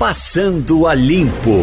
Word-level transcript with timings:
Passando 0.00 0.86
a 0.86 0.94
Limpo. 0.94 1.60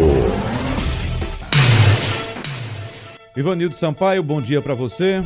Ivanildo 3.36 3.74
Sampaio, 3.74 4.22
bom 4.22 4.40
dia 4.40 4.62
para 4.62 4.74
você. 4.74 5.24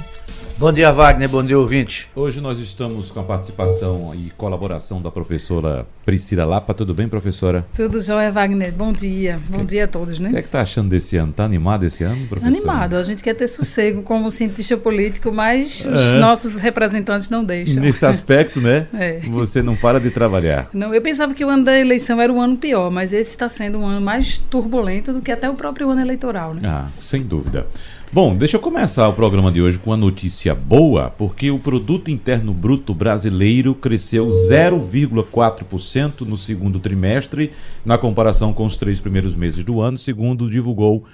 Bom 0.59 0.73
dia, 0.73 0.93
Wagner. 0.93 1.29
Bom 1.29 1.43
dia, 1.43 1.59
ouvinte. 1.59 2.09
Hoje 2.15 2.41
nós 2.41 2.59
estamos 2.59 3.11
com 3.11 3.19
a 3.19 3.23
participação 3.23 4.15
e 4.15 4.31
colaboração 4.37 5.03
da 5.03 5.11
professora 5.11 5.85
Priscila 6.05 6.45
Lapa. 6.45 6.73
Tudo 6.73 6.95
bem, 6.95 7.09
professora? 7.09 7.67
Tudo 7.75 8.01
jóia, 8.01 8.31
Wagner. 8.31 8.73
Bom 8.73 8.93
dia. 8.93 9.41
Bom 9.49 9.61
que, 9.61 9.65
dia 9.65 9.85
a 9.85 9.89
todos, 9.89 10.21
né? 10.21 10.29
O 10.29 10.33
que 10.33 10.39
é 10.39 10.43
que 10.43 10.49
tá 10.49 10.61
achando 10.61 10.91
desse 10.91 11.17
ano? 11.17 11.33
Tá 11.33 11.45
animado 11.45 11.85
esse 11.85 12.05
ano, 12.05 12.27
professora? 12.29 12.57
Animado. 12.57 12.95
A 12.95 13.03
gente 13.03 13.23
quer 13.23 13.35
ter 13.35 13.49
sossego 13.49 14.03
como 14.03 14.31
cientista 14.31 14.77
político, 14.77 15.33
mas 15.33 15.85
é. 15.85 15.89
os 15.89 16.21
nossos 16.21 16.57
representantes 16.57 17.29
não 17.29 17.43
deixam. 17.43 17.83
Nesse 17.83 18.07
aspecto, 18.07 18.61
né? 18.61 18.87
É. 18.95 19.19
Você 19.21 19.63
não 19.63 19.75
para 19.75 19.99
de 19.99 20.11
trabalhar. 20.11 20.69
Não, 20.73 20.95
eu 20.95 21.03
pensava 21.03 21.35
que 21.35 21.45
o 21.45 21.49
ano 21.49 21.65
da 21.65 21.77
eleição 21.79 22.21
era 22.21 22.33
um 22.33 22.41
ano 22.41 22.57
pior, 22.57 22.91
mas 22.91 23.13
esse 23.13 23.31
está 23.31 23.49
sendo 23.49 23.79
um 23.79 23.87
ano 23.87 24.01
mais 24.01 24.39
turbulento 24.39 25.13
do 25.13 25.21
que 25.21 25.33
até 25.33 25.51
o 25.51 25.55
próprio 25.55 25.91
ano 25.91 26.01
eleitoral, 26.01 26.55
né? 26.55 26.61
Ah, 26.65 26.89
sem 27.01 27.23
dúvida. 27.23 27.67
Bom, 28.15 28.37
deixa 28.37 28.59
eu 28.59 28.61
começar 28.61 29.09
o 29.09 29.15
programa 29.15 29.51
de 29.51 29.63
hoje 29.63 29.79
com 29.79 29.89
uma 29.89 29.97
notícia 29.97 30.55
boa, 30.55 31.09
porque 31.09 31.51
o 31.51 31.59
produto 31.59 32.11
interno 32.11 32.53
bruto 32.53 32.93
brasileiro 32.93 33.75
cresceu 33.75 34.27
0,4% 34.27 36.21
no 36.21 36.37
segundo 36.37 36.79
trimestre, 36.79 37.53
na 37.83 37.97
comparação 37.97 38.53
com 38.53 38.67
os 38.67 38.77
três 38.77 39.01
primeiros 39.01 39.35
meses 39.35 39.65
do 39.65 39.81
ano, 39.81 39.97
segundo 39.97 40.51
divulgou 40.51 41.07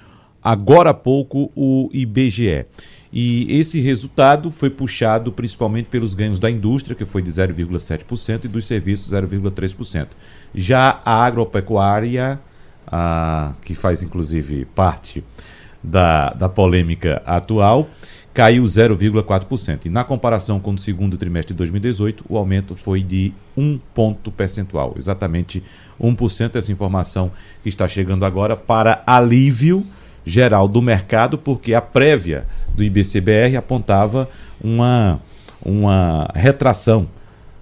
agora 0.43 0.89
há 0.89 0.93
pouco 0.93 1.49
o 1.55 1.89
IBGE. 1.93 2.65
E 3.13 3.47
esse 3.57 3.79
resultado 3.79 4.51
foi 4.51 4.69
puxado 4.69 5.31
principalmente 5.31 5.85
pelos 5.85 6.13
ganhos 6.13 6.37
da 6.37 6.51
indústria, 6.51 6.97
que 6.97 7.05
foi 7.05 7.21
de 7.21 7.31
0,7%, 7.31 8.43
e 8.43 8.49
dos 8.49 8.67
serviços, 8.67 9.13
0,3%. 9.13 10.07
Já 10.53 10.99
a 11.05 11.23
agropecuária, 11.23 12.41
a, 12.85 13.53
que 13.61 13.73
faz 13.73 14.03
inclusive 14.03 14.65
parte 14.75 15.23
da, 15.83 16.33
da 16.33 16.49
polêmica 16.49 17.21
atual, 17.25 17.89
caiu 18.33 18.63
0,4%. 18.63 19.85
E 19.85 19.89
na 19.89 20.03
comparação 20.03 20.59
com 20.59 20.71
o 20.71 20.77
segundo 20.77 21.17
trimestre 21.17 21.53
de 21.53 21.57
2018, 21.57 22.25
o 22.29 22.37
aumento 22.37 22.75
foi 22.75 23.01
de 23.01 23.33
1 23.57 23.79
ponto 23.93 24.31
percentual, 24.31 24.93
exatamente 24.97 25.63
1%. 26.01 26.55
Essa 26.55 26.71
informação 26.71 27.31
que 27.63 27.69
está 27.69 27.87
chegando 27.87 28.25
agora 28.25 28.55
para 28.55 29.03
alívio 29.05 29.85
geral 30.25 30.67
do 30.67 30.81
mercado, 30.81 31.37
porque 31.37 31.73
a 31.73 31.81
prévia 31.81 32.45
do 32.75 32.83
IBCBR 32.83 33.57
apontava 33.57 34.29
uma, 34.61 35.19
uma 35.61 36.29
retração 36.35 37.07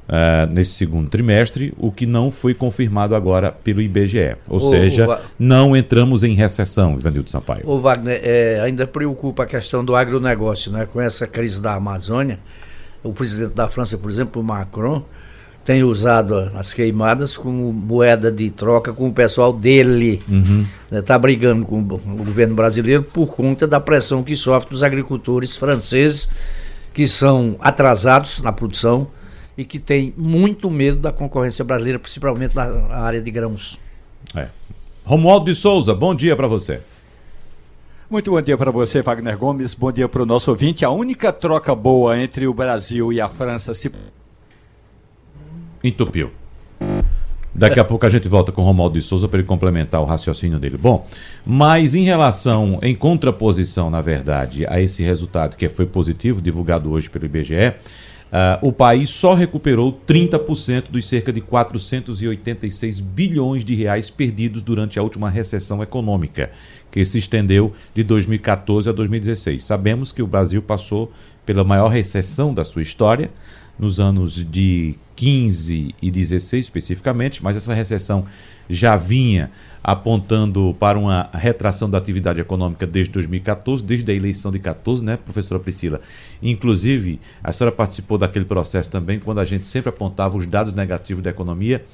uh, 0.07 0.51
nesse 0.51 0.71
segundo 0.71 1.09
trimestre, 1.09 1.73
o 1.77 1.91
que 1.91 2.05
não 2.05 2.31
foi 2.31 2.53
confirmado 2.53 3.15
agora 3.15 3.51
pelo 3.51 3.81
IBGE. 3.81 4.35
Ou 4.47 4.57
o, 4.57 4.69
seja, 4.69 5.09
o, 5.09 5.17
não 5.37 5.75
entramos 5.75 6.23
em 6.23 6.33
recessão, 6.33 6.97
Ivanildo 6.97 7.29
Sampaio. 7.29 7.67
O 7.67 7.79
Wagner, 7.79 8.19
é, 8.23 8.59
ainda 8.61 8.87
preocupa 8.87 9.43
a 9.43 9.45
questão 9.45 9.83
do 9.83 9.95
agronegócio, 9.95 10.71
né? 10.71 10.87
com 10.91 11.01
essa 11.01 11.27
crise 11.27 11.61
da 11.61 11.75
Amazônia. 11.75 12.39
O 13.03 13.13
presidente 13.13 13.53
da 13.53 13.67
França, 13.67 13.97
por 13.97 14.09
exemplo, 14.09 14.43
Macron, 14.43 15.03
tem 15.63 15.83
usado 15.83 16.49
as 16.55 16.73
queimadas 16.73 17.35
como 17.35 17.73
moeda 17.73 18.31
de 18.31 18.49
troca 18.49 18.93
com 18.93 19.09
o 19.09 19.13
pessoal 19.13 19.51
dele. 19.51 20.13
Está 20.13 20.31
uhum. 20.31 20.65
né, 20.89 21.01
tá 21.01 21.19
brigando 21.19 21.65
com 21.65 21.79
o 21.79 21.83
governo 21.83 22.55
brasileiro 22.55 23.03
por 23.03 23.35
conta 23.35 23.67
da 23.67 23.79
pressão 23.79 24.23
que 24.23 24.35
sofre 24.35 24.71
dos 24.71 24.81
agricultores 24.81 25.57
franceses, 25.57 26.29
que 26.93 27.07
são 27.07 27.57
atrasados 27.59 28.39
na 28.39 28.51
produção 28.51 29.07
e 29.57 29.65
que 29.65 29.79
tem 29.79 30.13
muito 30.15 30.69
medo 30.69 30.99
da 30.99 31.11
concorrência 31.11 31.65
brasileira, 31.65 31.97
principalmente 31.97 32.55
na 32.55 32.97
área 32.97 33.21
de 33.21 33.31
grãos. 33.31 33.79
É. 34.35 34.49
Romualdo 35.03 35.45
de 35.45 35.55
Souza, 35.55 35.93
bom 35.93 36.13
dia 36.13 36.35
para 36.35 36.47
você. 36.47 36.81
Muito 38.09 38.31
bom 38.31 38.41
dia 38.41 38.57
para 38.57 38.71
você, 38.71 39.01
Wagner 39.01 39.37
Gomes. 39.37 39.73
Bom 39.73 39.91
dia 39.91 40.07
para 40.07 40.23
o 40.23 40.25
nosso 40.25 40.51
ouvinte. 40.51 40.85
A 40.85 40.89
única 40.89 41.33
troca 41.33 41.75
boa 41.75 42.17
entre 42.17 42.47
o 42.47 42.53
Brasil 42.53 43.11
e 43.11 43.19
a 43.19 43.27
França 43.27 43.73
se. 43.73 43.91
Entupiu. 45.83 46.31
Daqui 47.53 47.79
a 47.79 47.83
pouco 47.83 48.05
a 48.05 48.09
gente 48.09 48.27
volta 48.27 48.51
com 48.51 48.61
o 48.61 48.65
Romualdo 48.65 48.99
de 48.99 49.01
Souza 49.01 49.27
para 49.27 49.39
ele 49.39 49.47
complementar 49.47 49.99
o 49.99 50.05
raciocínio 50.05 50.59
dele. 50.59 50.77
Bom, 50.77 51.07
mas 51.45 51.95
em 51.95 52.03
relação, 52.03 52.79
em 52.83 52.95
contraposição, 52.95 53.89
na 53.89 53.99
verdade, 53.99 54.65
a 54.67 54.79
esse 54.79 55.01
resultado 55.01 55.57
que 55.57 55.67
foi 55.67 55.87
positivo, 55.87 56.41
divulgado 56.41 56.91
hoje 56.91 57.09
pelo 57.09 57.25
IBGE, 57.25 57.73
Uh, 58.27 58.67
o 58.67 58.73
país 58.73 59.09
só 59.09 59.33
recuperou 59.33 60.01
30% 60.05 60.89
dos 60.89 61.07
cerca 61.07 61.31
de 61.31 61.39
486 61.39 62.99
bilhões 62.99 63.63
de 63.63 63.73
reais 63.73 64.09
perdidos 64.09 64.61
durante 64.61 64.99
a 64.99 65.03
última 65.03 65.29
recessão 65.29 65.81
econômica, 65.81 66.51
que 66.91 67.05
se 67.05 67.17
estendeu 67.17 67.73
de 67.93 68.03
2014 68.03 68.89
a 68.89 68.91
2016. 68.91 69.63
Sabemos 69.63 70.11
que 70.11 70.21
o 70.21 70.27
Brasil 70.27 70.61
passou 70.61 71.11
pela 71.45 71.63
maior 71.63 71.87
recessão 71.87 72.53
da 72.53 72.65
sua 72.65 72.81
história, 72.81 73.29
nos 73.79 73.99
anos 73.99 74.43
de 74.43 74.95
15 75.15 75.95
e 76.01 76.11
16 76.11 76.65
especificamente, 76.65 77.43
mas 77.43 77.55
essa 77.55 77.73
recessão 77.73 78.25
já 78.69 78.97
vinha 78.97 79.51
apontando 79.87 80.75
para 80.77 80.99
uma 80.99 81.29
retração 81.33 81.89
da 81.89 81.97
atividade 81.97 82.41
econômica 82.41 82.85
desde 82.85 83.13
2014, 83.13 83.81
desde 83.81 84.11
a 84.11 84.13
eleição 84.13 84.51
de 84.51 84.59
14, 84.59 85.01
né, 85.01 85.15
professora 85.15 85.61
Priscila? 85.61 86.01
Inclusive, 86.43 87.21
a 87.41 87.53
senhora 87.53 87.73
participou 87.73 88.17
daquele 88.17 88.43
processo 88.43 88.91
também, 88.91 89.17
quando 89.17 89.39
a 89.39 89.45
gente 89.45 89.65
sempre 89.65 89.87
apontava 89.87 90.37
os 90.37 90.45
dados 90.45 90.73
negativos 90.73 91.23
da 91.23 91.29
economia. 91.29 91.85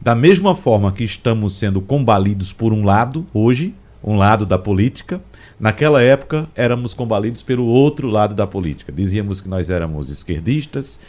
Da 0.00 0.14
mesma 0.14 0.54
forma 0.54 0.92
que 0.92 1.02
estamos 1.02 1.58
sendo 1.58 1.80
combalidos 1.80 2.52
por 2.52 2.72
um 2.72 2.84
lado, 2.84 3.26
hoje, 3.34 3.74
um 4.02 4.16
lado 4.16 4.46
da 4.46 4.56
política, 4.56 5.20
naquela 5.58 6.00
época 6.00 6.48
éramos 6.54 6.94
combalidos 6.94 7.42
pelo 7.42 7.64
outro 7.64 8.06
lado 8.06 8.32
da 8.32 8.46
política. 8.46 8.92
Dizíamos 8.92 9.40
que 9.40 9.48
nós 9.48 9.68
éramos 9.68 10.08
esquerdistas, 10.08 11.00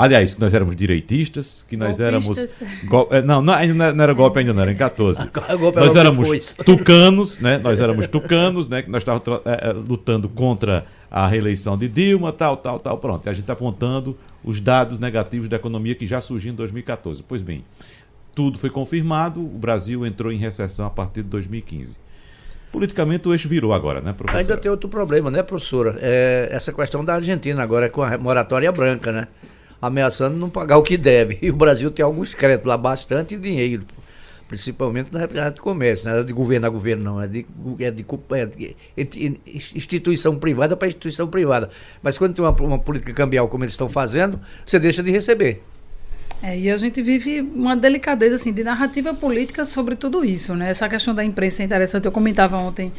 Aliás, 0.00 0.32
que 0.32 0.40
nós 0.40 0.54
éramos 0.54 0.76
direitistas, 0.76 1.66
que 1.68 1.76
nós 1.76 1.98
Golpistas. 1.98 2.62
éramos. 2.62 2.84
Gol... 2.84 3.08
É, 3.10 3.20
não, 3.20 3.42
não, 3.42 3.54
não 3.74 4.04
era 4.04 4.12
golpe 4.12 4.38
ainda, 4.38 4.54
não, 4.54 4.62
era 4.62 4.70
em 4.70 4.76
14. 4.76 5.28
nós 5.74 5.96
éramos 5.96 6.22
depois. 6.22 6.54
tucanos, 6.64 7.40
né? 7.40 7.58
Nós 7.58 7.80
éramos 7.80 8.06
tucanos, 8.06 8.68
né? 8.68 8.82
Que 8.82 8.90
nós 8.90 9.02
estávamos 9.02 9.40
é, 9.44 9.70
é, 9.70 9.72
lutando 9.72 10.28
contra 10.28 10.86
a 11.10 11.26
reeleição 11.26 11.76
de 11.76 11.88
Dilma, 11.88 12.32
tal, 12.32 12.56
tal, 12.56 12.78
tal. 12.78 12.96
Pronto. 12.98 13.28
A 13.28 13.32
gente 13.32 13.42
está 13.42 13.54
apontando 13.54 14.16
os 14.44 14.60
dados 14.60 15.00
negativos 15.00 15.48
da 15.48 15.56
economia 15.56 15.96
que 15.96 16.06
já 16.06 16.20
surgiu 16.20 16.52
em 16.52 16.54
2014. 16.54 17.24
Pois 17.26 17.42
bem, 17.42 17.64
tudo 18.36 18.56
foi 18.56 18.70
confirmado, 18.70 19.40
o 19.40 19.58
Brasil 19.58 20.06
entrou 20.06 20.30
em 20.30 20.38
recessão 20.38 20.86
a 20.86 20.90
partir 20.90 21.24
de 21.24 21.28
2015. 21.28 21.96
Politicamente 22.70 23.26
o 23.26 23.32
eixo 23.32 23.48
virou 23.48 23.72
agora, 23.72 24.00
né, 24.00 24.12
professor? 24.12 24.38
Ainda 24.38 24.56
tem 24.56 24.70
outro 24.70 24.88
problema, 24.88 25.28
né, 25.28 25.42
professora? 25.42 25.98
É 26.00 26.50
essa 26.52 26.72
questão 26.72 27.04
da 27.04 27.14
Argentina 27.14 27.60
agora 27.60 27.88
com 27.88 28.00
a 28.00 28.16
moratória 28.16 28.70
branca, 28.70 29.10
né? 29.10 29.26
Ameaçando 29.80 30.36
não 30.36 30.50
pagar 30.50 30.78
o 30.78 30.82
que 30.82 30.96
deve. 30.96 31.38
E 31.40 31.50
o 31.50 31.56
Brasil 31.56 31.90
tem 31.90 32.04
alguns 32.04 32.34
créditos 32.34 32.66
lá, 32.66 32.76
bastante 32.76 33.36
dinheiro, 33.36 33.84
principalmente 34.48 35.12
na 35.12 35.22
área 35.22 35.50
de 35.50 35.60
comércio, 35.60 36.08
não 36.08 36.18
é 36.18 36.22
de 36.22 36.32
governo 36.32 36.66
a 36.66 36.70
governo, 36.70 37.04
não, 37.04 37.22
é 37.22 37.26
de, 37.26 37.46
é 37.78 37.90
de, 37.90 38.04
é 38.96 39.04
de 39.04 39.36
instituição 39.74 40.36
privada 40.36 40.76
para 40.76 40.88
instituição 40.88 41.28
privada. 41.28 41.70
Mas 42.02 42.18
quando 42.18 42.34
tem 42.34 42.44
uma, 42.44 42.50
uma 42.50 42.78
política 42.78 43.12
cambial 43.12 43.48
como 43.48 43.64
eles 43.64 43.74
estão 43.74 43.88
fazendo, 43.88 44.40
você 44.64 44.78
deixa 44.78 45.02
de 45.02 45.10
receber. 45.10 45.62
É, 46.42 46.56
e 46.56 46.70
a 46.70 46.78
gente 46.78 47.02
vive 47.02 47.40
uma 47.40 47.76
delicadeza 47.76 48.36
assim, 48.36 48.52
de 48.52 48.62
narrativa 48.62 49.12
política 49.12 49.64
sobre 49.64 49.96
tudo 49.96 50.24
isso. 50.24 50.54
Né? 50.54 50.70
Essa 50.70 50.88
questão 50.88 51.14
da 51.14 51.24
imprensa 51.24 51.62
é 51.62 51.66
interessante. 51.66 52.04
Eu 52.04 52.12
comentava 52.12 52.56
ontem 52.56 52.92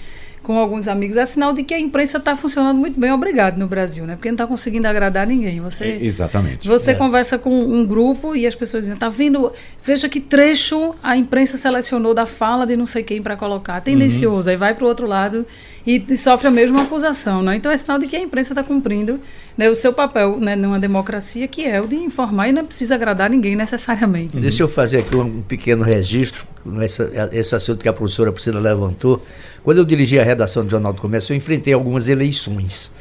com 0.44 0.58
alguns 0.58 0.88
amigos, 0.88 1.18
é 1.18 1.26
sinal 1.26 1.54
de 1.54 1.64
que 1.64 1.74
a 1.74 1.80
imprensa 1.80 2.18
está 2.18 2.36
funcionando 2.36 2.78
muito 2.78 3.00
bem, 3.00 3.12
obrigado, 3.12 3.58
no 3.58 3.68
Brasil, 3.68 4.06
né? 4.06 4.16
Porque 4.16 4.30
não 4.30 4.36
está 4.36 4.48
conseguindo 4.48 4.88
agradar 4.88 5.28
ninguém. 5.28 5.60
Você, 5.60 5.86
é, 5.86 6.06
exatamente. 6.06 6.68
Você 6.68 6.92
é. 6.92 6.94
conversa 6.94 7.38
com 7.38 7.50
um 7.50 7.86
grupo 7.86 8.36
e 8.36 8.48
as 8.48 8.56
pessoas 8.56 8.84
dizem, 8.84 8.96
está 8.96 9.10
vendo, 9.10 9.52
veja 9.84 10.08
que 10.08 10.20
trecho 10.20 10.96
a 11.04 11.16
imprensa 11.18 11.58
selecionou 11.58 12.14
da 12.14 12.26
fala 12.26 12.66
de 12.66 12.76
não 12.76 12.86
sei 12.86 13.04
quem 13.04 13.22
para 13.22 13.36
colocar, 13.36 13.82
tendencioso, 13.82 14.48
uhum. 14.48 14.52
aí 14.52 14.58
vai 14.58 14.74
para 14.74 14.86
o 14.86 14.88
outro 14.88 15.06
lado 15.06 15.46
e, 15.86 16.04
e, 16.10 16.18
sofre 16.18 16.48
a 16.48 16.52
mesma 16.52 16.84
acusação, 16.84 17.42
né? 17.42 17.56
Então 17.56 17.72
é 17.72 17.78
sinal 17.78 18.00
de 18.00 18.08
que 18.08 18.16
a 18.16 18.20
imprensa 18.20 18.54
está 18.54 18.64
cumprindo 18.64 19.20
né, 19.58 19.70
o 19.70 19.76
seu 19.76 19.92
papel 19.92 20.40
né, 20.40 20.56
numa 20.56 20.80
democracia, 20.80 21.48
que 21.48 21.66
é 21.66 21.82
o 21.82 21.88
de 21.88 21.96
informar 21.96 22.50
e 22.50 22.52
não 22.52 22.66
precisa 22.66 22.96
agradar 22.96 23.30
ninguém 23.30 23.56
necessariamente. 23.56 24.36
Uhum. 24.36 24.42
Deixa 24.42 24.64
eu 24.64 24.68
fazer 24.68 25.00
aqui 25.00 25.16
um 25.16 25.42
pequeno 25.42 25.84
registro, 25.84 26.46
nesse, 26.66 27.04
esse 27.32 27.56
assunto 27.56 27.82
que 27.82 27.90
a 27.90 27.94
professora 27.94 28.32
Priscila 28.32 28.60
levantou, 28.60 29.24
quando 29.64 29.78
eu 29.78 29.86
dirigi 29.86 30.20
a 30.20 30.24
redação 30.24 30.64
do 30.64 30.70
Jornal 30.70 30.94
do 30.94 31.02
Comércio, 31.02 31.34
eu 31.34 31.38
enfrentei 31.38 31.74
algumas 31.74 32.08
eleições. 32.08 32.94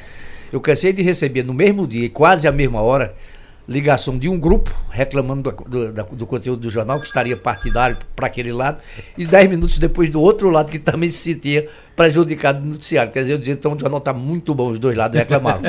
Eu 0.52 0.60
cansei 0.60 0.92
de 0.92 1.02
receber 1.02 1.42
no 1.42 1.52
mesmo 1.52 1.86
dia, 1.86 2.08
quase 2.08 2.48
à 2.48 2.52
mesma 2.52 2.80
hora, 2.80 3.14
ligação 3.68 4.16
de 4.16 4.28
um 4.28 4.38
grupo 4.38 4.74
reclamando 4.90 5.52
do, 5.52 5.92
do, 5.92 6.16
do 6.16 6.26
conteúdo 6.26 6.62
do 6.62 6.70
jornal, 6.70 6.98
que 6.98 7.06
estaria 7.06 7.36
partidário 7.36 7.98
para 8.16 8.26
aquele 8.26 8.50
lado, 8.50 8.80
e 9.16 9.26
dez 9.26 9.48
minutos 9.48 9.78
depois 9.78 10.08
do 10.08 10.20
outro 10.20 10.48
lado, 10.48 10.70
que 10.70 10.78
também 10.78 11.10
se 11.10 11.34
sentia 11.34 11.68
prejudicado 11.98 12.60
no 12.60 12.70
noticiário. 12.70 13.10
Quer 13.10 13.22
dizer, 13.22 13.32
eu 13.32 13.38
dizia, 13.38 13.54
então 13.54 13.72
o 13.72 13.78
jornal 13.78 13.98
está 13.98 14.14
muito 14.14 14.54
bom, 14.54 14.70
os 14.70 14.78
dois 14.78 14.96
lados 14.96 15.18
reclamavam. 15.18 15.62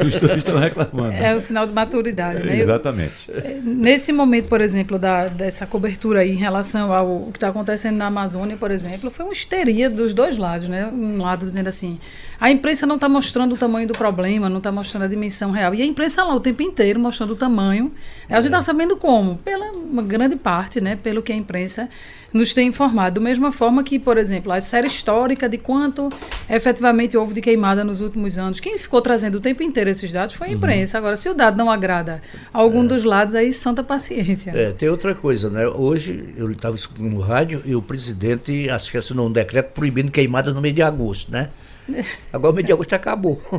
Os 0.00 0.14
dois 0.16 0.38
estão 0.38 0.58
reclamando. 0.58 1.12
É 1.12 1.34
o 1.34 1.38
sinal 1.38 1.66
de 1.66 1.72
maturidade, 1.72 2.42
né? 2.42 2.58
Exatamente. 2.58 3.30
Nesse 3.62 4.12
momento, 4.12 4.48
por 4.48 4.60
exemplo, 4.60 4.98
da, 4.98 5.28
dessa 5.28 5.66
cobertura 5.66 6.20
aí 6.20 6.32
em 6.32 6.36
relação 6.36 6.92
ao 6.92 7.28
que 7.30 7.36
está 7.36 7.48
acontecendo 7.48 7.96
na 7.96 8.06
Amazônia, 8.06 8.56
por 8.56 8.70
exemplo, 8.70 9.10
foi 9.10 9.24
uma 9.24 9.32
histeria 9.32 9.88
dos 9.88 10.14
dois 10.14 10.36
lados, 10.36 10.68
né? 10.68 10.86
Um 10.86 11.18
lado 11.18 11.46
dizendo 11.46 11.68
assim, 11.68 12.00
a 12.40 12.50
imprensa 12.50 12.86
não 12.86 12.94
está 12.96 13.08
mostrando 13.08 13.54
o 13.54 13.58
tamanho 13.58 13.86
do 13.86 13.94
problema, 13.94 14.48
não 14.48 14.58
está 14.58 14.72
mostrando 14.72 15.04
a 15.04 15.08
dimensão 15.08 15.50
real. 15.50 15.74
E 15.74 15.82
a 15.82 15.86
imprensa 15.86 16.24
lá 16.24 16.34
o 16.34 16.40
tempo 16.40 16.62
inteiro 16.62 16.98
mostrando 16.98 17.34
o 17.34 17.36
tamanho. 17.36 17.92
A 18.28 18.36
gente 18.36 18.46
está 18.46 18.60
sabendo 18.60 18.96
como? 18.96 19.36
Pela 19.36 19.72
uma 19.72 20.02
grande 20.02 20.36
parte, 20.36 20.80
né? 20.80 20.96
Pelo 20.96 21.22
que 21.22 21.32
a 21.32 21.36
imprensa 21.36 21.88
nos 22.32 22.52
tem 22.52 22.68
informado. 22.68 23.20
Da 23.20 23.20
mesma 23.20 23.52
forma 23.52 23.82
que, 23.82 23.98
por 23.98 24.16
exemplo, 24.16 24.52
a 24.52 24.60
série 24.60 24.86
histórica 24.86 25.48
de 25.48 25.58
quanto 25.58 26.08
efetivamente 26.48 27.16
houve 27.16 27.34
de 27.34 27.40
queimada 27.40 27.84
nos 27.84 28.00
últimos 28.00 28.38
anos. 28.38 28.60
Quem 28.60 28.78
ficou 28.78 29.00
trazendo 29.02 29.36
o 29.36 29.40
tempo 29.40 29.62
inteiro 29.62 29.90
esses 29.90 30.10
dados 30.10 30.34
foi 30.34 30.48
a 30.48 30.52
imprensa. 30.52 30.98
Agora, 30.98 31.16
se 31.16 31.28
o 31.28 31.34
dado 31.34 31.56
não 31.56 31.70
agrada 31.70 32.22
a 32.52 32.58
algum 32.58 32.86
dos 32.86 33.04
lados, 33.04 33.34
aí 33.34 33.52
santa 33.52 33.82
paciência. 33.82 34.52
É, 34.54 34.72
tem 34.72 34.88
outra 34.88 35.14
coisa, 35.14 35.50
né? 35.50 35.66
Hoje 35.66 36.34
eu 36.36 36.50
estava 36.50 36.74
escutando 36.74 37.10
no 37.10 37.20
rádio 37.20 37.62
e 37.64 37.74
o 37.74 37.82
presidente 37.82 38.68
acho 38.70 38.90
que 38.90 38.98
assinou 38.98 39.28
um 39.28 39.32
decreto 39.32 39.72
proibindo 39.72 40.10
queimadas 40.10 40.54
no 40.54 40.60
mês 40.60 40.74
de 40.74 40.82
agosto, 40.82 41.30
né? 41.30 41.50
Agora 42.32 42.52
o 42.52 42.54
mês 42.54 42.66
de 42.66 42.72
agosto 42.72 42.92
acabou. 42.92 43.40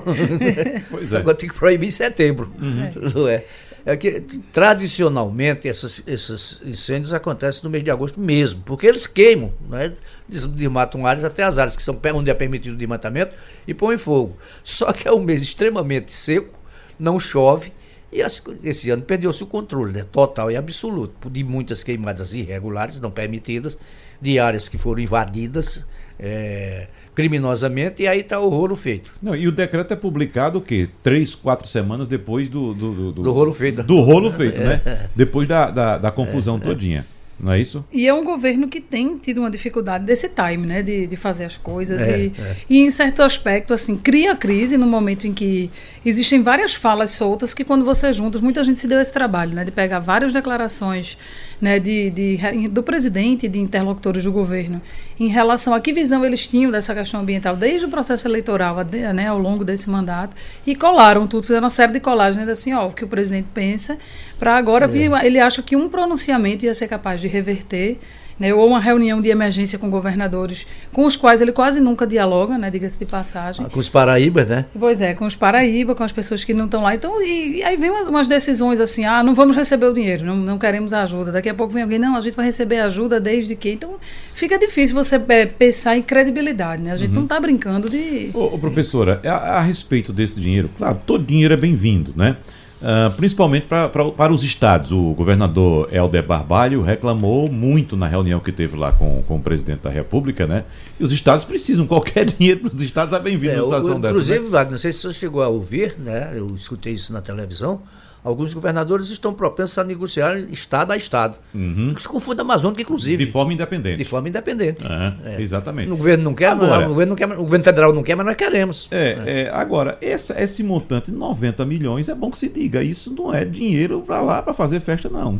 Pois 0.89 1.12
é. 1.12 1.17
Agora 1.17 1.35
tem 1.35 1.50
que 1.50 1.56
proibir 1.56 1.88
em 1.88 1.91
setembro. 1.91 2.51
Não 2.57 3.27
é? 3.27 3.44
É 3.85 3.97
que 3.97 4.21
tradicionalmente 4.53 5.67
esses, 5.67 6.03
esses 6.05 6.61
incêndios 6.63 7.13
acontecem 7.13 7.63
no 7.63 7.69
mês 7.69 7.83
de 7.83 7.89
agosto 7.89 8.19
mesmo, 8.19 8.61
porque 8.63 8.85
eles 8.85 9.07
queimam, 9.07 9.51
né? 9.67 9.93
Des- 10.29 10.45
desmatam 10.45 11.05
áreas 11.07 11.25
até 11.25 11.43
as 11.43 11.57
áreas 11.57 11.75
que 11.75 11.81
são 11.81 11.99
onde 12.13 12.29
é 12.29 12.33
permitido 12.33 12.73
o 12.73 12.77
desmatamento 12.77 13.35
e 13.67 13.73
põem 13.73 13.97
fogo. 13.97 14.37
Só 14.63 14.93
que 14.93 15.07
é 15.07 15.11
um 15.11 15.23
mês 15.23 15.41
extremamente 15.41 16.13
seco, 16.13 16.53
não 16.99 17.19
chove 17.19 17.71
e 18.11 18.21
esse 18.63 18.89
ano 18.89 19.03
perdeu-se 19.03 19.41
o 19.41 19.47
controle, 19.47 19.93
né? 19.93 20.05
total 20.11 20.51
e 20.51 20.57
absoluto, 20.57 21.29
de 21.29 21.43
muitas 21.43 21.81
queimadas 21.81 22.33
irregulares, 22.33 22.99
não 22.99 23.09
permitidas, 23.09 23.77
de 24.19 24.37
áreas 24.37 24.67
que 24.67 24.77
foram 24.77 25.01
invadidas 25.01 25.85
eh, 26.19 26.87
criminosamente 27.21 28.01
e 28.01 28.07
aí 28.07 28.21
está 28.21 28.39
o 28.39 28.50
rolo 28.50 28.75
feito. 28.75 29.13
Não, 29.21 29.35
e 29.35 29.47
o 29.47 29.51
decreto 29.51 29.94
é 29.94 29.95
publicado 29.95 30.57
o 30.57 30.62
quê? 30.62 30.89
Três, 31.03 31.35
quatro 31.35 31.68
semanas 31.68 32.07
depois 32.07 32.50
do. 32.50 32.73
Do, 32.73 33.12
Do 33.12 33.31
rolo 33.31 33.53
feito. 33.53 33.83
Do 33.83 34.01
rolo 34.01 34.31
feito, 34.31 34.59
né? 34.59 34.81
Depois 35.15 35.47
da, 35.47 35.69
da, 35.69 35.97
da 35.97 36.12
confusão 36.12 36.59
todinha. 36.59 37.06
Não 37.39 37.53
é 37.53 37.59
isso? 37.59 37.83
E 37.91 38.07
é 38.07 38.13
um 38.13 38.23
governo 38.23 38.68
que 38.68 38.79
tem 38.79 39.18
tido 39.18 39.39
uma 39.39 39.50
dificuldade 39.50 40.06
desse 40.06 40.29
time, 40.29 40.68
né? 40.68 40.83
De, 40.83 41.07
de 41.07 41.15
fazer 41.15 41.45
as 41.45 41.57
coisas. 41.57 42.00
É, 42.00 42.19
e, 42.19 42.33
é. 42.38 42.56
e, 42.69 42.79
em 42.79 42.91
certo 42.91 43.24
aspecto, 43.24 43.74
assim, 43.74 43.97
cria 43.97 44.35
crise 44.35 44.77
no 44.77 44.85
momento 44.85 45.25
em 45.25 45.33
que 45.33 45.71
existem 46.06 46.44
várias 46.44 46.75
falas 46.75 47.12
soltas 47.12 47.53
que, 47.53 47.63
quando 47.63 47.83
você 47.83 48.13
junta, 48.13 48.39
muita 48.39 48.63
gente 48.63 48.79
se 48.79 48.88
deu 48.88 49.00
esse 49.00 49.12
trabalho, 49.12 49.56
né? 49.56 49.63
De 49.63 49.71
pegar 49.71 50.00
várias 50.00 50.33
declarações 50.33 51.17
né, 51.61 51.79
de, 51.79 52.09
de- 52.09 52.67
do 52.67 52.81
presidente 52.81 53.45
e 53.45 53.49
de 53.49 53.59
interlocutores 53.59 54.23
do 54.23 54.31
governo. 54.31 54.81
Em 55.19 55.27
relação 55.27 55.73
a 55.73 55.79
que 55.79 55.93
visão 55.93 56.25
eles 56.25 56.47
tinham 56.47 56.71
dessa 56.71 56.93
questão 56.95 57.19
ambiental 57.21 57.55
desde 57.55 57.85
o 57.85 57.89
processo 57.89 58.27
eleitoral 58.27 58.77
né, 59.13 59.27
ao 59.27 59.37
longo 59.37 59.63
desse 59.63 59.89
mandato 59.89 60.35
e 60.65 60.75
colaram 60.75 61.27
tudo, 61.27 61.43
fizeram 61.43 61.63
uma 61.63 61.69
série 61.69 61.93
de 61.93 61.99
colagens 61.99 62.47
assim, 62.49 62.73
ó, 62.73 62.87
o 62.87 62.91
que 62.91 63.05
o 63.05 63.07
presidente 63.07 63.47
pensa, 63.53 63.97
para 64.39 64.55
agora 64.55 64.87
vir, 64.87 65.11
ele 65.23 65.39
acha 65.39 65.61
que 65.61 65.75
um 65.75 65.87
pronunciamento 65.87 66.65
ia 66.65 66.73
ser 66.73 66.87
capaz 66.87 67.21
de 67.21 67.27
reverter 67.27 67.99
né, 68.39 68.53
ou 68.53 68.67
uma 68.67 68.79
reunião 68.79 69.21
de 69.21 69.29
emergência 69.29 69.77
com 69.77 69.89
governadores 69.89 70.65
com 70.91 71.05
os 71.05 71.15
quais 71.15 71.41
ele 71.41 71.51
quase 71.51 71.79
nunca 71.79 72.05
dialoga, 72.05 72.57
né, 72.57 72.69
diga-se 72.69 72.97
de 72.97 73.05
passagem. 73.05 73.65
Com 73.67 73.79
os 73.79 73.89
Paraíbas, 73.89 74.47
né? 74.47 74.65
Pois 74.77 75.01
é, 75.01 75.13
com 75.13 75.25
os 75.25 75.35
Paraíba, 75.35 75.95
com 75.95 76.03
as 76.03 76.11
pessoas 76.11 76.43
que 76.43 76.53
não 76.53 76.65
estão 76.65 76.83
lá. 76.83 76.95
Então, 76.95 77.21
e, 77.21 77.57
e 77.57 77.63
aí 77.63 77.77
vem 77.77 77.89
umas, 77.89 78.07
umas 78.07 78.27
decisões 78.27 78.79
assim, 78.79 79.05
ah, 79.05 79.23
não 79.23 79.35
vamos 79.35 79.55
receber 79.55 79.85
o 79.85 79.93
dinheiro, 79.93 80.25
não, 80.25 80.35
não 80.35 80.57
queremos 80.57 80.93
a 80.93 81.03
ajuda. 81.03 81.31
Daqui 81.31 81.49
a 81.49 81.53
pouco 81.53 81.73
vem 81.73 81.83
alguém, 81.83 81.99
não, 81.99 82.15
a 82.15 82.21
gente 82.21 82.35
vai 82.35 82.45
receber 82.45 82.79
ajuda 82.79 83.19
desde 83.19 83.55
que. 83.55 83.71
Então, 83.71 83.95
fica 84.33 84.57
difícil 84.57 84.95
você 84.95 85.21
é, 85.29 85.45
pensar 85.45 85.97
em 85.97 86.01
credibilidade, 86.01 86.81
né? 86.81 86.91
A 86.91 86.95
gente 86.95 87.13
não 87.13 87.23
está 87.23 87.39
brincando 87.39 87.89
de. 87.89 88.31
Ô, 88.33 88.55
ô, 88.55 88.59
professora, 88.59 89.21
a, 89.23 89.57
a 89.57 89.61
respeito 89.61 90.11
desse 90.11 90.39
dinheiro, 90.39 90.69
claro, 90.77 90.99
todo 91.05 91.23
dinheiro 91.23 91.53
é 91.53 91.57
bem-vindo, 91.57 92.13
né? 92.15 92.37
Ah, 92.83 93.11
principalmente 93.15 93.67
pra, 93.67 93.87
pra- 93.89 94.11
para 94.11 94.33
os 94.33 94.43
estados. 94.43 94.91
O 94.91 95.13
governador 95.13 95.87
Helder 95.93 96.25
Barbalho 96.25 96.81
reclamou 96.81 97.47
muito 97.51 97.95
na 97.95 98.07
reunião 98.07 98.39
que 98.39 98.51
teve 98.51 98.75
lá 98.75 98.91
com, 98.91 99.21
com 99.27 99.35
o 99.35 99.39
presidente 99.39 99.81
da 99.81 99.89
República, 99.89 100.47
né? 100.47 100.63
E 100.99 101.03
os 101.03 101.11
estados 101.13 101.45
precisam, 101.45 101.85
qualquer 101.85 102.25
dinheiro 102.31 102.61
para 102.61 102.73
os 102.73 102.81
estados 102.81 103.13
é 103.13 103.19
bem-vindo 103.19 103.53
É, 103.53 103.57
numa 103.57 103.65
situação 103.65 103.97
o- 103.97 103.99
dessa. 103.99 104.11
inclusive, 104.13 104.39
né? 104.45 104.49
Wagner, 104.49 104.71
não 104.71 104.77
sei 104.79 104.91
se 104.91 104.99
você 105.01 105.13
chegou 105.13 105.43
a 105.43 105.47
ouvir, 105.47 105.95
né? 105.99 106.31
Eu 106.33 106.47
escutei 106.55 106.93
isso 106.93 107.13
na 107.13 107.21
televisão. 107.21 107.81
Alguns 108.23 108.53
governadores 108.53 109.09
estão 109.09 109.33
propensos 109.33 109.77
a 109.79 109.83
negociar 109.83 110.38
estado 110.38 110.91
a 110.91 110.97
estado. 110.97 111.38
Uhum. 111.56 111.94
Isso 111.97 112.07
confunde 112.07 112.39
a 112.39 112.44
Amazônica, 112.44 112.81
inclusive. 112.81 113.25
De 113.25 113.31
forma 113.31 113.51
independente. 113.53 113.97
de 113.97 114.06
forma 114.06 114.29
independente. 114.29 114.83
É, 115.25 115.41
Exatamente. 115.41 115.91
O 115.91 115.97
governo 115.97 116.23
não 116.25 116.33
quer, 116.35 116.50
Agora- 116.50 116.85
o, 116.85 116.89
governo 116.89 117.09
não 117.12 117.15
quer, 117.15 117.25
o 117.31 117.44
governo 117.44 117.63
federal 117.65 117.94
não 117.94 118.03
quer, 118.03 118.15
mas 118.15 118.25
nós 118.27 118.35
queremos. 118.35 118.88
É, 118.91 119.18
é, 119.25 119.50
agora, 119.51 119.97
essa- 120.01 120.39
esse 120.39 120.62
montante 120.63 121.09
de 121.09 121.18
90 121.18 121.65
milhões 121.65 122.09
é 122.09 122.13
bom 122.15 122.29
que 122.29 122.38
se 122.38 122.47
diga. 122.47 122.83
Isso 122.83 123.12
não 123.18 123.33
é 123.33 123.44
dinheiro 123.44 124.01
para 124.06 124.21
lá 124.21 124.41
para 124.41 124.53
fazer 124.53 124.79
festa, 124.81 125.09
não. 125.09 125.39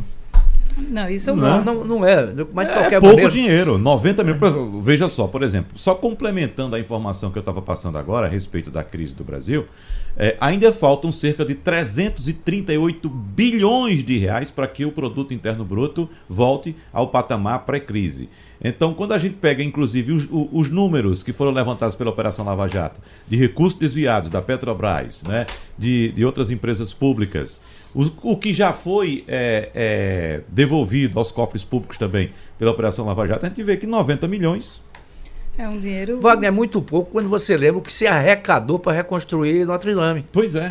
Não, 0.76 1.08
isso 1.08 1.34
Não, 1.34 1.62
não. 1.62 1.74
não, 1.74 1.84
não 1.84 2.06
é. 2.06 2.26
Mas 2.52 2.66
de 2.68 2.72
É 2.72 2.76
qualquer 2.76 3.00
pouco 3.00 3.06
maneira. 3.16 3.30
dinheiro, 3.30 3.78
90 3.78 4.24
mil. 4.24 4.34
Exemplo, 4.34 4.80
Veja 4.80 5.08
só, 5.08 5.26
por 5.26 5.42
exemplo, 5.42 5.72
só 5.78 5.94
complementando 5.94 6.76
a 6.76 6.80
informação 6.80 7.30
que 7.30 7.38
eu 7.38 7.40
estava 7.40 7.60
passando 7.60 7.98
agora 7.98 8.26
a 8.26 8.30
respeito 8.30 8.70
da 8.70 8.82
crise 8.82 9.14
do 9.14 9.24
Brasil, 9.24 9.66
é, 10.16 10.36
ainda 10.40 10.72
faltam 10.72 11.10
cerca 11.10 11.44
de 11.44 11.54
338 11.54 13.08
bilhões 13.08 14.04
de 14.04 14.18
reais 14.18 14.50
para 14.50 14.66
que 14.66 14.84
o 14.84 14.92
produto 14.92 15.32
interno 15.32 15.64
bruto 15.64 16.08
volte 16.28 16.76
ao 16.92 17.08
patamar 17.08 17.60
pré-crise. 17.60 18.28
Então, 18.64 18.94
quando 18.94 19.12
a 19.12 19.18
gente 19.18 19.34
pega, 19.36 19.62
inclusive, 19.62 20.12
os, 20.12 20.28
os 20.30 20.70
números 20.70 21.22
que 21.22 21.32
foram 21.32 21.50
levantados 21.50 21.96
pela 21.96 22.10
Operação 22.10 22.44
Lava 22.44 22.68
Jato, 22.68 23.00
de 23.28 23.36
recursos 23.36 23.78
desviados 23.78 24.30
da 24.30 24.40
Petrobras, 24.40 25.24
né, 25.24 25.46
de, 25.76 26.12
de 26.12 26.24
outras 26.24 26.50
empresas 26.50 26.92
públicas, 26.94 27.60
o, 27.94 28.32
o 28.32 28.36
que 28.36 28.54
já 28.54 28.72
foi 28.72 29.24
é, 29.28 29.70
é, 29.74 30.40
devolvido 30.48 31.18
aos 31.18 31.30
cofres 31.30 31.64
públicos 31.64 31.98
também 31.98 32.30
pela 32.58 32.70
Operação 32.70 33.06
Lava 33.06 33.26
Jato, 33.26 33.44
a 33.44 33.48
gente 33.48 33.62
vê 33.62 33.76
que 33.76 33.86
90 33.86 34.26
milhões. 34.28 34.80
É 35.58 35.68
um 35.68 35.78
dinheiro. 35.78 36.18
Wagner, 36.20 36.48
é 36.48 36.50
muito 36.50 36.80
pouco 36.80 37.10
quando 37.10 37.28
você 37.28 37.56
lembra 37.56 37.78
o 37.78 37.82
que 37.82 37.92
se 37.92 38.06
arrecadou 38.06 38.78
para 38.78 38.92
reconstruir 38.92 39.66
Notre 39.66 39.94
Dame, 39.94 40.24
Pois 40.32 40.54
é, 40.54 40.70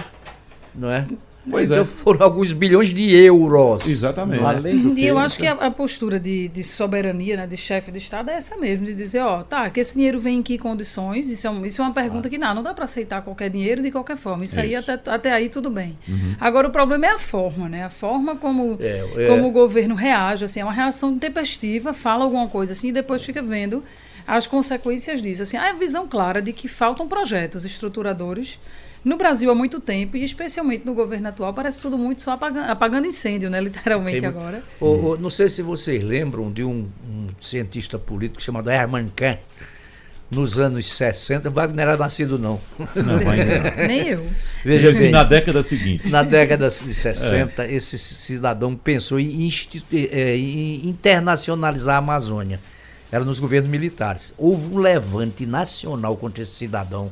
não 0.73 0.89
é? 0.89 1.06
Pois 1.50 1.72
então 1.72 1.84
é. 1.84 1.86
foram 2.04 2.22
alguns 2.24 2.54
bilhões 2.54 2.90
de 2.90 3.12
euros. 3.16 3.88
exatamente. 3.88 4.44
Além 4.44 4.78
do 4.78 4.98
E 4.98 5.08
eu 5.08 5.18
acho 5.18 5.38
que 5.40 5.48
a, 5.48 5.54
a 5.54 5.72
postura 5.72 6.20
de, 6.20 6.48
de 6.50 6.64
soberania, 6.64 7.36
né, 7.36 7.48
de 7.48 7.58
chefe 7.58 7.92
de 7.92 7.98
Estado, 7.98 8.30
é 8.30 8.36
essa 8.36 8.56
mesmo, 8.58 8.86
de 8.86 8.94
dizer, 8.94 9.21
ó, 9.21 9.42
tá, 9.42 9.69
que 9.69 9.80
esse 9.80 9.95
dinheiro 9.95 10.19
vem 10.19 10.38
em 10.38 10.44
que 10.44 10.57
condições? 10.60 11.30
Isso 11.30 11.48
é, 11.48 11.50
um- 11.50 11.66
isso 11.66 11.81
é 11.81 11.86
uma 11.86 11.94
pergunta 11.94 12.30
que 12.30 12.38
não, 12.38 12.54
não 12.54 12.62
dá 12.62 12.74
para 12.76 12.86
aceitar 12.86 13.21
qualquer 13.24 13.50
dinheiro 13.50 13.81
de 13.81 13.90
qualquer 13.92 14.18
forma. 14.18 14.44
Isso, 14.44 14.60
aí 14.60 14.76
Isso. 14.76 14.92
até, 14.92 15.10
até 15.12 15.31
aí 15.33 15.50
tudo 15.50 15.69
bem. 15.71 15.98
Agora 16.40 16.68
o 16.68 16.71
problema 16.71 17.07
é 17.07 17.10
a 17.12 17.19
forma, 17.19 17.68
né? 17.68 17.86
A 17.86 17.90
forma 17.90 18.36
como, 18.36 18.78
É, 18.80 19.04
é. 19.18 19.28
como 19.28 19.48
o 19.48 19.52
governo 19.52 19.95
reage, 19.95 20.45
assim, 20.45 20.60
é 20.60 20.64
uma 20.64 20.71
reação 20.74 21.18
tempestiva, 21.18 21.94
fala 21.94 22.24
alguma 22.24 22.48
coisa 22.50 22.74
assim 22.74 22.90
e 22.90 22.92
depois 22.92 23.24
fica 23.24 23.42
vendo 23.42 23.83
as 24.28 24.45
consequências 24.45 25.21
disso. 25.21 25.42
Assim, 25.42 25.57
há 25.57 25.69
a 25.71 25.74
visão 25.74 26.07
clara 26.07 26.40
de 26.40 26.54
que 26.54 26.68
faltam 26.68 27.07
projetos 27.07 27.66
estruturadores 27.66 28.60
no 29.04 29.18
Brasil 29.18 29.50
há 29.50 29.56
muito 29.56 29.80
tempo, 29.80 30.16
e 30.18 30.24
especialmente 30.24 30.86
no 30.86 30.94
governo 30.94 31.28
atual, 31.30 31.54
parece 31.54 31.80
tudo 31.80 31.98
muito 31.98 32.22
só 32.22 32.31
apaga- 32.31 32.66
apagando 32.66 33.08
incêndio, 33.08 33.50
né? 33.50 33.60
Literalmente 33.62 34.20
Tem- 34.22 34.30
agora. 34.30 34.62
O- 34.80 34.86
o- 35.14 35.18
não 35.18 35.30
sei 35.30 35.50
se 35.50 35.62
vocês 35.62 36.04
lembram 36.04 36.52
de 36.52 36.64
um, 36.64 36.88
um 37.10 37.28
cientista 37.42 37.98
político 37.98 38.42
chamado 38.42 38.70
Hermann 38.70 39.10
Kahn, 39.16 39.38
nos 40.30 40.58
anos 40.58 40.88
60. 40.94 41.50
Wagner 41.50 41.88
era 41.88 41.98
nascido, 41.98 42.40
não. 42.40 42.58
Não, 42.96 43.04
não. 43.06 43.20
Nem 43.88 44.08
eu. 44.08 44.26
Veja 44.64 44.92
bem. 44.94 45.12
Na 45.12 45.24
década 45.26 45.62
seguinte. 45.62 46.08
Na 46.10 46.24
década 46.24 46.70
de 46.70 46.94
60, 46.94 47.68
esse 47.68 47.98
cidadão 47.98 48.74
pensou 48.76 49.20
em, 49.20 49.44
institu- 49.46 49.86
eh, 49.94 50.38
em 50.38 50.88
internacionalizar 50.88 51.96
a 51.96 51.98
Amazônia. 51.98 52.60
Era 53.12 53.26
nos 53.26 53.40
governos 53.42 53.70
militares. 53.70 54.34
Houve 54.38 54.74
um 54.74 54.78
levante 54.78 55.46
nacional 55.46 56.16
contra 56.16 56.44
esse 56.44 56.54
cidadão 56.54 57.12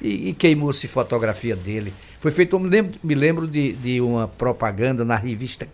e, 0.00 0.30
e 0.30 0.32
queimou-se 0.32 0.86
fotografia 0.88 1.56
dele. 1.56 1.92
Foi 2.20 2.30
feito, 2.30 2.56
eu 2.56 2.60
me 2.60 2.68
lembro, 2.68 2.98
me 3.02 3.14
lembro 3.14 3.46
de, 3.46 3.72
de 3.74 4.00
uma 4.00 4.28
propaganda 4.28 5.04
na 5.04 5.16
revista 5.16 5.68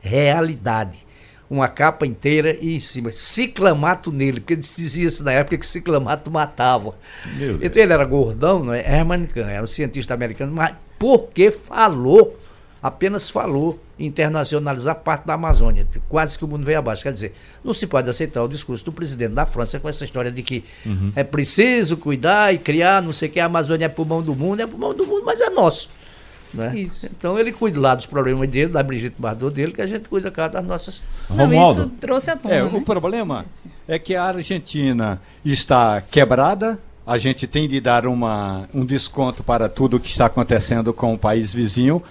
Realidade. 0.00 1.06
Uma 1.50 1.66
capa 1.66 2.06
inteira 2.06 2.56
e 2.60 2.76
em 2.76 2.80
cima, 2.80 3.10
ciclamato 3.10 4.12
nele, 4.12 4.38
porque 4.38 4.54
dizia-se 4.54 5.22
na 5.24 5.32
época 5.32 5.56
que 5.56 5.66
ciclamato 5.66 6.30
matava. 6.30 6.94
Meu 7.36 7.54
Deus. 7.54 7.58
Então 7.62 7.82
ele 7.82 7.92
era 7.92 8.04
gordão, 8.04 8.62
não 8.62 8.74
é? 8.74 8.80
Herman 8.80 9.24
Kahn, 9.26 9.48
era 9.48 9.64
um 9.64 9.66
cientista 9.66 10.12
americano, 10.12 10.52
mas 10.52 10.74
porque 10.98 11.50
falou 11.50 12.37
apenas 12.82 13.28
falou 13.28 13.78
internacionalizar 13.98 14.94
parte 14.96 15.26
da 15.26 15.34
Amazônia, 15.34 15.86
quase 16.08 16.38
que 16.38 16.44
o 16.44 16.48
mundo 16.48 16.64
veio 16.64 16.78
abaixo. 16.78 17.02
Quer 17.02 17.12
dizer, 17.12 17.34
não 17.64 17.74
se 17.74 17.86
pode 17.86 18.08
aceitar 18.08 18.42
o 18.42 18.48
discurso 18.48 18.84
do 18.84 18.92
presidente 18.92 19.32
da 19.32 19.44
França 19.44 19.80
com 19.80 19.88
essa 19.88 20.04
história 20.04 20.30
de 20.30 20.42
que 20.42 20.64
uhum. 20.86 21.12
é 21.16 21.24
preciso 21.24 21.96
cuidar 21.96 22.54
e 22.54 22.58
criar, 22.58 23.02
não 23.02 23.12
sei 23.12 23.28
o 23.28 23.32
que, 23.32 23.40
a 23.40 23.46
Amazônia 23.46 23.86
é 23.86 23.88
pulmão 23.88 24.22
do 24.22 24.34
mundo, 24.34 24.60
é 24.60 24.66
pulmão 24.66 24.94
do 24.94 25.06
mundo, 25.06 25.22
mas 25.24 25.40
é 25.40 25.50
nosso. 25.50 25.90
Né? 26.52 26.88
Então 27.04 27.38
ele 27.38 27.52
cuida 27.52 27.78
lá 27.78 27.94
dos 27.94 28.06
problemas 28.06 28.48
dele, 28.48 28.72
da 28.72 28.82
Brigitte 28.82 29.16
Bardot 29.18 29.54
dele, 29.54 29.72
que 29.72 29.82
a 29.82 29.86
gente 29.86 30.08
cuida 30.08 30.30
cá 30.30 30.48
das 30.48 30.64
nossas. 30.64 31.02
Não, 31.28 31.52
isso 31.52 31.88
trouxe 32.00 32.30
a 32.30 32.36
tona. 32.36 32.54
É, 32.54 32.62
né? 32.62 32.70
O 32.72 32.80
problema 32.80 33.44
é 33.86 33.98
que 33.98 34.14
a 34.14 34.24
Argentina 34.24 35.20
está 35.44 36.00
quebrada. 36.00 36.78
A 37.06 37.16
gente 37.16 37.46
tem 37.46 37.66
de 37.66 37.80
dar 37.80 38.06
uma, 38.06 38.68
um 38.72 38.84
desconto 38.84 39.42
para 39.42 39.68
tudo 39.68 39.98
que 39.98 40.08
está 40.08 40.26
acontecendo 40.26 40.92
com 40.92 41.14
o 41.14 41.18
país 41.18 41.54
vizinho, 41.54 42.02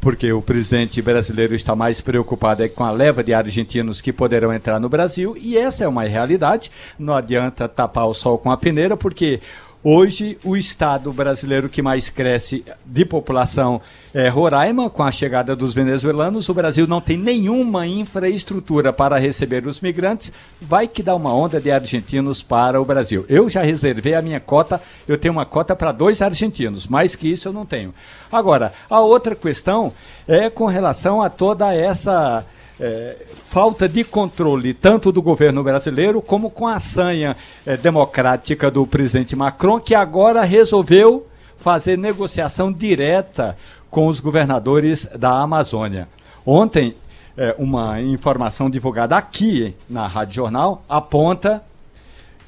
porque 0.00 0.32
o 0.32 0.40
presidente 0.40 1.02
brasileiro 1.02 1.54
está 1.54 1.74
mais 1.74 2.00
preocupado 2.00 2.62
é 2.62 2.68
com 2.68 2.84
a 2.84 2.90
leva 2.90 3.22
de 3.22 3.34
argentinos 3.34 4.00
que 4.00 4.12
poderão 4.12 4.52
entrar 4.52 4.78
no 4.78 4.88
Brasil, 4.88 5.36
e 5.36 5.56
essa 5.56 5.84
é 5.84 5.88
uma 5.88 6.04
realidade. 6.04 6.70
Não 6.98 7.14
adianta 7.14 7.68
tapar 7.68 8.06
o 8.06 8.14
sol 8.14 8.38
com 8.38 8.50
a 8.50 8.56
peneira, 8.56 8.96
porque 8.96 9.40
Hoje, 9.82 10.36
o 10.42 10.56
estado 10.56 11.12
brasileiro 11.12 11.68
que 11.68 11.80
mais 11.80 12.10
cresce 12.10 12.64
de 12.84 13.04
população 13.04 13.80
é 14.12 14.28
Roraima, 14.28 14.90
com 14.90 15.04
a 15.04 15.12
chegada 15.12 15.54
dos 15.54 15.72
venezuelanos. 15.72 16.48
O 16.48 16.54
Brasil 16.54 16.84
não 16.88 17.00
tem 17.00 17.16
nenhuma 17.16 17.86
infraestrutura 17.86 18.92
para 18.92 19.20
receber 19.20 19.64
os 19.68 19.80
migrantes. 19.80 20.32
Vai 20.60 20.88
que 20.88 21.00
dá 21.00 21.14
uma 21.14 21.32
onda 21.32 21.60
de 21.60 21.70
argentinos 21.70 22.42
para 22.42 22.82
o 22.82 22.84
Brasil. 22.84 23.24
Eu 23.28 23.48
já 23.48 23.62
reservei 23.62 24.16
a 24.16 24.22
minha 24.22 24.40
cota, 24.40 24.82
eu 25.06 25.16
tenho 25.16 25.32
uma 25.32 25.46
cota 25.46 25.76
para 25.76 25.92
dois 25.92 26.20
argentinos, 26.20 26.88
mais 26.88 27.14
que 27.14 27.30
isso 27.30 27.46
eu 27.46 27.52
não 27.52 27.64
tenho. 27.64 27.94
Agora, 28.32 28.72
a 28.90 28.98
outra 28.98 29.36
questão 29.36 29.92
é 30.26 30.50
com 30.50 30.66
relação 30.66 31.22
a 31.22 31.30
toda 31.30 31.72
essa 31.72 32.44
é, 32.80 33.16
falta 33.46 33.88
de 33.88 34.04
controle 34.04 34.72
tanto 34.72 35.10
do 35.10 35.20
governo 35.20 35.62
brasileiro 35.62 36.22
como 36.22 36.50
com 36.50 36.66
a 36.66 36.78
sanha 36.78 37.36
é, 37.66 37.76
democrática 37.76 38.70
do 38.70 38.86
presidente 38.86 39.34
Macron, 39.34 39.80
que 39.80 39.94
agora 39.94 40.44
resolveu 40.44 41.26
fazer 41.58 41.98
negociação 41.98 42.72
direta 42.72 43.56
com 43.90 44.06
os 44.06 44.20
governadores 44.20 45.08
da 45.18 45.40
Amazônia. 45.40 46.08
Ontem, 46.46 46.94
é, 47.36 47.54
uma 47.58 48.00
informação 48.00 48.68
divulgada 48.68 49.16
aqui 49.16 49.74
na 49.88 50.06
Rádio 50.06 50.36
Jornal 50.36 50.82
aponta 50.88 51.62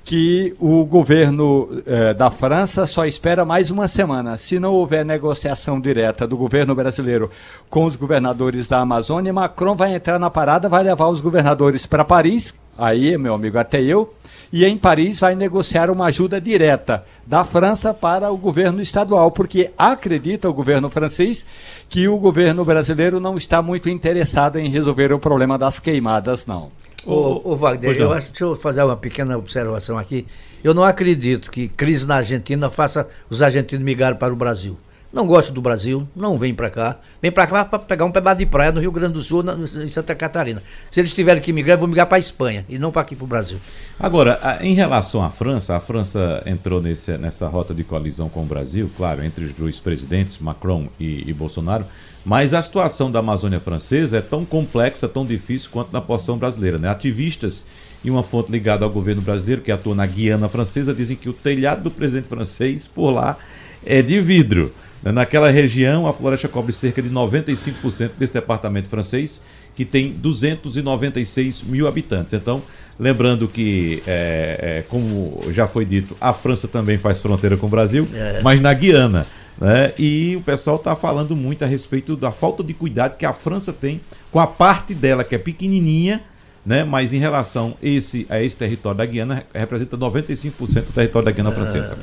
que 0.04 0.54
o 0.58 0.84
governo 0.84 1.82
eh, 1.86 2.14
da 2.14 2.30
França 2.30 2.86
só 2.86 3.04
espera 3.04 3.44
mais 3.44 3.70
uma 3.70 3.86
semana. 3.86 4.36
Se 4.36 4.58
não 4.58 4.72
houver 4.72 5.04
negociação 5.04 5.80
direta 5.80 6.26
do 6.26 6.36
governo 6.36 6.74
brasileiro 6.74 7.30
com 7.68 7.84
os 7.84 7.96
governadores 7.96 8.66
da 8.66 8.80
Amazônia, 8.80 9.32
Macron 9.32 9.74
vai 9.74 9.94
entrar 9.94 10.18
na 10.18 10.30
parada, 10.30 10.68
vai 10.68 10.82
levar 10.82 11.08
os 11.08 11.20
governadores 11.20 11.86
para 11.86 12.04
Paris, 12.04 12.54
aí, 12.76 13.16
meu 13.18 13.34
amigo, 13.34 13.58
até 13.58 13.80
eu, 13.80 14.12
e 14.52 14.64
em 14.64 14.76
Paris 14.76 15.20
vai 15.20 15.36
negociar 15.36 15.90
uma 15.90 16.06
ajuda 16.06 16.40
direta 16.40 17.04
da 17.24 17.44
França 17.44 17.94
para 17.94 18.32
o 18.32 18.36
governo 18.36 18.80
estadual, 18.80 19.30
porque 19.30 19.70
acredita 19.78 20.48
o 20.48 20.54
governo 20.54 20.90
francês 20.90 21.46
que 21.88 22.08
o 22.08 22.18
governo 22.18 22.64
brasileiro 22.64 23.20
não 23.20 23.36
está 23.36 23.62
muito 23.62 23.88
interessado 23.88 24.58
em 24.58 24.68
resolver 24.68 25.12
o 25.12 25.20
problema 25.20 25.56
das 25.56 25.78
queimadas, 25.78 26.46
não. 26.46 26.72
Ô, 27.06 27.52
ô 27.52 27.56
Wagner, 27.56 27.96
eu 27.96 28.12
acho, 28.12 28.28
deixa 28.28 28.44
eu 28.44 28.56
fazer 28.56 28.82
uma 28.82 28.96
pequena 28.96 29.36
observação 29.36 29.98
aqui. 29.98 30.26
Eu 30.62 30.74
não 30.74 30.84
acredito 30.84 31.50
que 31.50 31.68
crise 31.68 32.06
na 32.06 32.16
Argentina 32.16 32.70
faça 32.70 33.08
os 33.28 33.42
argentinos 33.42 33.84
migrarem 33.84 34.18
para 34.18 34.32
o 34.32 34.36
Brasil. 34.36 34.76
Não 35.12 35.26
gosto 35.26 35.52
do 35.52 35.60
Brasil, 35.60 36.06
não 36.14 36.38
vem 36.38 36.54
para 36.54 36.70
cá. 36.70 36.98
Vem 37.20 37.32
para 37.32 37.44
cá 37.44 37.64
para 37.64 37.80
pegar 37.80 38.04
um 38.04 38.12
pedaço 38.12 38.38
de 38.38 38.46
praia 38.46 38.70
no 38.70 38.80
Rio 38.80 38.92
Grande 38.92 39.14
do 39.14 39.20
Sul, 39.20 39.42
na, 39.42 39.54
em 39.54 39.90
Santa 39.90 40.14
Catarina. 40.14 40.62
Se 40.88 41.00
eles 41.00 41.12
tiverem 41.12 41.42
que 41.42 41.52
migrar, 41.52 41.76
vão 41.76 41.88
migrar 41.88 42.06
para 42.06 42.16
a 42.16 42.18
Espanha 42.20 42.64
e 42.68 42.78
não 42.78 42.92
para 42.92 43.02
aqui 43.02 43.16
para 43.16 43.24
o 43.24 43.26
Brasil. 43.26 43.58
Agora, 43.98 44.58
em 44.60 44.72
relação 44.72 45.20
à 45.20 45.28
França, 45.28 45.76
a 45.76 45.80
França 45.80 46.40
entrou 46.46 46.80
nesse, 46.80 47.18
nessa 47.18 47.48
rota 47.48 47.74
de 47.74 47.82
coalizão 47.82 48.28
com 48.28 48.42
o 48.42 48.46
Brasil, 48.46 48.88
claro, 48.96 49.24
entre 49.24 49.44
os 49.44 49.52
dois 49.52 49.80
presidentes, 49.80 50.38
Macron 50.38 50.86
e, 50.98 51.28
e 51.28 51.32
Bolsonaro. 51.32 51.86
Mas 52.24 52.52
a 52.52 52.60
situação 52.60 53.10
da 53.10 53.18
Amazônia 53.20 53.60
francesa 53.60 54.18
é 54.18 54.20
tão 54.20 54.44
complexa, 54.44 55.08
tão 55.08 55.24
difícil 55.24 55.70
quanto 55.70 55.92
na 55.92 56.00
porção 56.00 56.36
brasileira. 56.36 56.78
Né? 56.78 56.88
Ativistas 56.88 57.66
e 58.04 58.10
uma 58.10 58.22
fonte 58.22 58.52
ligada 58.52 58.84
ao 58.84 58.90
governo 58.90 59.22
brasileiro, 59.22 59.62
que 59.62 59.72
atua 59.72 59.94
na 59.94 60.06
Guiana 60.06 60.48
Francesa, 60.48 60.94
dizem 60.94 61.16
que 61.16 61.28
o 61.28 61.32
telhado 61.32 61.82
do 61.82 61.90
presidente 61.90 62.28
francês 62.28 62.86
por 62.86 63.10
lá 63.10 63.38
é 63.84 64.02
de 64.02 64.20
vidro. 64.20 64.72
Naquela 65.02 65.50
região, 65.50 66.06
a 66.06 66.12
floresta 66.12 66.46
cobre 66.46 66.74
cerca 66.74 67.00
de 67.00 67.08
95% 67.08 68.10
desse 68.18 68.34
departamento 68.34 68.86
francês, 68.86 69.40
que 69.74 69.82
tem 69.82 70.12
296 70.12 71.62
mil 71.62 71.88
habitantes. 71.88 72.34
Então, 72.34 72.62
lembrando 72.98 73.48
que, 73.48 74.02
é, 74.06 74.58
é, 74.60 74.84
como 74.90 75.40
já 75.52 75.66
foi 75.66 75.86
dito, 75.86 76.14
a 76.20 76.34
França 76.34 76.68
também 76.68 76.98
faz 76.98 77.22
fronteira 77.22 77.56
com 77.56 77.66
o 77.66 77.70
Brasil, 77.70 78.06
é. 78.12 78.40
mas 78.42 78.60
na 78.60 78.74
Guiana. 78.74 79.26
Né? 79.60 79.92
E 79.98 80.34
o 80.36 80.40
pessoal 80.40 80.76
está 80.76 80.96
falando 80.96 81.36
muito 81.36 81.62
a 81.62 81.68
respeito 81.68 82.16
da 82.16 82.32
falta 82.32 82.64
de 82.64 82.72
cuidado 82.72 83.16
que 83.16 83.26
a 83.26 83.32
França 83.32 83.72
tem 83.72 84.00
com 84.32 84.40
a 84.40 84.46
parte 84.46 84.94
dela, 84.94 85.22
que 85.22 85.34
é 85.34 85.38
pequenininha, 85.38 86.22
né? 86.64 86.82
mas 86.82 87.12
em 87.12 87.18
relação 87.18 87.76
esse, 87.82 88.26
a 88.30 88.42
esse 88.42 88.56
território 88.56 88.96
da 88.96 89.04
Guiana, 89.04 89.44
representa 89.54 89.98
95% 89.98 90.86
do 90.86 90.92
território 90.92 91.26
da 91.26 91.30
Guiana 91.30 91.52
francesa. 91.52 91.98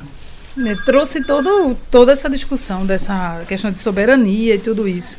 É, 0.65 0.75
trouxe 0.85 1.23
todo, 1.23 1.75
toda 1.89 2.11
essa 2.11 2.29
discussão 2.29 2.85
dessa 2.85 3.41
questão 3.47 3.71
de 3.71 3.79
soberania 3.79 4.55
e 4.55 4.59
tudo 4.59 4.87
isso. 4.87 5.17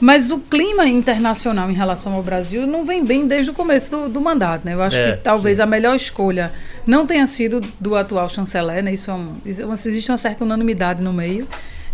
Mas 0.00 0.30
o 0.30 0.38
clima 0.38 0.86
internacional 0.86 1.68
em 1.70 1.74
relação 1.74 2.14
ao 2.14 2.22
Brasil 2.22 2.66
não 2.66 2.84
vem 2.84 3.04
bem 3.04 3.26
desde 3.26 3.50
o 3.50 3.54
começo 3.54 3.90
do, 3.90 4.08
do 4.08 4.20
mandato. 4.20 4.64
Né? 4.64 4.74
Eu 4.74 4.82
acho 4.82 4.96
é, 4.96 5.12
que 5.12 5.22
talvez 5.22 5.56
sim. 5.56 5.62
a 5.62 5.66
melhor 5.66 5.96
escolha 5.96 6.52
não 6.86 7.04
tenha 7.04 7.26
sido 7.26 7.60
do 7.80 7.96
atual 7.96 8.28
chanceler, 8.28 8.82
né? 8.82 8.94
isso 8.94 9.10
é 9.10 9.14
um, 9.14 9.32
existe 9.44 10.10
uma 10.10 10.16
certa 10.16 10.44
unanimidade 10.44 11.02
no 11.02 11.12
meio 11.12 11.48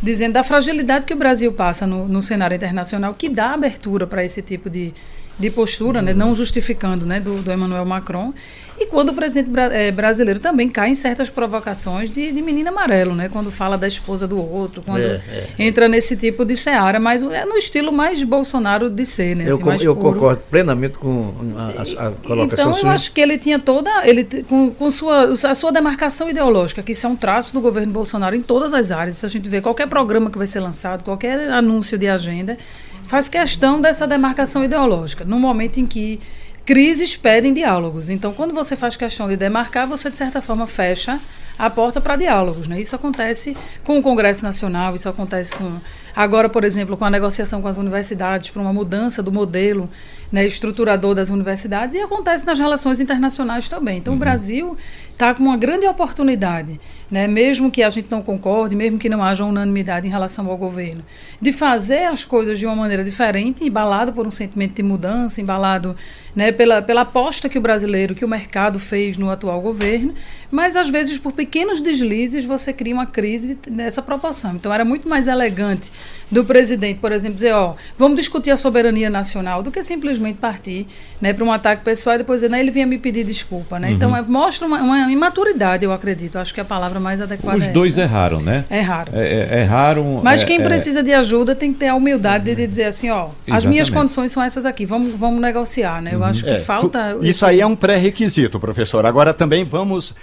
dizendo 0.04 0.34
da 0.34 0.44
fragilidade 0.44 1.06
que 1.06 1.14
o 1.14 1.16
Brasil 1.16 1.50
passa 1.52 1.86
no, 1.86 2.06
no 2.06 2.20
cenário 2.20 2.54
internacional, 2.54 3.14
que 3.14 3.28
dá 3.28 3.54
abertura 3.54 4.06
para 4.06 4.22
esse 4.22 4.42
tipo 4.42 4.68
de, 4.68 4.92
de 5.38 5.50
postura, 5.50 6.02
né, 6.02 6.12
não 6.12 6.34
justificando 6.34 7.06
né, 7.06 7.18
do, 7.18 7.36
do 7.36 7.50
Emmanuel 7.50 7.86
Macron. 7.86 8.34
E 8.78 8.86
quando 8.86 9.10
o 9.10 9.14
presidente 9.14 9.48
bra 9.48 9.64
é, 9.64 9.92
brasileiro 9.92 10.40
também 10.40 10.68
cai 10.68 10.90
em 10.90 10.94
certas 10.94 11.30
provocações 11.30 12.10
de, 12.10 12.32
de 12.32 12.42
menino 12.42 12.68
amarelo, 12.70 13.14
né? 13.14 13.28
Quando 13.28 13.50
fala 13.50 13.78
da 13.78 13.86
esposa 13.86 14.26
do 14.26 14.36
outro, 14.38 14.82
quando 14.82 15.00
é, 15.00 15.22
é, 15.28 15.48
entra 15.58 15.88
nesse 15.88 16.16
tipo 16.16 16.44
de 16.44 16.56
seara, 16.56 16.98
mas 16.98 17.22
é 17.22 17.44
no 17.44 17.56
estilo 17.56 17.92
mais 17.92 18.22
Bolsonaro 18.22 18.90
de 18.90 19.06
ser, 19.06 19.36
né? 19.36 19.44
Eu, 19.46 19.70
assim, 19.70 19.84
eu 19.84 19.94
concordo 19.94 20.42
plenamente 20.50 20.98
com 20.98 21.32
a, 21.56 22.06
a, 22.06 22.10
colocação 22.10 22.70
Então, 22.70 22.74
sua. 22.74 22.88
eu 22.88 22.92
acho 22.92 23.12
que 23.12 23.20
ele 23.20 23.38
tinha 23.38 23.58
toda, 23.58 23.90
ele 24.06 24.24
com, 24.48 24.70
com 24.70 24.90
sua, 24.90 25.32
a 25.32 25.54
sua 25.54 25.70
demarcação 25.70 26.28
ideológica, 26.28 26.82
que 26.82 26.92
isso 26.92 27.06
é 27.06 27.08
um 27.08 27.16
traço 27.16 27.54
do 27.54 27.60
governo 27.60 27.92
Bolsonaro 27.92 28.34
em 28.34 28.42
todas 28.42 28.74
as 28.74 28.90
áreas. 28.90 29.18
Se 29.18 29.26
a 29.26 29.28
gente 29.28 29.48
vê 29.48 29.60
qualquer 29.60 29.86
programa 29.86 30.30
que 30.30 30.38
vai 30.38 30.46
ser 30.46 30.60
lançado, 30.60 31.04
qualquer 31.04 31.50
anúncio 31.50 31.96
de 31.96 32.08
agenda, 32.08 32.58
faz 33.06 33.28
questão 33.28 33.80
dessa 33.80 34.06
demarcação 34.06 34.64
ideológica. 34.64 35.24
No 35.24 35.38
momento 35.38 35.78
em 35.78 35.86
que 35.86 36.18
crises 36.64 37.16
pedem 37.16 37.52
diálogos. 37.52 38.08
Então, 38.08 38.32
quando 38.32 38.54
você 38.54 38.76
faz 38.76 38.96
questão 38.96 39.28
de 39.28 39.36
demarcar, 39.36 39.86
você, 39.86 40.10
de 40.10 40.16
certa 40.16 40.40
forma, 40.40 40.66
fecha 40.66 41.20
a 41.58 41.70
porta 41.70 42.00
para 42.00 42.16
diálogos. 42.16 42.66
Né? 42.66 42.80
Isso 42.80 42.96
acontece 42.96 43.56
com 43.84 43.98
o 43.98 44.02
Congresso 44.02 44.42
Nacional, 44.42 44.94
isso 44.94 45.08
acontece 45.08 45.54
com. 45.54 45.78
Agora, 46.14 46.48
por 46.48 46.64
exemplo, 46.64 46.96
com 46.96 47.04
a 47.04 47.10
negociação 47.10 47.60
com 47.60 47.68
as 47.68 47.76
universidades 47.76 48.50
para 48.50 48.62
uma 48.62 48.72
mudança 48.72 49.22
do 49.22 49.32
modelo 49.32 49.90
né, 50.30 50.46
estruturador 50.46 51.14
das 51.14 51.28
universidades, 51.28 51.94
e 51.94 52.00
acontece 52.00 52.46
nas 52.46 52.58
relações 52.58 53.00
internacionais 53.00 53.68
também. 53.68 53.98
Então, 53.98 54.12
uhum. 54.12 54.16
o 54.16 54.20
Brasil 54.20 54.76
está 55.12 55.34
com 55.34 55.42
uma 55.42 55.56
grande 55.56 55.86
oportunidade, 55.86 56.80
né, 57.14 57.28
mesmo 57.28 57.70
que 57.70 57.80
a 57.80 57.90
gente 57.90 58.10
não 58.10 58.20
concorde, 58.20 58.74
mesmo 58.74 58.98
que 58.98 59.08
não 59.08 59.22
haja 59.22 59.44
unanimidade 59.44 60.04
em 60.04 60.10
relação 60.10 60.50
ao 60.50 60.56
governo, 60.56 61.04
de 61.40 61.52
fazer 61.52 62.06
as 62.06 62.24
coisas 62.24 62.58
de 62.58 62.66
uma 62.66 62.74
maneira 62.74 63.04
diferente, 63.04 63.62
embalado 63.62 64.12
por 64.12 64.26
um 64.26 64.32
sentimento 64.32 64.74
de 64.74 64.82
mudança, 64.82 65.40
embalado 65.40 65.94
né, 66.34 66.50
pela, 66.50 66.82
pela 66.82 67.02
aposta 67.02 67.48
que 67.48 67.56
o 67.56 67.60
brasileiro, 67.60 68.16
que 68.16 68.24
o 68.24 68.28
mercado 68.28 68.80
fez 68.80 69.16
no 69.16 69.30
atual 69.30 69.60
governo, 69.60 70.12
mas 70.50 70.74
às 70.74 70.88
vezes 70.88 71.16
por 71.16 71.32
pequenos 71.32 71.80
deslizes 71.80 72.44
você 72.44 72.72
cria 72.72 72.94
uma 72.94 73.06
crise 73.06 73.56
nessa 73.70 74.02
proporção. 74.02 74.56
Então 74.56 74.72
era 74.72 74.84
muito 74.84 75.08
mais 75.08 75.28
elegante 75.28 75.92
do 76.30 76.44
presidente, 76.44 76.98
por 76.98 77.12
exemplo, 77.12 77.36
dizer, 77.36 77.52
ó, 77.52 77.74
vamos 77.96 78.16
discutir 78.16 78.50
a 78.50 78.56
soberania 78.56 79.08
nacional, 79.08 79.62
do 79.62 79.70
que 79.70 79.82
simplesmente 79.84 80.38
partir 80.38 80.88
né, 81.20 81.32
para 81.32 81.44
um 81.44 81.52
ataque 81.52 81.84
pessoal 81.84 82.16
e 82.16 82.18
depois 82.18 82.40
dizer, 82.40 82.50
né, 82.50 82.58
ele 82.58 82.70
vinha 82.70 82.86
me 82.86 82.98
pedir 82.98 83.24
desculpa. 83.24 83.78
Né? 83.78 83.92
Então, 83.92 84.10
uhum. 84.10 84.16
Então 84.16 84.16
é, 84.16 84.22
mostra 84.22 84.66
uma, 84.66 84.78
uma, 84.78 85.12
imaturidade, 85.12 85.84
eu 85.84 85.92
acredito. 85.92 86.36
Acho 86.36 86.52
que 86.52 86.60
a 86.60 86.64
palavra 86.64 87.00
mais 87.04 87.20
adequada 87.20 87.58
Os 87.58 87.68
é 87.68 87.70
dois 87.70 87.92
essa. 87.92 88.02
erraram, 88.02 88.40
né? 88.40 88.64
Erraram. 88.70 89.12
É, 89.14 89.48
é, 89.50 89.60
erraram. 89.60 90.20
Mas 90.24 90.42
é, 90.42 90.46
quem 90.46 90.60
é. 90.60 90.64
precisa 90.64 91.02
de 91.02 91.12
ajuda 91.12 91.54
tem 91.54 91.72
que 91.72 91.78
ter 91.78 91.88
a 91.88 91.94
humildade 91.94 92.54
de 92.54 92.66
dizer 92.66 92.84
assim, 92.84 93.10
ó, 93.10 93.26
Exatamente. 93.26 93.52
as 93.52 93.66
minhas 93.66 93.90
condições 93.90 94.32
são 94.32 94.42
essas 94.42 94.64
aqui, 94.64 94.86
vamos, 94.86 95.14
vamos 95.14 95.40
negociar, 95.40 96.02
né? 96.02 96.14
Eu 96.14 96.20
uhum. 96.20 96.24
acho 96.24 96.42
que 96.42 96.58
falta... 96.58 97.16
Tu, 97.20 97.26
isso 97.26 97.44
aí 97.46 97.60
é 97.60 97.66
um 97.66 97.76
pré-requisito, 97.76 98.58
professor. 98.58 99.04
Agora 99.06 99.34
também 99.34 99.64
vamos 99.64 100.14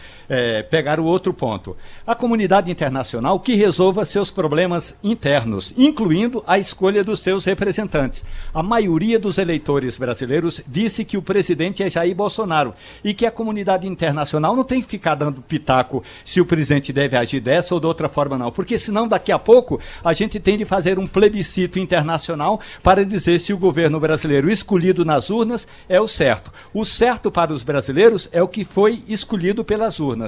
pegar 0.70 1.00
o 1.00 1.06
outro 1.06 1.34
ponto. 1.34 1.76
A 2.06 2.16
comunidade 2.16 2.72
internacional 2.72 3.40
que 3.40 3.56
resolva 3.56 4.06
seus 4.06 4.32
problemas 4.32 4.96
internos, 5.04 5.74
incluindo 5.78 6.44
a 6.48 6.58
escolha 6.58 7.04
dos 7.04 7.20
seus 7.20 7.44
representantes. 7.44 8.24
A 8.54 8.64
maioria 8.64 9.20
dos 9.20 9.38
eleitores 9.38 9.98
brasileiros 9.98 10.62
disse 10.68 11.04
que 11.04 11.18
o 11.18 11.22
presidente 11.22 11.84
é 11.84 11.90
Jair 11.90 12.16
Bolsonaro 12.16 12.74
e 13.04 13.14
que 13.14 13.26
a 13.26 13.32
comunidade 13.32 13.88
internacional 13.88 14.56
não 14.56 14.64
tem 14.64 14.82
que 14.82 14.88
ficar 14.88 15.16
dando 15.16 15.42
pitaco 15.42 16.04
se 16.24 16.40
o 16.40 16.46
presidente 16.46 16.94
deve 16.94 17.18
agir 17.18 17.40
dessa 17.40 17.74
ou 17.74 17.80
de 17.80 17.88
outra 17.88 18.08
forma, 18.08 18.38
não. 18.38 18.52
Porque 18.52 18.78
senão, 18.78 19.08
daqui 19.08 19.32
a 19.32 19.40
pouco, 19.40 19.80
a 20.04 20.14
gente 20.14 20.40
tem 20.40 20.58
de 20.58 20.66
fazer 20.66 20.98
um 21.00 21.08
plebiscito 21.08 21.80
internacional 21.80 22.60
para 22.82 23.06
dizer 23.06 23.40
se 23.40 23.54
o 23.54 23.58
governo 23.58 24.00
brasileiro 24.00 24.50
escolhido 24.50 25.04
nas 25.04 25.30
urnas 25.30 25.68
é 25.90 26.00
o 26.00 26.08
certo. 26.08 26.52
O 26.74 26.86
certo 26.86 27.32
para 27.32 27.54
os 27.54 27.64
brasileiros 27.64 28.30
é 28.32 28.42
o 28.42 28.48
que 28.48 28.64
foi 28.64 29.04
escolhido 29.08 29.64
pelas 29.64 30.00
urnas. 30.00 30.21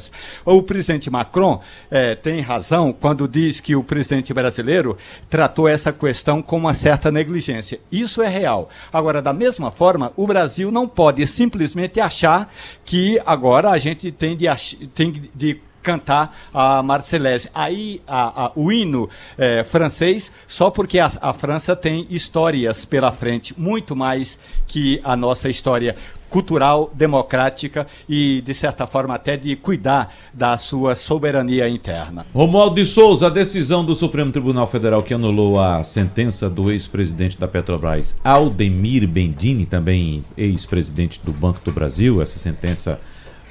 O 0.45 0.61
presidente 0.61 1.09
Macron 1.09 1.61
é, 1.89 2.15
tem 2.15 2.41
razão 2.41 2.93
quando 2.93 3.27
diz 3.27 3.59
que 3.59 3.75
o 3.75 3.83
presidente 3.83 4.33
brasileiro 4.33 4.97
tratou 5.29 5.67
essa 5.67 5.91
questão 5.91 6.41
com 6.41 6.57
uma 6.57 6.73
certa 6.73 7.11
negligência. 7.11 7.79
Isso 7.91 8.21
é 8.21 8.27
real. 8.27 8.69
Agora, 8.91 9.21
da 9.21 9.33
mesma 9.33 9.71
forma, 9.71 10.11
o 10.15 10.27
Brasil 10.27 10.71
não 10.71 10.87
pode 10.87 11.25
simplesmente 11.27 11.99
achar 11.99 12.51
que 12.83 13.21
agora 13.25 13.69
a 13.69 13.77
gente 13.77 14.11
tem 14.11 14.35
de, 14.35 14.45
tem 14.93 15.29
de 15.33 15.59
cantar 15.83 16.35
a 16.53 16.81
Marselhese. 16.81 17.49
Aí 17.53 18.01
a, 18.07 18.45
a, 18.45 18.51
o 18.55 18.71
hino 18.71 19.09
é, 19.37 19.63
francês, 19.63 20.31
só 20.47 20.71
porque 20.71 20.97
a, 20.97 21.11
a 21.21 21.33
França 21.33 21.75
tem 21.75 22.07
histórias 22.09 22.85
pela 22.85 23.11
frente, 23.11 23.53
muito 23.59 23.95
mais 23.95 24.39
que 24.65 25.01
a 25.03 25.15
nossa 25.15 25.49
história 25.49 25.95
cultural, 26.33 26.91
democrática 26.95 27.85
e, 28.09 28.41
de 28.41 28.55
certa 28.55 28.87
forma, 28.87 29.13
até 29.13 29.37
de 29.37 29.55
cuidar 29.55 30.11
da 30.33 30.57
sua 30.57 30.95
soberania 30.95 31.69
interna. 31.69 32.25
Romualdo 32.33 32.77
de 32.77 32.85
Souza, 32.87 33.27
a 33.27 33.29
decisão 33.29 33.85
do 33.85 33.93
Supremo 33.93 34.31
Tribunal 34.31 34.65
Federal 34.65 35.03
que 35.03 35.13
anulou 35.13 35.61
a 35.61 35.83
sentença 35.83 36.49
do 36.49 36.71
ex-presidente 36.71 37.39
da 37.39 37.47
Petrobras, 37.47 38.17
Aldemir 38.23 39.07
Bendini, 39.07 39.67
também 39.67 40.25
ex-presidente 40.35 41.21
do 41.23 41.31
Banco 41.31 41.59
do 41.63 41.71
Brasil, 41.71 42.19
essa 42.19 42.39
sentença 42.39 42.99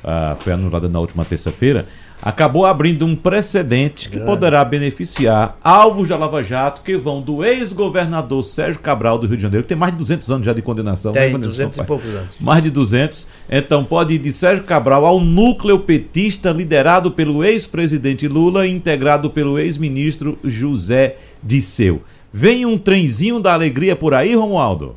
uh, 0.03 0.35
foi 0.39 0.53
anulada 0.53 0.89
na 0.89 0.99
última 0.99 1.25
terça-feira 1.25 1.87
acabou 2.23 2.65
abrindo 2.65 3.05
um 3.05 3.17
precedente 3.17 4.09
que 4.09 4.21
poderá 4.21 4.65
beneficiar 4.65 5.59
alvos 5.63 6.09
da 6.09 6.17
Lava 6.17 6.43
Jato 6.43 6.83
que 6.83 6.97
vão 6.97 7.21
do 7.21 7.45
ex-governador 7.45 8.45
Sérgio 8.45 8.81
Cabral 8.81 9.19
do 9.19 9.27
Rio 9.27 9.37
de 9.37 9.43
Janeiro, 9.43 9.65
que 9.65 9.69
tem 9.69 9.77
mais 9.77 9.93
de 9.93 9.99
200 9.99 10.31
anos 10.31 10.47
já 10.47 10.53
de 10.53 10.63
condenação. 10.63 11.13
Tem, 11.13 11.37
200 11.37 11.79
e 11.79 11.85
poucos 11.85 12.09
anos. 12.09 12.29
Mais 12.39 12.63
de 12.63 12.71
200. 12.71 13.27
Então 13.51 13.85
pode 13.85 14.15
ir 14.15 14.19
de 14.19 14.33
Sérgio 14.33 14.63
Cabral 14.63 15.05
ao 15.05 15.19
núcleo 15.19 15.81
petista 15.81 16.53
liderado 16.53 17.11
pelo 17.11 17.43
ex-presidente 17.43 18.29
Lula 18.29 18.67
e 18.67 18.71
integrado 18.71 19.29
pelo 19.29 19.59
ex-ministro 19.59 20.39
José 20.45 21.17
Disseu. 21.43 22.03
Vem 22.33 22.65
um 22.65 22.79
trenzinho 22.79 23.41
da 23.41 23.53
alegria 23.53 23.97
por 23.97 24.15
aí, 24.15 24.35
Romualdo? 24.35 24.97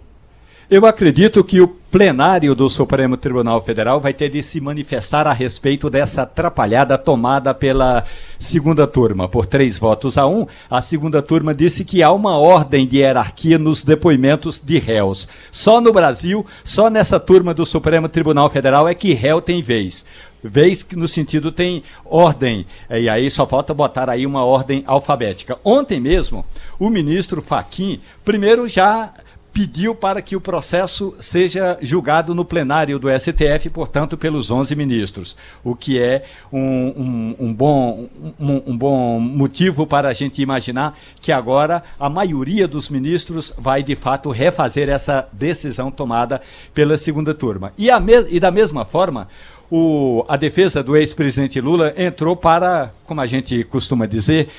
Eu 0.69 0.85
acredito 0.85 1.43
que 1.43 1.61
o 1.61 1.67
plenário 1.95 2.53
do 2.53 2.69
Supremo 2.69 3.15
Tribunal 3.15 3.61
Federal 3.61 4.01
vai 4.01 4.13
ter 4.13 4.27
de 4.27 4.43
se 4.43 4.59
manifestar 4.59 5.25
a 5.27 5.31
respeito 5.31 5.89
dessa 5.89 6.23
atrapalhada 6.23 6.97
tomada 6.97 7.53
pela 7.53 8.03
segunda 8.37 8.85
turma. 8.85 9.29
Por 9.29 9.45
três 9.45 9.79
votos 9.79 10.17
a 10.17 10.27
um, 10.27 10.45
a 10.69 10.81
segunda 10.81 11.21
turma 11.21 11.55
disse 11.55 11.85
que 11.85 12.03
há 12.03 12.11
uma 12.11 12.37
ordem 12.37 12.85
de 12.85 12.97
hierarquia 12.97 13.57
nos 13.57 13.81
depoimentos 13.81 14.61
de 14.61 14.77
réus. 14.77 15.25
Só 15.53 15.79
no 15.79 15.93
Brasil, 15.93 16.45
só 16.65 16.89
nessa 16.89 17.17
turma 17.17 17.53
do 17.53 17.65
Supremo 17.65 18.09
Tribunal 18.09 18.49
Federal 18.49 18.89
é 18.89 18.93
que 18.93 19.13
réu 19.13 19.41
tem 19.41 19.61
vez 19.61 20.03
vez 20.43 20.83
que 20.83 20.95
no 20.95 21.07
sentido 21.07 21.51
tem 21.51 21.81
ordem, 22.03 22.67
e 22.87 23.09
aí 23.09 23.31
só 23.31 23.47
falta 23.47 23.73
botar 23.73 24.11
aí 24.11 24.27
uma 24.27 24.45
ordem 24.45 24.83
alfabética. 24.85 25.57
Ontem 25.63 25.99
mesmo, 25.99 26.45
o 26.77 26.87
ministro 26.87 27.41
Faquim, 27.41 27.99
primeiro 28.23 28.67
já 28.67 29.11
pediu 29.55 29.95
para 29.95 30.21
que 30.21 30.35
o 30.35 30.41
processo 30.41 31.15
seja 31.17 31.77
julgado 31.81 32.35
no 32.35 32.43
plenário 32.43 32.99
do 32.99 33.07
STF, 33.09 33.69
portanto, 33.69 34.17
pelos 34.17 34.51
11 34.51 34.75
ministros, 34.75 35.37
o 35.63 35.73
que 35.73 35.97
é 35.97 36.25
um, 36.51 36.59
um, 36.59 37.35
um 37.39 37.53
bom, 37.53 38.09
um, 38.37 38.61
um, 38.67 38.77
bom 38.77 39.17
motivo 39.17 39.87
para 39.87 40.09
a 40.09 40.13
gente 40.13 40.41
imaginar 40.41 40.99
que 41.21 41.31
agora 41.31 41.81
a 41.97 42.09
maioria 42.09 42.67
dos 42.67 42.89
ministros 42.89 43.53
vai, 43.57 43.81
de 43.81 43.95
fato, 43.95 44.29
refazer 44.29 44.89
essa 44.89 45.25
decisão 45.31 45.89
tomada 45.89 46.41
pela 46.73 46.97
segunda 46.97 47.33
turma. 47.33 47.71
E, 47.77 47.87
e 48.29 48.39
da 48.41 48.51
mesma 48.51 48.83
forma, 48.83 49.29
o, 49.71 50.25
a 50.27 50.37
defesa 50.37 50.83
do 50.83 50.95
ex-presidente 50.95 51.59
Lula 51.59 51.93
entrou 51.97 52.35
para, 52.35 52.93
como 53.05 53.21
a 53.21 53.25
gente 53.25 53.63
costuma 53.63 54.05
dizer, 54.05 54.49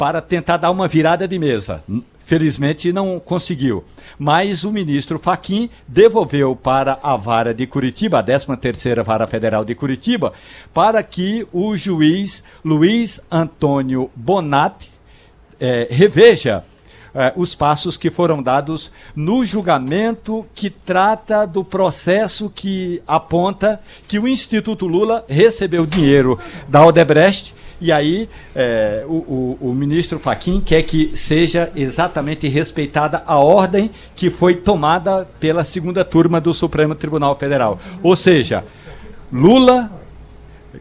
para 0.00 0.22
tentar 0.22 0.56
dar 0.56 0.70
uma 0.70 0.88
virada 0.88 1.28
de 1.28 1.38
mesa. 1.38 1.84
Felizmente 2.24 2.90
não 2.90 3.20
conseguiu. 3.20 3.84
Mas 4.18 4.64
o 4.64 4.72
ministro 4.72 5.18
Faquim 5.18 5.68
devolveu 5.86 6.56
para 6.56 6.98
a 7.02 7.18
vara 7.18 7.52
de 7.52 7.66
Curitiba, 7.66 8.18
a 8.18 8.24
13ª 8.24 9.04
Vara 9.04 9.26
Federal 9.26 9.62
de 9.62 9.74
Curitiba, 9.74 10.32
para 10.72 11.02
que 11.02 11.46
o 11.52 11.76
juiz 11.76 12.42
Luiz 12.64 13.20
Antônio 13.30 14.10
Bonatti 14.16 14.90
eh, 15.60 15.86
reveja 15.90 16.64
eh, 17.14 17.34
os 17.36 17.54
passos 17.54 17.98
que 17.98 18.10
foram 18.10 18.42
dados 18.42 18.90
no 19.14 19.44
julgamento 19.44 20.46
que 20.54 20.70
trata 20.70 21.44
do 21.44 21.62
processo 21.62 22.48
que 22.48 23.02
aponta 23.06 23.78
que 24.08 24.18
o 24.18 24.26
Instituto 24.26 24.86
Lula 24.86 25.26
recebeu 25.28 25.84
dinheiro 25.84 26.40
da 26.66 26.86
Odebrecht 26.86 27.54
e 27.80 27.90
aí 27.90 28.28
é, 28.54 29.04
o, 29.06 29.12
o, 29.12 29.58
o, 29.60 29.74
ministro 29.74 30.18
Faquim 30.18 30.60
quer 30.60 30.82
que 30.82 31.12
seja 31.14 31.72
exatamente 31.74 32.46
respeitada 32.46 33.22
a 33.26 33.38
ordem 33.38 33.90
que 34.14 34.28
foi 34.28 34.54
tomada 34.54 35.26
pela 35.38 35.64
segunda 35.64 36.04
turma 36.04 36.40
do 36.40 36.52
Supremo 36.52 36.94
Tribunal 36.94 37.34
Federal. 37.36 37.80
Ou 38.02 38.14
seja, 38.14 38.64
Lula, 39.32 39.90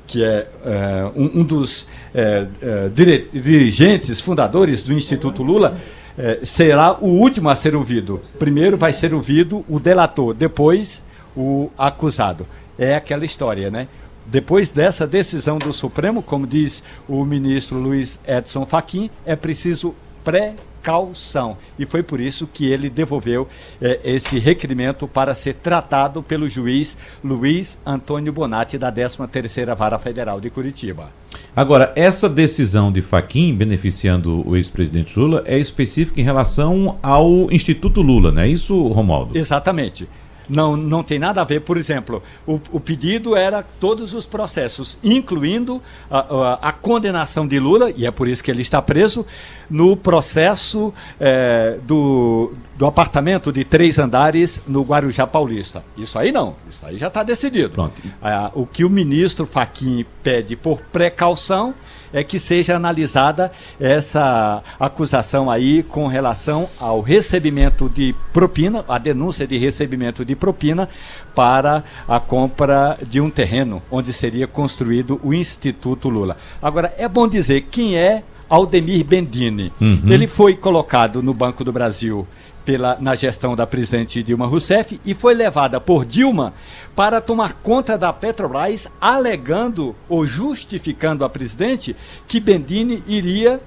que 0.05 0.23
é, 0.23 0.47
é 0.65 1.11
um, 1.15 1.39
um, 1.39 1.43
dos 1.43 1.87
é, 2.13 2.45
é 2.61 2.89
dirigentes, 3.31 4.19
fundadores 4.19 4.81
do 4.81 4.91
Instituto 4.91 5.41
Lula, 5.41 5.77
é, 6.17 6.39
será 6.43 6.97
o 6.99 7.07
último 7.07 7.49
a 7.49 7.55
ser 7.55 7.75
ouvido. 7.75 8.21
Primeiro 8.37 8.75
vai 8.77 8.91
ser 8.91 9.13
ouvido 9.13 9.63
o 9.69 9.79
delator, 9.79 10.33
depois 10.33 11.01
o 11.35 11.69
acusado. 11.77 12.45
É 12.77 12.95
aquela 12.95 13.23
história, 13.23 13.71
né? 13.71 13.87
Depois 14.31 14.69
dessa 14.69 15.07
decisão 15.07 15.57
do 15.57 15.73
Supremo, 15.73 16.21
como 16.21 16.45
diz 16.45 16.83
o 17.07 17.25
ministro 17.25 17.79
Luiz 17.79 18.19
Edson 18.27 18.63
Fachin, 18.63 19.09
é 19.25 19.35
preciso 19.35 19.95
precaução. 20.23 21.57
E 21.79 21.85
foi 21.87 22.03
por 22.03 22.19
isso 22.19 22.45
que 22.45 22.67
ele 22.67 22.91
devolveu 22.91 23.47
eh, 23.81 23.99
esse 24.03 24.37
requerimento 24.37 25.07
para 25.07 25.33
ser 25.33 25.55
tratado 25.55 26.21
pelo 26.21 26.47
juiz 26.47 26.95
Luiz 27.23 27.79
Antônio 27.83 28.31
Bonatti, 28.31 28.77
da 28.77 28.91
13ª 28.91 29.75
Vara 29.75 29.97
Federal 29.97 30.39
de 30.39 30.51
Curitiba. 30.51 31.09
Agora, 31.55 31.91
essa 31.95 32.29
decisão 32.29 32.91
de 32.91 33.01
Faquim 33.01 33.55
beneficiando 33.55 34.47
o 34.47 34.55
ex-presidente 34.55 35.17
Lula 35.17 35.41
é 35.47 35.57
específica 35.57 36.21
em 36.21 36.23
relação 36.23 36.99
ao 37.01 37.51
Instituto 37.51 37.99
Lula, 38.03 38.31
não 38.31 38.43
é 38.43 38.47
isso, 38.47 38.79
Romualdo? 38.89 39.35
Exatamente 39.35 40.07
não, 40.49 40.75
não 40.75 41.03
tem 41.03 41.19
nada 41.19 41.41
a 41.41 41.43
ver, 41.43 41.61
por 41.61 41.77
exemplo, 41.77 42.23
o, 42.45 42.59
o 42.71 42.79
pedido 42.79 43.35
era 43.35 43.63
todos 43.79 44.13
os 44.13 44.25
processos, 44.25 44.97
incluindo 45.03 45.81
a, 46.09 46.19
a, 46.19 46.53
a, 46.69 46.71
condenação 46.71 47.47
de 47.47 47.59
Lula, 47.59 47.91
e 47.95 48.05
é 48.05 48.11
por 48.11 48.27
isso 48.27 48.43
que 48.43 48.49
ele 48.49 48.61
está 48.61 48.81
preso, 48.81 49.25
no 49.69 49.95
processo 49.95 50.93
é, 51.19 51.77
do, 51.83 52.53
do 52.75 52.85
apartamento 52.85 53.51
de 53.51 53.63
três 53.63 53.99
andares 53.99 54.61
no 54.67 54.81
Guarujá 54.81 55.27
Paulista. 55.27 55.83
Isso 55.95 56.17
aí 56.17 56.31
não, 56.31 56.55
isso 56.69 56.83
aí 56.85 56.97
já 56.97 57.07
está 57.07 57.21
decidido. 57.21 57.69
Pronto. 57.69 58.01
É, 58.21 58.51
o 58.55 58.65
que 58.65 58.83
o 58.83 58.89
ministro 58.89 59.45
Faquim 59.45 60.05
pede 60.23 60.55
por 60.55 60.81
precaução 60.81 61.75
é 62.13 62.23
que 62.23 62.39
seja 62.39 62.75
analisada 62.75 63.51
essa 63.79 64.63
acusação 64.79 65.49
aí 65.49 65.83
com 65.83 66.07
relação 66.07 66.69
ao 66.79 67.01
recebimento 67.01 67.89
de 67.89 68.15
propina, 68.33 68.83
a 68.87 68.97
denúncia 68.97 69.45
de 69.45 69.57
recebimento 69.57 70.25
de 70.25 70.35
propina 70.35 70.89
para 71.35 71.83
a 72.07 72.19
compra 72.19 72.97
de 73.07 73.21
um 73.21 73.29
terreno 73.29 73.81
onde 73.89 74.11
seria 74.11 74.47
construído 74.47 75.19
o 75.23 75.33
Instituto 75.33 76.09
Lula. 76.09 76.37
Agora, 76.61 76.93
é 76.97 77.07
bom 77.07 77.27
dizer 77.27 77.67
quem 77.69 77.95
é 77.95 78.23
Aldemir 78.49 79.05
Bendini. 79.05 79.71
Uhum. 79.79 80.01
Ele 80.09 80.27
foi 80.27 80.55
colocado 80.55 81.21
no 81.21 81.33
Banco 81.33 81.63
do 81.63 81.71
Brasil 81.71 82.27
pela, 82.69 82.97
na 82.99 83.15
gestão 83.15 83.55
da 83.55 83.65
presidente 83.65 84.21
Dilma 84.21 84.45
Rousseff 84.45 85.01
e 85.03 85.15
foi 85.15 85.33
levada 85.33 85.81
por 85.81 86.05
Dilma 86.05 86.53
para 86.95 87.19
tomar 87.19 87.53
conta 87.53 87.97
da 87.97 88.13
Petrobras, 88.13 88.87
alegando 89.01 89.95
ou 90.07 90.23
justificando 90.23 91.25
a 91.25 91.29
presidente 91.29 91.95
que 92.27 92.39
Bendini 92.39 93.03
iria 93.07 93.59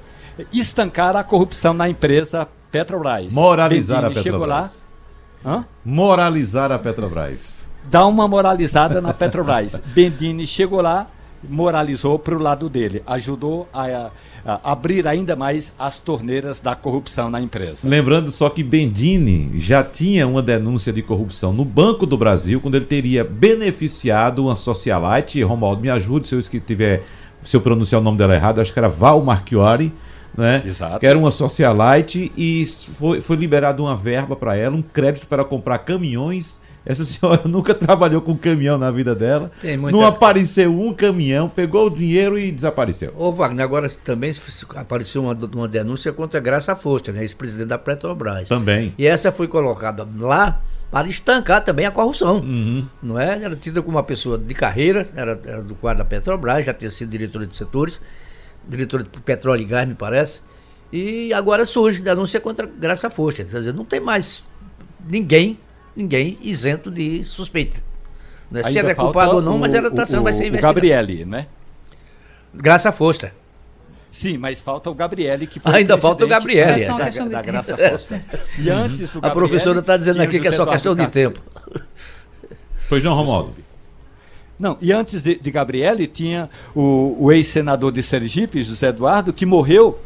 estancar 0.53 1.17
a 1.17 1.25
corrupção 1.25 1.75
na 1.75 1.88
empresa 1.88 2.47
Petrobras. 2.71 3.35
Moralizar 3.35 4.03
Bendini 4.03 4.21
a 4.21 4.23
Petrobras. 4.23 4.71
Chegou 4.71 5.53
lá? 5.53 5.65
Moralizar 5.85 6.71
a 6.71 6.79
Petrobras. 6.79 7.69
Dá 7.91 8.07
uma 8.07 8.29
moralizada 8.29 9.01
na 9.01 9.12
Petrobras. 9.12 9.83
Bendini 9.93 10.47
chegou 10.47 10.81
lá, 10.81 11.09
moralizou 11.43 12.21
para 12.21 12.37
o 12.37 12.38
lado 12.38 12.69
dele, 12.69 13.03
ajudou 13.05 13.69
a, 13.73 13.83
a, 13.83 14.11
abrir 14.45 15.07
ainda 15.07 15.37
mais 15.37 15.73
as 15.79 15.99
torneiras 15.99 16.61
da 16.61 16.75
corrupção 16.75 17.31
na 17.31 17.41
empresa. 17.41 17.89
Lembrando 17.89 18.31
só 18.31 18.49
que 18.51 18.63
Bendini 18.63 19.53
já 19.59 19.85
tinha 19.85 20.27
uma 20.27 20.43
denúncia 20.43 20.93
de 20.93 21.03
corrupção 21.03 21.53
no 21.53 21.65
Banco 21.65 22.07
do 22.07 22.17
Brasil, 22.17 22.61
quando 22.61 22.75
ele 22.75 22.85
teria 22.85 23.25
beneficiado 23.25 24.45
uma 24.45 24.57
socialite, 24.57 25.43
Romualdo, 25.43 25.81
me 25.81 25.91
ajude 25.91 26.27
se 26.27 26.35
eu 26.35 26.43
tiver, 26.61 27.05
se 27.43 27.57
eu 27.57 27.61
pronunciar 27.61 28.01
o 28.01 28.05
nome 28.05 28.19
dela 28.19 28.35
errado, 28.35 28.61
acho 28.61 28.73
que 28.73 28.79
era 28.79 28.89
Val 28.89 29.23
Marchiori, 29.23 29.93
né? 30.37 30.63
Exato. 30.65 30.99
Que 30.99 31.07
era 31.07 31.19
uma 31.19 31.31
socialite 31.31 32.33
e 32.37 32.65
foi, 32.67 33.21
foi 33.21 33.37
liberada 33.37 33.83
uma 33.83 33.95
verba 33.95 34.35
para 34.35 34.57
ela, 34.57 34.75
um 34.75 34.83
crédito 34.83 35.27
para 35.27 35.45
comprar 35.45 35.79
caminhões 35.79 36.61
essa 36.85 37.05
senhora 37.07 37.42
nunca 37.47 37.75
trabalhou 37.75 38.21
com 38.21 38.37
caminhão 38.37 38.77
na 38.77 38.90
vida 38.90 39.14
dela. 39.14 39.51
Muita... 39.79 39.97
Não 39.97 40.05
apareceu 40.05 40.79
um 40.79 40.92
caminhão, 40.92 41.49
pegou 41.49 41.87
o 41.87 41.90
dinheiro 41.90 42.38
e 42.38 42.51
desapareceu. 42.51 43.12
Ô, 43.16 43.33
Wagner, 43.33 43.64
agora 43.64 43.88
também 44.05 44.33
apareceu 44.77 45.23
uma, 45.23 45.35
uma 45.35 45.68
denúncia 45.68 46.12
contra 46.12 46.38
a 46.38 46.42
Graça 46.42 46.75
Foster, 46.77 47.14
né, 47.14 47.23
ex-presidente 47.23 47.68
da 47.68 47.79
Petrobras. 47.79 48.49
Também. 48.49 48.95
E 48.99 49.07
essa 49.07 49.31
foi 49.31 49.49
colocada 49.49 50.07
lá 50.18 50.61
para 50.90 51.09
estancar 51.09 51.64
também 51.64 51.87
a 51.87 51.90
corrupção. 51.90 52.37
Uhum. 52.37 52.87
Não 53.03 53.18
é? 53.18 53.42
Era 53.42 53.57
tida 53.57 53.81
como 53.81 53.97
uma 53.97 54.03
pessoa 54.03 54.37
de 54.37 54.53
carreira, 54.53 55.09
era, 55.16 55.40
era 55.45 55.62
do 55.62 55.75
quadro 55.75 56.03
da 56.03 56.05
Petrobras, 56.05 56.66
já 56.66 56.75
tinha 56.75 56.90
sido 56.90 57.11
diretora 57.11 57.47
de 57.47 57.57
setores, 57.57 58.03
diretora 58.68 59.03
de 59.03 59.09
petróleo 59.21 59.62
e 59.62 59.64
gás, 59.64 59.88
me 59.88 59.95
parece. 59.95 60.42
E 60.92 61.33
agora 61.33 61.64
surge 61.64 62.03
denúncia 62.03 62.38
contra 62.38 62.66
Graça 62.66 63.09
Foster. 63.09 63.47
Quer 63.47 63.59
dizer, 63.61 63.73
não 63.73 63.87
tem 63.87 63.99
mais 63.99 64.45
ninguém 65.09 65.59
ninguém 65.97 66.39
isento 66.43 66.91
de 66.91 67.25
suspeita. 67.25 67.81
Né? 68.51 68.63
Se 68.65 68.79
ela 68.79 68.91
é 68.91 68.95
culpada 68.95 69.35
ou 69.35 69.43
não, 69.43 69.59
mas 69.59 69.73
ela 69.73 69.89
está 69.89 70.05
sendo, 70.05 70.23
vai 70.23 70.33
ser 70.33 70.47
investigada. 70.47 70.73
O 70.73 70.75
Gabriele, 70.75 71.25
né? 71.25 71.47
Graça 72.55 72.93
Foster. 72.93 73.33
Sim, 74.11 74.37
mas 74.37 74.61
falta 74.61 74.91
o 74.91 74.95
Gabriele 74.95 75.47
que 75.47 75.59
Ainda 75.65 75.97
falta 75.97 76.27
o 76.27 76.29
Gabriele. 76.29 76.83
É 76.83 76.87
da, 76.87 77.09
da, 77.09 77.25
da 77.25 77.43
Graça. 77.43 77.77
E 78.59 78.69
antes 78.69 79.09
do 79.09 79.21
Gabriele, 79.21 79.27
A 79.27 79.31
professora 79.31 79.79
está 79.81 79.97
dizendo 79.97 80.21
aqui 80.21 80.39
que 80.39 80.49
é 80.49 80.53
só 80.53 80.67
questão 80.67 80.95
de 80.95 81.07
tempo. 81.09 81.41
Pois 82.91 83.03
não, 83.03 83.15
Romualdo? 83.15 83.55
Não, 84.59 84.77
e 84.83 84.93
antes 84.93 85.23
de, 85.23 85.37
de 85.37 85.51
Gabriele 85.51 86.07
tinha 86.07 86.51
o, 86.75 87.17
o 87.19 87.33
ex-senador 87.33 87.91
de 87.91 88.03
Sergipe, 88.03 88.63
José 88.63 88.89
Eduardo, 88.89 89.33
que 89.33 89.47
morreu. 89.47 89.99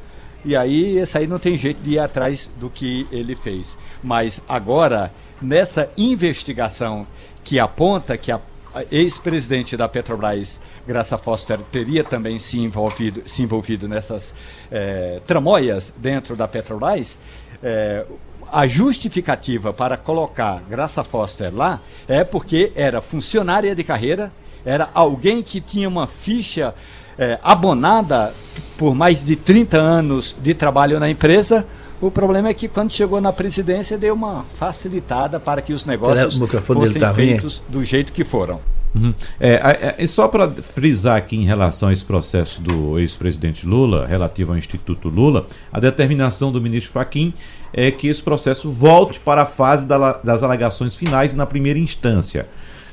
E 0.44 0.54
aí, 0.54 0.96
esse 0.98 1.18
aí 1.18 1.26
não 1.26 1.40
tem 1.40 1.58
jeito 1.58 1.82
de 1.82 1.94
ir 1.94 1.98
atrás 1.98 2.48
do 2.60 2.70
que 2.70 3.08
ele 3.10 3.34
fez. 3.34 3.76
Mas 4.02 4.40
agora 4.48 5.12
nessa 5.40 5.90
investigação 5.96 7.06
que 7.44 7.58
aponta 7.58 8.16
que 8.16 8.32
a 8.32 8.40
ex-presidente 8.90 9.76
da 9.76 9.88
Petrobras, 9.88 10.58
Graça 10.86 11.16
Foster, 11.16 11.58
teria 11.72 12.04
também 12.04 12.38
se 12.38 12.58
envolvido, 12.58 13.22
se 13.26 13.42
envolvido 13.42 13.88
nessas 13.88 14.34
é, 14.70 15.20
tramóias 15.26 15.92
dentro 15.96 16.36
da 16.36 16.46
Petrobras, 16.46 17.18
é, 17.62 18.04
a 18.52 18.66
justificativa 18.66 19.72
para 19.72 19.96
colocar 19.96 20.62
Graça 20.68 21.02
Foster 21.02 21.54
lá 21.54 21.80
é 22.06 22.22
porque 22.22 22.72
era 22.76 23.00
funcionária 23.00 23.74
de 23.74 23.82
carreira, 23.82 24.30
era 24.64 24.88
alguém 24.94 25.42
que 25.42 25.60
tinha 25.60 25.88
uma 25.88 26.06
ficha 26.06 26.74
é, 27.18 27.38
abonada 27.42 28.34
por 28.76 28.94
mais 28.94 29.24
de 29.24 29.36
30 29.36 29.78
anos 29.78 30.36
de 30.40 30.54
trabalho 30.54 31.00
na 31.00 31.08
empresa, 31.08 31.66
o 32.00 32.10
problema 32.10 32.48
é 32.48 32.54
que 32.54 32.68
quando 32.68 32.90
chegou 32.90 33.20
na 33.20 33.32
presidência 33.32 33.96
deu 33.96 34.14
uma 34.14 34.44
facilitada 34.58 35.40
para 35.40 35.62
que 35.62 35.72
os 35.72 35.84
negócios 35.84 36.38
fossem 36.62 37.00
tá 37.00 37.14
feitos 37.14 37.62
do 37.68 37.82
jeito 37.82 38.12
que 38.12 38.24
foram. 38.24 38.60
Uhum. 38.94 39.12
É, 39.38 39.94
é, 39.98 40.06
só 40.06 40.26
para 40.26 40.50
frisar 40.50 41.18
aqui 41.18 41.36
em 41.36 41.44
relação 41.44 41.90
a 41.90 41.92
esse 41.92 42.04
processo 42.04 42.62
do 42.62 42.98
ex-presidente 42.98 43.66
Lula, 43.66 44.06
relativo 44.06 44.52
ao 44.52 44.58
Instituto 44.58 45.08
Lula, 45.08 45.46
a 45.70 45.78
determinação 45.78 46.50
do 46.50 46.60
ministro 46.60 46.92
Faquim 46.92 47.34
é 47.72 47.90
que 47.90 48.08
esse 48.08 48.22
processo 48.22 48.70
volte 48.70 49.20
para 49.20 49.42
a 49.42 49.46
fase 49.46 49.86
da, 49.86 50.14
das 50.14 50.42
alegações 50.42 50.94
finais 50.94 51.34
na 51.34 51.44
primeira 51.44 51.78
instância. 51.78 52.46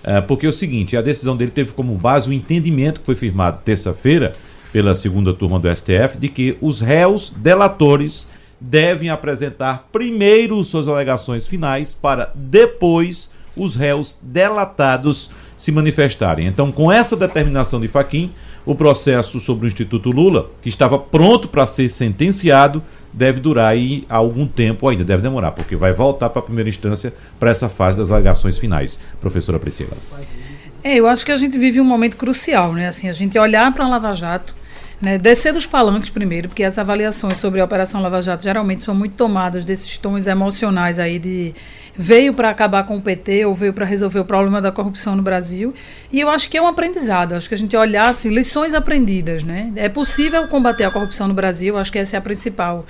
É, 0.04 0.20
porque 0.20 0.46
é 0.46 0.50
o 0.50 0.54
seguinte, 0.54 0.98
a 0.98 1.02
decisão 1.02 1.38
dele 1.38 1.52
teve 1.52 1.72
como 1.72 1.96
base 1.96 2.30
o 2.30 2.34
entendimento 2.34 3.00
que 3.00 3.06
foi 3.06 3.16
firmado 3.16 3.60
terça-feira 3.63 4.36
pela 4.74 4.94
segunda 4.94 5.34
turma 5.34 5.58
do 5.58 5.74
STF 5.74 6.18
de 6.20 6.28
que 6.28 6.58
os 6.60 6.82
réus 6.82 7.30
delatores 7.30 8.28
devem 8.63 9.10
apresentar 9.10 9.89
primeiro 9.91 10.63
suas 10.63 10.88
alegações 10.88 11.45
finais 11.45 11.93
para 11.93 12.32
depois 12.34 13.30
os 13.58 13.76
réus 13.76 14.17
delatados 14.21 15.30
se 15.58 15.71
manifestarem. 15.71 16.47
Então, 16.47 16.71
com 16.71 16.91
essa 16.91 17.15
determinação 17.15 17.80
de 17.80 17.89
Faquim, 17.89 18.32
o 18.65 18.73
processo 18.73 19.39
sobre 19.41 19.65
o 19.65 19.67
Instituto 19.67 20.10
Lula, 20.12 20.49
que 20.62 20.69
estava 20.69 20.97
pronto 20.97 21.49
para 21.49 21.67
ser 21.67 21.89
sentenciado, 21.89 22.82
deve 23.12 23.41
durar 23.41 23.67
aí 23.67 24.06
algum 24.08 24.47
tempo 24.47 24.88
ainda, 24.88 25.04
deve 25.04 25.21
demorar, 25.21 25.52
porque 25.52 25.76
vai 25.76 25.91
voltar 25.91 26.30
para 26.30 26.39
a 26.39 26.45
primeira 26.45 26.69
instância 26.69 27.13
para 27.38 27.52
essa 27.52 27.67
fase 27.67 27.97
das 27.97 28.10
alegações 28.10 28.58
finais. 28.58 28.97
Professora 29.19 29.60
Priscila. 29.60 29.97
É, 30.82 30.95
eu 30.95 31.06
acho 31.06 31.26
que 31.26 31.32
a 31.32 31.38
gente 31.38 31.58
vive 31.58 31.82
um 31.82 31.86
momento 31.86 32.15
crucial, 32.15 32.73
né? 32.73 32.88
Assim, 32.88 33.10
a 33.10 33.13
gente 33.13 33.38
olhar 33.38 33.71
para 33.73 33.86
a 33.86 33.89
Lava 33.89 34.13
Jato 34.13 34.56
né, 35.04 35.18
descer 35.18 35.52
dos 35.52 35.66
palanques 35.66 36.10
primeiro, 36.10 36.48
porque 36.48 36.63
as 36.63 36.78
avaliações 36.78 37.38
sobre 37.38 37.60
a 37.60 37.66
Operação 37.66 38.02
Lava 38.02 38.22
Jato 38.22 38.42
geralmente 38.42 38.84
são 38.84 38.96
muito 38.96 39.16
tomadas 39.16 39.66
desses 39.66 39.98
tons 39.98 40.28
emocionais 40.28 40.98
aí 40.98 41.20
de 41.20 41.54
veio 41.96 42.34
para 42.34 42.50
acabar 42.50 42.84
com 42.86 42.98
o 42.98 43.02
PT 43.02 43.46
ou 43.46 43.54
veio 43.54 43.74
para 43.74 43.86
resolver 43.86 44.20
o 44.20 44.26
problema 44.26 44.60
da 44.60 44.72
corrupção 44.72 45.16
no 45.16 45.22
Brasil. 45.22 45.74
E 46.12 46.20
eu 46.20 46.30
acho 46.30 46.50
que 46.50 46.58
é 46.58 46.62
um 46.62 46.68
aprendizado, 46.68 47.34
acho 47.34 47.48
que 47.48 47.56
a 47.56 47.58
gente 47.58 47.76
olhar 47.76 48.10
assim, 48.10 48.30
lições 48.30 48.74
aprendidas, 48.74 49.44
né? 49.44 49.72
É 49.76 49.88
possível 49.88 50.48
combater 50.48 50.84
a 50.84 50.92
corrupção 50.92 51.28
no 51.28 51.34
Brasil, 51.34 51.78
acho 51.78 51.92
que 51.92 52.00
essa 52.00 52.18
é 52.18 52.20
a 52.20 52.22
principal 52.22 52.86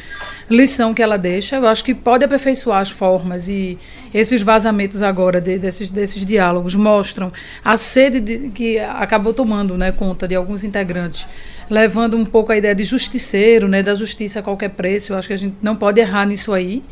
lição 0.50 0.94
que 0.94 1.02
ela 1.02 1.18
deixa. 1.18 1.58
Eu 1.58 1.68
acho 1.68 1.84
que 1.84 1.94
pode 1.94 2.24
aperfeiçoar 2.24 2.82
as 2.82 2.90
formas 2.90 3.50
e 3.50 3.78
esses 4.14 4.42
vazamentos 4.42 5.02
agora 5.02 5.42
de, 5.42 5.58
desses, 5.58 5.90
desses 5.90 6.26
diálogos 6.26 6.76
mostram 6.76 7.32
a 7.64 7.76
sede 7.76 8.20
de, 8.20 8.50
que 8.50 8.80
acabou 8.80 9.34
tomando 9.34 9.78
né, 9.78 9.92
conta 9.92 10.28
de 10.28 10.36
alguns 10.36 10.64
integrantes 10.64 11.26
levando 11.70 12.18
um 12.18 12.26
pouco 12.26 12.52
a 12.52 12.58
ideia 12.58 12.76
de 12.76 12.84
justiceiro, 12.84 13.68
né, 13.68 13.82
da 13.82 13.96
justiça 13.96 14.40
a 14.40 14.44
qualquer 14.44 14.70
preço. 14.70 15.14
Eu 15.14 15.18
acho 15.18 15.28
que 15.28 15.34
a 15.34 15.38
gente 15.38 15.56
não 15.62 15.76
pode 15.76 16.00
errar 16.00 16.26
nisso 16.26 16.54
aí 16.54 16.84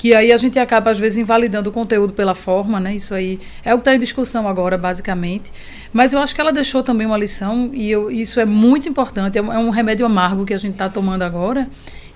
que 0.00 0.14
aí 0.14 0.32
a 0.32 0.36
gente 0.38 0.58
acaba 0.58 0.90
às 0.90 0.98
vezes 0.98 1.18
invalidando 1.18 1.68
o 1.68 1.72
conteúdo 1.74 2.14
pela 2.14 2.34
forma, 2.34 2.80
né? 2.80 2.94
Isso 2.94 3.14
aí 3.14 3.38
é 3.62 3.74
o 3.74 3.76
que 3.76 3.82
está 3.82 3.94
em 3.94 3.98
discussão 3.98 4.48
agora, 4.48 4.78
basicamente. 4.78 5.52
Mas 5.92 6.14
eu 6.14 6.20
acho 6.20 6.34
que 6.34 6.40
ela 6.40 6.54
deixou 6.54 6.82
também 6.82 7.06
uma 7.06 7.18
lição 7.18 7.70
e 7.74 7.90
eu, 7.90 8.10
isso 8.10 8.40
é 8.40 8.46
muito 8.46 8.88
importante. 8.88 9.36
É 9.36 9.42
um, 9.42 9.52
é 9.52 9.70
remédio 9.70 10.06
amargo 10.06 10.46
que 10.46 10.54
a 10.54 10.56
gente 10.56 10.72
está 10.72 10.88
tomando 10.88 11.20
agora 11.20 11.68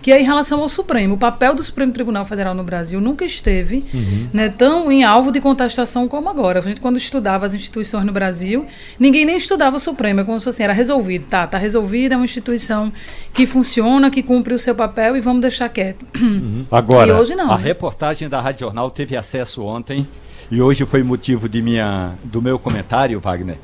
que 0.04 0.12
é 0.12 0.20
em 0.20 0.24
relação 0.24 0.60
ao 0.60 0.68
Supremo. 0.68 1.14
O 1.14 1.16
papel 1.16 1.54
do 1.54 1.62
Supremo 1.62 1.90
Tribunal 1.90 2.26
Federal 2.26 2.52
no 2.52 2.62
Brasil 2.62 3.00
nunca 3.00 3.24
esteve 3.24 3.82
uhum. 3.94 4.28
né, 4.34 4.50
tão 4.50 4.92
em 4.92 5.02
alvo 5.02 5.32
de 5.32 5.40
contestação 5.40 6.06
como 6.06 6.28
agora. 6.28 6.58
A 6.58 6.62
gente, 6.62 6.78
quando 6.78 6.98
estudava 6.98 7.46
as 7.46 7.54
instituições 7.54 8.04
no 8.04 8.12
Brasil, 8.12 8.66
ninguém 8.98 9.24
nem 9.24 9.34
estudava 9.34 9.76
o 9.76 9.80
Supremo, 9.80 10.20
é 10.20 10.24
como 10.24 10.38
se 10.38 10.46
assim, 10.46 10.62
era 10.62 10.74
resolvido. 10.74 11.24
Tá, 11.30 11.46
tá 11.46 11.56
resolvido, 11.56 12.12
é 12.12 12.16
uma 12.16 12.26
instituição 12.26 12.92
que 13.32 13.46
funciona, 13.46 14.10
que 14.10 14.22
cumpre 14.22 14.52
o 14.52 14.58
seu 14.58 14.74
papel 14.74 15.16
e 15.16 15.22
vamos 15.22 15.40
deixar 15.40 15.70
quieto. 15.70 16.04
Uhum. 16.20 16.66
Agora, 16.70 17.08
e 17.08 17.12
hoje 17.14 17.34
não, 17.34 17.50
a 17.50 17.56
né? 17.56 17.64
reportagem 17.64 18.28
da 18.28 18.42
Rádio 18.42 18.60
Jornal 18.66 18.90
teve 18.90 19.16
acesso 19.16 19.64
ontem 19.64 20.06
e 20.50 20.60
hoje 20.60 20.84
foi 20.84 21.02
motivo 21.02 21.48
de 21.48 21.62
minha, 21.62 22.12
do 22.22 22.42
meu 22.42 22.58
comentário, 22.58 23.18
Wagner. 23.20 23.56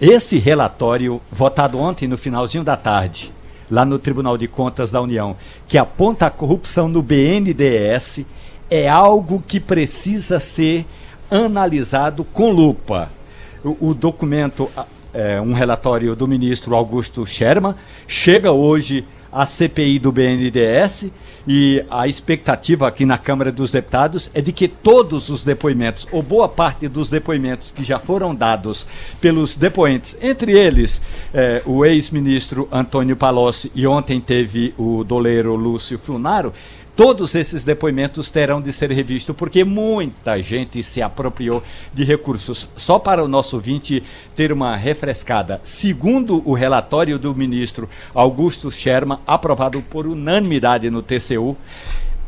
Esse 0.00 0.38
relatório, 0.38 1.20
votado 1.28 1.76
ontem 1.80 2.06
no 2.06 2.16
finalzinho 2.16 2.62
da 2.62 2.76
tarde, 2.76 3.32
lá 3.72 3.86
no 3.86 3.98
Tribunal 3.98 4.36
de 4.36 4.46
Contas 4.46 4.90
da 4.90 5.00
União, 5.00 5.34
que 5.66 5.78
aponta 5.78 6.26
a 6.26 6.30
corrupção 6.30 6.88
no 6.88 7.00
BNDES, 7.00 8.20
é 8.70 8.86
algo 8.86 9.42
que 9.48 9.58
precisa 9.58 10.38
ser 10.38 10.84
analisado 11.30 12.22
com 12.22 12.50
lupa. 12.50 13.10
O, 13.64 13.88
o 13.88 13.94
documento, 13.94 14.70
é, 15.14 15.40
um 15.40 15.54
relatório 15.54 16.14
do 16.14 16.28
ministro 16.28 16.76
Augusto 16.76 17.24
Sherman, 17.24 17.74
chega 18.06 18.52
hoje 18.52 19.06
à 19.32 19.46
CPI 19.46 19.98
do 19.98 20.12
BNDES 20.12 21.06
e 21.46 21.84
a 21.90 22.06
expectativa 22.06 22.86
aqui 22.86 23.04
na 23.04 23.18
Câmara 23.18 23.50
dos 23.50 23.70
Deputados 23.70 24.30
é 24.32 24.40
de 24.40 24.52
que 24.52 24.68
todos 24.68 25.28
os 25.28 25.42
depoimentos, 25.42 26.06
ou 26.12 26.22
boa 26.22 26.48
parte 26.48 26.88
dos 26.88 27.08
depoimentos 27.08 27.70
que 27.70 27.84
já 27.84 27.98
foram 27.98 28.34
dados 28.34 28.86
pelos 29.20 29.54
depoentes, 29.54 30.16
entre 30.20 30.52
eles 30.52 31.00
eh, 31.34 31.62
o 31.66 31.84
ex-ministro 31.84 32.68
Antônio 32.70 33.16
Palocci 33.16 33.70
e 33.74 33.86
ontem 33.86 34.20
teve 34.20 34.74
o 34.78 35.04
doleiro 35.04 35.54
Lúcio 35.54 35.98
Funaro, 35.98 36.52
Todos 36.94 37.34
esses 37.34 37.64
depoimentos 37.64 38.28
terão 38.28 38.60
de 38.60 38.70
ser 38.70 38.90
revistos, 38.90 39.34
porque 39.34 39.64
muita 39.64 40.38
gente 40.42 40.82
se 40.82 41.00
apropriou 41.00 41.62
de 41.92 42.04
recursos. 42.04 42.68
Só 42.76 42.98
para 42.98 43.24
o 43.24 43.28
nosso 43.28 43.56
ouvinte 43.56 44.02
ter 44.36 44.52
uma 44.52 44.76
refrescada, 44.76 45.58
segundo 45.64 46.42
o 46.44 46.52
relatório 46.52 47.18
do 47.18 47.34
ministro 47.34 47.88
Augusto 48.12 48.70
Sherman, 48.70 49.18
aprovado 49.26 49.80
por 49.80 50.06
unanimidade 50.06 50.90
no 50.90 51.02
TCU, 51.02 51.56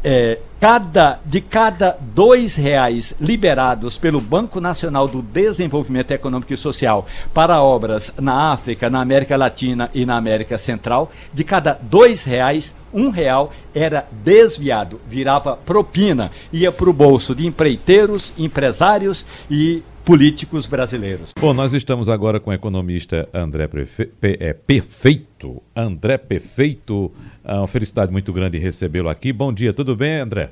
é, 0.05 0.39
cada, 0.61 1.19
de 1.25 1.41
cada 1.41 1.97
dois 1.99 2.55
reais 2.55 3.15
liberados 3.19 3.97
pelo 3.97 4.21
Banco 4.21 4.61
Nacional 4.61 5.09
do 5.09 5.23
Desenvolvimento 5.23 6.11
Econômico 6.11 6.53
e 6.53 6.57
Social 6.57 7.07
para 7.33 7.63
obras 7.63 8.13
na 8.21 8.53
África, 8.53 8.91
na 8.91 9.01
América 9.01 9.37
Latina 9.37 9.91
e 9.95 10.05
na 10.05 10.17
América 10.17 10.59
Central, 10.59 11.11
de 11.33 11.43
cada 11.43 11.79
dois 11.81 12.23
reais, 12.23 12.75
um 12.93 13.11
real 13.11 13.51
era 13.75 14.07
desviado, 14.11 15.01
virava 15.09 15.57
propina, 15.57 16.31
ia 16.53 16.71
para 16.71 16.89
o 16.89 16.93
bolso 16.93 17.35
de 17.35 17.47
empreiteiros, 17.47 18.33
empresários 18.39 19.27
e 19.51 19.83
políticos 20.05 20.67
brasileiros. 20.67 21.33
Bom, 21.41 21.55
nós 21.55 21.73
estamos 21.73 22.09
agora 22.09 22.39
com 22.39 22.51
o 22.51 22.53
economista 22.53 23.29
André 23.33 23.67
Prefe... 23.67 24.11
é, 24.23 24.53
Perfeito. 24.53 25.63
André 25.75 26.19
Perfeito, 26.19 27.11
é 27.43 27.55
uma 27.55 27.67
felicidade 27.67 28.13
muito 28.13 28.33
grande 28.33 28.59
recebê-lo 28.59 29.09
aqui. 29.09 29.33
Bom 29.33 29.53
dia, 29.53 29.73
tudo 29.73 29.97
bem, 29.97 30.17
André? 30.17 30.51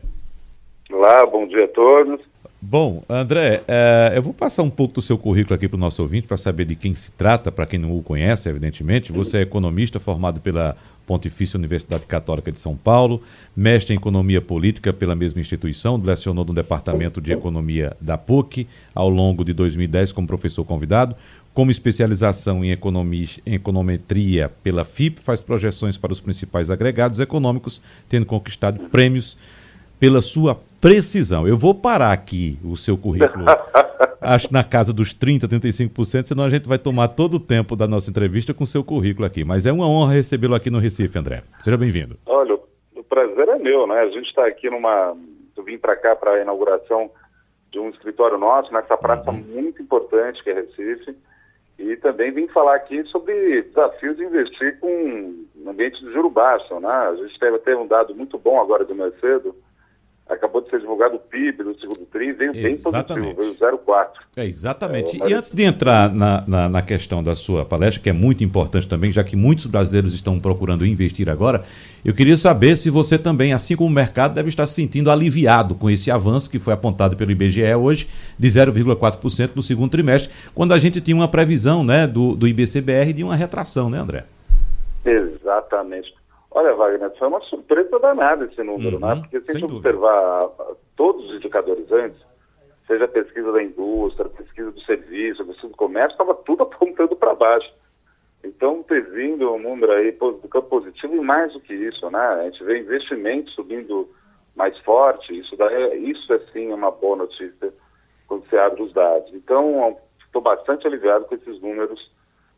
Olá, 0.90 1.26
bom 1.26 1.46
dia 1.46 1.64
a 1.64 1.68
todos. 1.68 2.20
Bom, 2.60 3.02
André, 3.08 3.60
é, 3.66 4.12
eu 4.14 4.22
vou 4.22 4.32
passar 4.32 4.62
um 4.62 4.70
pouco 4.70 4.94
do 4.94 5.02
seu 5.02 5.18
currículo 5.18 5.54
aqui 5.54 5.68
para 5.68 5.76
o 5.76 5.80
nosso 5.80 6.00
ouvinte, 6.00 6.28
para 6.28 6.36
saber 6.36 6.64
de 6.64 6.76
quem 6.76 6.94
se 6.94 7.10
trata, 7.10 7.50
para 7.50 7.66
quem 7.66 7.78
não 7.78 7.96
o 7.96 8.02
conhece, 8.02 8.48
evidentemente. 8.48 9.12
Você 9.12 9.38
é 9.38 9.42
economista 9.42 9.98
formado 9.98 10.40
pela 10.40 10.76
Pontifícia 11.06 11.58
Universidade 11.58 12.06
Católica 12.06 12.52
de 12.52 12.58
São 12.58 12.76
Paulo, 12.76 13.22
mestre 13.56 13.94
em 13.94 13.96
Economia 13.96 14.40
Política 14.40 14.92
pela 14.92 15.14
mesma 15.14 15.40
instituição, 15.40 15.96
lecionou 15.96 16.44
no 16.44 16.54
Departamento 16.54 17.20
de 17.20 17.32
Economia 17.32 17.96
da 18.00 18.16
PUC 18.16 18.66
ao 18.94 19.08
longo 19.08 19.44
de 19.44 19.52
2010 19.52 20.12
como 20.12 20.26
professor 20.26 20.64
convidado, 20.64 21.14
como 21.54 21.70
especialização 21.70 22.64
em, 22.64 22.70
economia, 22.70 23.28
em 23.44 23.54
econometria 23.54 24.50
pela 24.62 24.84
FIP, 24.84 25.20
faz 25.20 25.40
projeções 25.40 25.98
para 25.98 26.12
os 26.12 26.20
principais 26.20 26.70
agregados 26.70 27.20
econômicos, 27.20 27.80
tendo 28.08 28.24
conquistado 28.24 28.78
prêmios 28.88 29.36
pela 30.00 30.22
sua 30.22 30.58
precisão. 30.82 31.46
Eu 31.46 31.56
vou 31.56 31.72
parar 31.72 32.12
aqui 32.12 32.58
o 32.64 32.76
seu 32.76 32.98
currículo, 32.98 33.46
acho 34.20 34.52
na 34.52 34.64
casa 34.64 34.92
dos 34.92 35.14
30%, 35.14 35.48
35%, 35.48 36.24
senão 36.24 36.42
a 36.42 36.50
gente 36.50 36.66
vai 36.66 36.76
tomar 36.76 37.06
todo 37.08 37.34
o 37.36 37.40
tempo 37.40 37.76
da 37.76 37.86
nossa 37.86 38.10
entrevista 38.10 38.52
com 38.52 38.64
o 38.64 38.66
seu 38.66 38.82
currículo 38.82 39.24
aqui. 39.24 39.44
Mas 39.44 39.64
é 39.64 39.70
uma 39.70 39.88
honra 39.88 40.14
recebê-lo 40.14 40.56
aqui 40.56 40.68
no 40.70 40.80
Recife, 40.80 41.16
André. 41.16 41.44
Seja 41.60 41.76
bem-vindo. 41.76 42.16
Olha, 42.26 42.58
o 42.96 43.04
prazer 43.04 43.48
é 43.48 43.58
meu, 43.58 43.86
né? 43.86 44.00
A 44.00 44.10
gente 44.10 44.26
está 44.26 44.44
aqui 44.44 44.68
numa. 44.68 45.16
Eu 45.56 45.62
vim 45.62 45.78
para 45.78 45.94
cá 45.94 46.16
para 46.16 46.32
a 46.32 46.42
inauguração 46.42 47.08
de 47.70 47.78
um 47.78 47.88
escritório 47.90 48.36
nosso, 48.36 48.72
nessa 48.72 48.96
praça 48.96 49.30
uhum. 49.30 49.36
muito 49.36 49.80
importante 49.80 50.42
que 50.42 50.50
é 50.50 50.54
Recife. 50.54 51.14
E 51.78 51.96
também 51.96 52.32
vim 52.32 52.48
falar 52.48 52.74
aqui 52.74 53.04
sobre 53.04 53.62
desafios 53.62 54.16
de 54.16 54.24
investir 54.24 54.78
com 54.80 55.44
ambiente 55.66 56.04
de 56.04 56.12
juro 56.12 56.28
baixo, 56.28 56.78
né? 56.80 56.88
A 56.88 57.14
gente 57.14 57.38
teve 57.38 57.56
até 57.56 57.76
um 57.76 57.86
dado 57.86 58.14
muito 58.14 58.36
bom 58.36 58.60
agora 58.60 58.84
de 58.84 58.92
mais 58.94 59.18
cedo, 59.20 59.54
acabou 60.32 60.60
de 60.62 60.70
ser 60.70 60.80
divulgado 60.80 61.16
o 61.16 61.18
PIB 61.18 61.62
do 61.62 61.78
segundo 61.78 62.06
TRI, 62.06 62.32
veio 62.32 62.52
bem 62.52 62.76
positivo, 62.76 63.34
veio 63.34 63.54
0,4. 63.54 64.06
É, 64.36 64.44
exatamente. 64.44 65.16
É, 65.16 65.18
mas... 65.18 65.30
E 65.30 65.34
antes 65.34 65.54
de 65.54 65.62
entrar 65.62 66.12
na, 66.12 66.42
na, 66.46 66.68
na, 66.68 66.82
questão 66.82 67.22
da 67.22 67.34
sua 67.34 67.64
palestra, 67.64 68.02
que 68.02 68.08
é 68.08 68.12
muito 68.12 68.42
importante 68.42 68.88
também, 68.88 69.12
já 69.12 69.22
que 69.22 69.36
muitos 69.36 69.66
brasileiros 69.66 70.14
estão 70.14 70.40
procurando 70.40 70.86
investir 70.86 71.28
agora, 71.28 71.64
eu 72.04 72.14
queria 72.14 72.36
saber 72.36 72.76
se 72.76 72.90
você 72.90 73.18
também, 73.18 73.52
assim 73.52 73.76
como 73.76 73.88
o 73.88 73.92
mercado, 73.92 74.34
deve 74.34 74.48
estar 74.48 74.66
se 74.66 74.74
sentindo 74.74 75.10
aliviado 75.10 75.74
com 75.74 75.90
esse 75.90 76.10
avanço 76.10 76.50
que 76.50 76.58
foi 76.58 76.72
apontado 76.72 77.16
pelo 77.16 77.30
IBGE 77.30 77.74
hoje, 77.74 78.08
de 78.38 78.48
0,4% 78.48 79.50
no 79.54 79.62
segundo 79.62 79.90
trimestre, 79.90 80.32
quando 80.54 80.72
a 80.72 80.78
gente 80.78 81.00
tinha 81.00 81.16
uma 81.16 81.28
previsão 81.28 81.84
né, 81.84 82.06
do, 82.06 82.34
do 82.34 82.48
IBCBR 82.48 83.12
de 83.12 83.22
uma 83.22 83.36
retração, 83.36 83.90
né, 83.90 83.98
André? 83.98 84.24
Exatamente. 85.04 86.21
Olha, 86.54 86.74
Wagner, 86.74 87.10
foi 87.18 87.28
uma 87.28 87.40
surpresa 87.42 87.98
danada 87.98 88.44
esse 88.44 88.62
número, 88.62 88.98
né? 88.98 89.08
uhum, 89.08 89.14
né? 89.14 89.20
Porque 89.22 89.40
se 89.40 89.50
a 89.50 89.60
gente 89.60 89.74
observar 89.74 90.50
todos 90.96 91.24
os 91.28 91.36
indicadores 91.36 91.90
antes, 91.90 92.20
seja 92.86 93.04
a 93.04 93.08
pesquisa 93.08 93.52
da 93.52 93.62
indústria, 93.62 94.26
a 94.26 94.36
pesquisa 94.36 94.70
do 94.70 94.80
serviço, 94.82 95.42
a 95.42 95.46
pesquisa 95.46 95.68
do 95.68 95.76
comércio, 95.76 96.12
estava 96.12 96.34
tudo 96.34 96.64
apontando 96.64 97.16
para 97.16 97.34
baixo. 97.34 97.72
Então, 98.44 98.82
ter 98.82 99.08
vindo 99.10 99.50
um 99.52 99.58
número 99.58 99.92
aí 99.92 100.12
do 100.12 100.48
campo 100.48 100.68
positivo 100.68 101.14
e 101.14 101.20
mais 101.20 101.52
do 101.52 101.60
que 101.60 101.72
isso, 101.72 102.10
né? 102.10 102.18
A 102.18 102.44
gente 102.44 102.62
vê 102.64 102.80
investimentos 102.80 103.54
subindo 103.54 104.10
mais 104.54 104.76
forte, 104.80 105.38
isso, 105.38 105.56
daí, 105.56 106.10
isso 106.10 106.32
é 106.32 106.38
sim 106.52 106.72
uma 106.72 106.90
boa 106.90 107.16
notícia 107.16 107.72
quando 108.26 108.44
você 108.48 108.58
abre 108.58 108.82
os 108.82 108.92
dados. 108.92 109.32
Então, 109.32 109.96
estou 110.24 110.42
bastante 110.42 110.86
aliviado 110.86 111.24
com 111.26 111.34
esses 111.34 111.60
números 111.60 112.10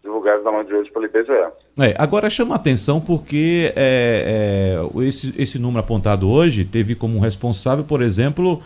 divulgados 0.04 0.44
na 0.44 0.52
manhã 0.52 0.64
de 0.66 0.74
hoje 0.74 0.90
pelo 0.92 1.06
IBGE. 1.06 1.32
É, 1.80 1.94
agora 1.98 2.28
chama 2.28 2.54
a 2.54 2.58
atenção 2.58 3.00
porque 3.00 3.72
é, 3.74 4.76
é, 4.76 5.02
esse, 5.02 5.34
esse 5.40 5.58
número 5.58 5.80
apontado 5.80 6.30
hoje 6.30 6.64
teve 6.64 6.94
como 6.94 7.18
responsável, 7.18 7.84
por 7.84 8.02
exemplo, 8.02 8.62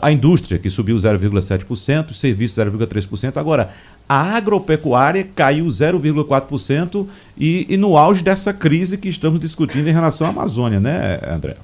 a 0.00 0.10
indústria, 0.10 0.58
que 0.58 0.70
subiu 0.70 0.96
0,7%, 0.96 2.14
serviços 2.14 2.64
0,3%. 2.64 3.36
Agora, 3.36 3.68
a 4.08 4.36
agropecuária 4.36 5.26
caiu 5.36 5.66
0,4% 5.66 7.06
e, 7.36 7.66
e 7.68 7.76
no 7.76 7.96
auge 7.98 8.22
dessa 8.22 8.54
crise 8.54 8.96
que 8.96 9.08
estamos 9.08 9.38
discutindo 9.40 9.88
em 9.88 9.92
relação 9.92 10.26
à 10.26 10.30
Amazônia, 10.30 10.80
né, 10.80 11.18
André? 11.28 11.56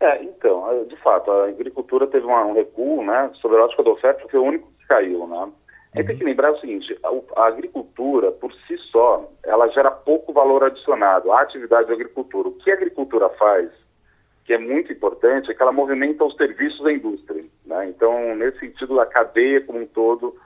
É, 0.00 0.22
então, 0.22 0.84
de 0.88 0.96
fato, 0.96 1.30
a 1.30 1.48
agricultura 1.48 2.06
teve 2.06 2.26
um 2.26 2.52
recuo, 2.52 3.02
né, 3.04 3.30
sobre 3.40 3.56
a 3.58 3.64
ótica 3.64 3.82
da 3.82 3.90
oferta, 3.90 4.20
porque 4.20 4.36
foi 4.36 4.40
o 4.40 4.48
único 4.48 4.68
que 4.78 4.86
caiu, 4.86 5.26
né? 5.26 5.48
É 5.92 6.02
que 6.02 6.08
tem 6.08 6.18
que 6.18 6.24
lembrar 6.24 6.52
o 6.52 6.60
seguinte, 6.60 6.96
a, 7.02 7.42
a, 7.42 7.46
agricultura, 7.48 8.30
por 8.30 8.52
si 8.66 8.78
só, 8.92 9.28
ela 9.42 9.68
gera 9.68 9.90
pouco 9.90 10.32
valor 10.32 10.62
adicionado 10.62 11.32
à 11.32 11.40
atividade 11.40 11.88
da 11.88 11.94
agricultura. 11.94 12.48
O 12.48 12.54
que 12.54 12.70
a 12.70 12.74
agricultura 12.74 13.28
faz, 13.30 13.70
que 14.44 14.52
é 14.52 14.58
muito 14.58 14.92
importante, 14.92 15.50
é 15.50 15.54
que 15.54 15.60
ela 15.60 15.72
movimenta 15.72 16.24
os 16.24 16.36
serviços 16.36 16.80
da 16.84 16.92
indústria. 16.92 17.44
Né? 17.66 17.88
Então, 17.88 18.36
nesse 18.36 18.60
sentido, 18.60 19.00
a 19.00 19.06
cadeia 19.06 19.60
como 19.62 19.80
um 19.80 19.86
todo 19.86 20.36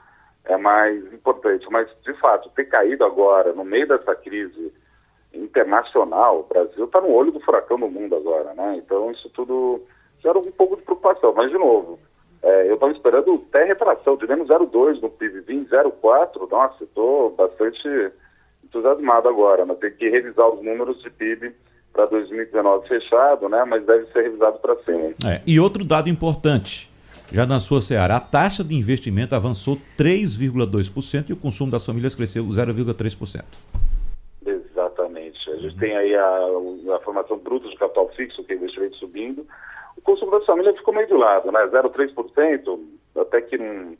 é 0.45 0.57
mais 0.57 1.13
importante. 1.13 1.67
Mas, 1.69 1.87
de 2.03 2.13
fato, 2.15 2.49
ter 2.55 2.65
caído 2.65 3.05
agora, 3.05 3.53
no 3.53 3.63
meio 3.63 3.87
dessa 3.87 4.15
crise 4.15 4.73
internacional, 5.31 6.39
o 6.39 6.43
Brasil 6.43 6.85
está 6.85 6.99
no 7.01 7.11
olho 7.11 7.31
do 7.31 7.39
furacão 7.41 7.77
no 7.77 7.89
mundo 7.89 8.15
agora, 8.15 8.53
né? 8.55 8.77
Então, 8.77 9.11
isso 9.11 9.29
tudo 9.29 9.83
gera 10.19 10.39
um 10.39 10.51
pouco 10.51 10.75
de 10.75 10.81
preocupação. 10.81 11.33
Mas, 11.35 11.51
de 11.51 11.57
novo, 11.57 11.99
é, 12.45 12.69
eu 12.69 12.75
estava 12.75 12.91
esperando 12.91 13.43
até 13.49 13.63
retração, 13.63 14.15
de 14.15 14.27
menos 14.27 14.47
0,2 14.47 15.01
no 15.01 15.09
PIB, 15.09 15.41
20, 15.41 15.67
0,4. 15.67 16.47
Nossa, 16.51 16.83
estou 16.83 17.31
bastante 17.31 18.11
entusiasmado 18.63 19.27
agora, 19.27 19.65
mas 19.65 19.79
tem 19.79 19.89
que 19.89 20.07
revisar 20.07 20.47
os 20.49 20.63
números 20.63 21.01
de 21.01 21.09
PIB 21.09 21.51
para 21.91 22.05
2019 22.05 22.87
fechado, 22.87 23.49
né? 23.49 23.65
Mas 23.65 23.83
deve 23.87 24.05
ser 24.11 24.21
revisado 24.21 24.59
para 24.59 24.75
cima. 24.83 25.11
É, 25.25 25.41
e 25.47 25.59
outro 25.59 25.83
dado 25.83 26.07
importante, 26.07 26.87
já 27.31 27.47
na 27.47 27.59
sua 27.59 27.81
seara, 27.81 28.17
a 28.17 28.19
taxa 28.19 28.63
de 28.63 28.75
investimento 28.75 29.33
avançou 29.33 29.79
3,2% 29.97 31.29
e 31.31 31.33
o 31.33 31.37
consumo 31.37 31.71
das 31.71 31.83
famílias 31.83 32.13
cresceu 32.13 32.45
0,3%. 32.45 33.43
Exatamente. 34.45 35.49
A 35.49 35.55
gente 35.55 35.77
tem 35.79 35.97
aí 35.97 36.15
a, 36.15 36.95
a 36.95 36.99
formação 36.99 37.39
bruta 37.39 37.67
de 37.67 37.75
capital 37.75 38.07
fixo, 38.09 38.43
que 38.43 38.53
é 38.53 38.55
investimento 38.55 38.97
subindo, 38.97 39.47
consumo 40.05 40.31
das 40.31 40.45
famílias 40.45 40.77
ficou 40.77 40.93
meio 40.93 41.07
de 41.07 41.13
lado, 41.13 41.51
né? 41.51 41.59
0,3%, 41.67 42.79
até 43.17 43.41
que 43.41 43.57
não, 43.57 43.97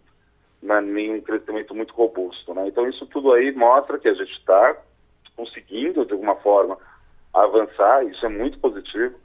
não 0.62 0.76
é 0.76 0.82
nenhum 0.82 1.20
crescimento 1.20 1.76
muito 1.76 1.94
robusto, 1.94 2.54
né? 2.54 2.68
Então 2.68 2.88
isso 2.88 3.06
tudo 3.08 3.34
aí 3.34 3.52
mostra 3.52 4.00
que 4.00 4.08
a 4.08 4.14
gente 4.14 4.32
está 4.32 4.78
conseguindo, 5.36 6.06
de 6.06 6.14
alguma 6.14 6.36
forma, 6.36 6.78
avançar, 7.34 8.06
isso 8.06 8.26
é 8.26 8.30
muito 8.30 8.58
positivo. 8.60 9.16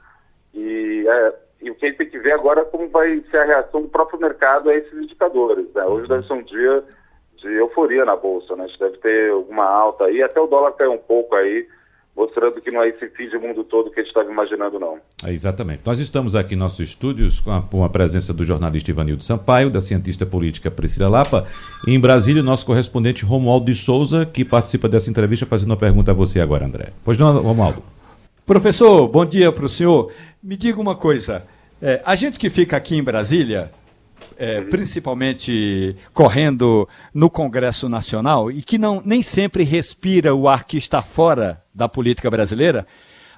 E, 0.53 1.05
é, 1.07 1.33
e 1.61 1.71
o 1.71 1.75
que 1.75 1.85
a 1.85 1.89
gente 1.89 1.97
tem 1.99 2.09
que 2.09 2.19
ver 2.19 2.33
agora 2.33 2.61
é 2.61 2.65
como 2.65 2.89
vai 2.89 3.23
ser 3.29 3.37
a 3.37 3.45
reação 3.45 3.83
do 3.83 3.87
próprio 3.87 4.19
mercado 4.19 4.69
a 4.69 4.75
esses 4.75 4.93
indicadores. 4.93 5.71
Né? 5.73 5.85
Hoje 5.85 6.09
deve 6.09 6.27
ser 6.27 6.33
um 6.33 6.43
dia 6.43 6.83
de 7.37 7.47
euforia 7.53 8.03
na 8.03 8.15
Bolsa, 8.15 8.55
né? 8.55 8.65
A 8.65 8.67
gente 8.67 8.79
deve 8.79 8.97
ter 8.97 9.31
alguma 9.31 9.65
alta 9.65 10.05
aí, 10.05 10.21
até 10.21 10.39
o 10.39 10.47
dólar 10.47 10.73
caiu 10.73 10.93
um 10.93 10.97
pouco 10.97 11.35
aí, 11.35 11.67
mostrando 12.15 12.61
que 12.61 12.71
não 12.71 12.83
é 12.83 12.89
esse 12.89 13.07
fim 13.09 13.29
de 13.29 13.37
mundo 13.37 13.63
todo 13.63 13.89
que 13.89 13.99
a 13.99 14.03
gente 14.03 14.09
estava 14.09 14.31
imaginando, 14.31 14.79
não. 14.79 14.97
É, 15.23 15.31
exatamente. 15.31 15.81
Nós 15.85 15.99
estamos 15.99 16.35
aqui 16.35 16.53
em 16.53 16.57
nossos 16.57 16.79
estúdios 16.79 17.39
com 17.39 17.51
a, 17.51 17.61
com 17.61 17.83
a, 17.83 17.89
presença 17.89 18.33
do 18.33 18.43
jornalista 18.43 18.91
Ivanildo 18.91 19.23
Sampaio, 19.23 19.69
da 19.69 19.81
cientista 19.81 20.25
política 20.25 20.69
Priscila 20.69 21.07
Lapa, 21.07 21.47
e 21.87 21.93
em 21.93 21.99
Brasília, 21.99 22.43
nosso 22.43 22.65
correspondente 22.65 23.25
Romualdo 23.25 23.65
de 23.65 23.75
Souza, 23.75 24.25
que 24.25 24.43
participa 24.43 24.89
dessa 24.89 25.09
entrevista, 25.09 25.45
fazendo 25.45 25.71
uma 25.71 25.77
pergunta 25.77 26.11
a 26.11 26.13
você 26.13 26.39
agora, 26.39 26.65
André. 26.65 26.89
Pois 27.03 27.17
não, 27.17 27.41
Romualdo? 27.41 27.81
Professor, 28.45 29.07
bom 29.07 29.25
dia 29.25 29.51
para 29.51 29.65
o 29.65 29.69
senhor. 29.69 30.11
Me 30.43 30.57
diga 30.57 30.81
uma 30.81 30.95
coisa. 30.95 31.43
É, 31.81 32.01
a 32.05 32.15
gente 32.15 32.37
que 32.37 32.49
fica 32.49 32.75
aqui 32.75 32.95
em 32.95 33.03
Brasília, 33.03 33.71
é, 34.37 34.61
principalmente 34.61 35.95
correndo 36.13 36.87
no 37.13 37.29
Congresso 37.29 37.87
Nacional 37.87 38.51
e 38.51 38.61
que 38.61 38.77
não 38.77 39.01
nem 39.05 39.21
sempre 39.21 39.63
respira 39.63 40.33
o 40.33 40.47
ar 40.47 40.63
que 40.63 40.77
está 40.77 41.01
fora 41.01 41.63
da 41.73 41.87
política 41.87 42.29
brasileira, 42.29 42.87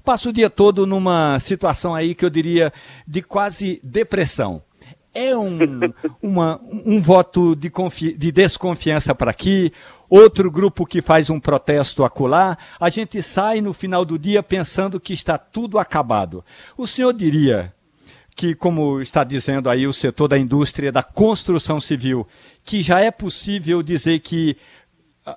passa 0.03 0.29
o 0.29 0.33
dia 0.33 0.49
todo 0.49 0.85
numa 0.85 1.39
situação 1.39 1.93
aí 1.93 2.15
que 2.15 2.25
eu 2.25 2.29
diria 2.29 2.71
de 3.07 3.21
quase 3.21 3.79
depressão. 3.83 4.61
é 5.13 5.35
um, 5.35 5.59
uma, 6.21 6.59
um 6.85 6.99
voto 7.01 7.55
de, 7.55 7.71
de 8.17 8.31
desconfiança 8.31 9.13
para 9.13 9.31
aqui, 9.31 9.71
outro 10.09 10.49
grupo 10.49 10.85
que 10.85 11.01
faz 11.01 11.29
um 11.29 11.39
protesto 11.39 12.03
acolá, 12.03 12.57
a 12.79 12.89
gente 12.89 13.21
sai 13.21 13.61
no 13.61 13.73
final 13.73 14.05
do 14.05 14.17
dia 14.17 14.43
pensando 14.43 14.99
que 14.99 15.13
está 15.13 15.37
tudo 15.37 15.79
acabado. 15.79 16.43
O 16.77 16.87
senhor 16.87 17.13
diria 17.13 17.73
que, 18.35 18.55
como 18.55 19.01
está 19.01 19.23
dizendo 19.23 19.69
aí 19.69 19.85
o 19.85 19.93
setor 19.93 20.27
da 20.27 20.37
indústria 20.37 20.91
da 20.91 21.03
construção 21.03 21.79
civil, 21.79 22.27
que 22.63 22.81
já 22.81 22.99
é 22.99 23.11
possível 23.11 23.81
dizer 23.83 24.19
que 24.19 24.57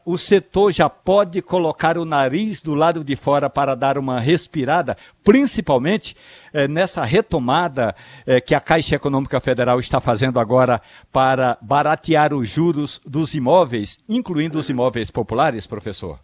o 0.04 0.16
setor 0.16 0.72
já 0.72 0.90
pode 0.90 1.40
colocar 1.40 1.96
o 1.96 2.04
nariz 2.04 2.60
do 2.60 2.74
lado 2.74 3.04
de 3.04 3.14
fora 3.14 3.48
para 3.48 3.76
dar 3.76 3.96
uma 3.96 4.18
respirada, 4.18 4.96
principalmente 5.22 6.16
eh, 6.52 6.66
nessa 6.66 7.04
retomada 7.04 7.94
eh, 8.26 8.40
que 8.40 8.54
a 8.54 8.60
Caixa 8.60 8.96
Econômica 8.96 9.40
Federal 9.40 9.78
está 9.78 10.00
fazendo 10.00 10.40
agora 10.40 10.80
para 11.12 11.56
baratear 11.62 12.34
os 12.34 12.48
juros 12.48 13.00
dos 13.06 13.34
imóveis, 13.34 14.02
incluindo 14.08 14.58
os 14.58 14.68
imóveis 14.68 15.10
populares, 15.10 15.66
professor? 15.66 16.18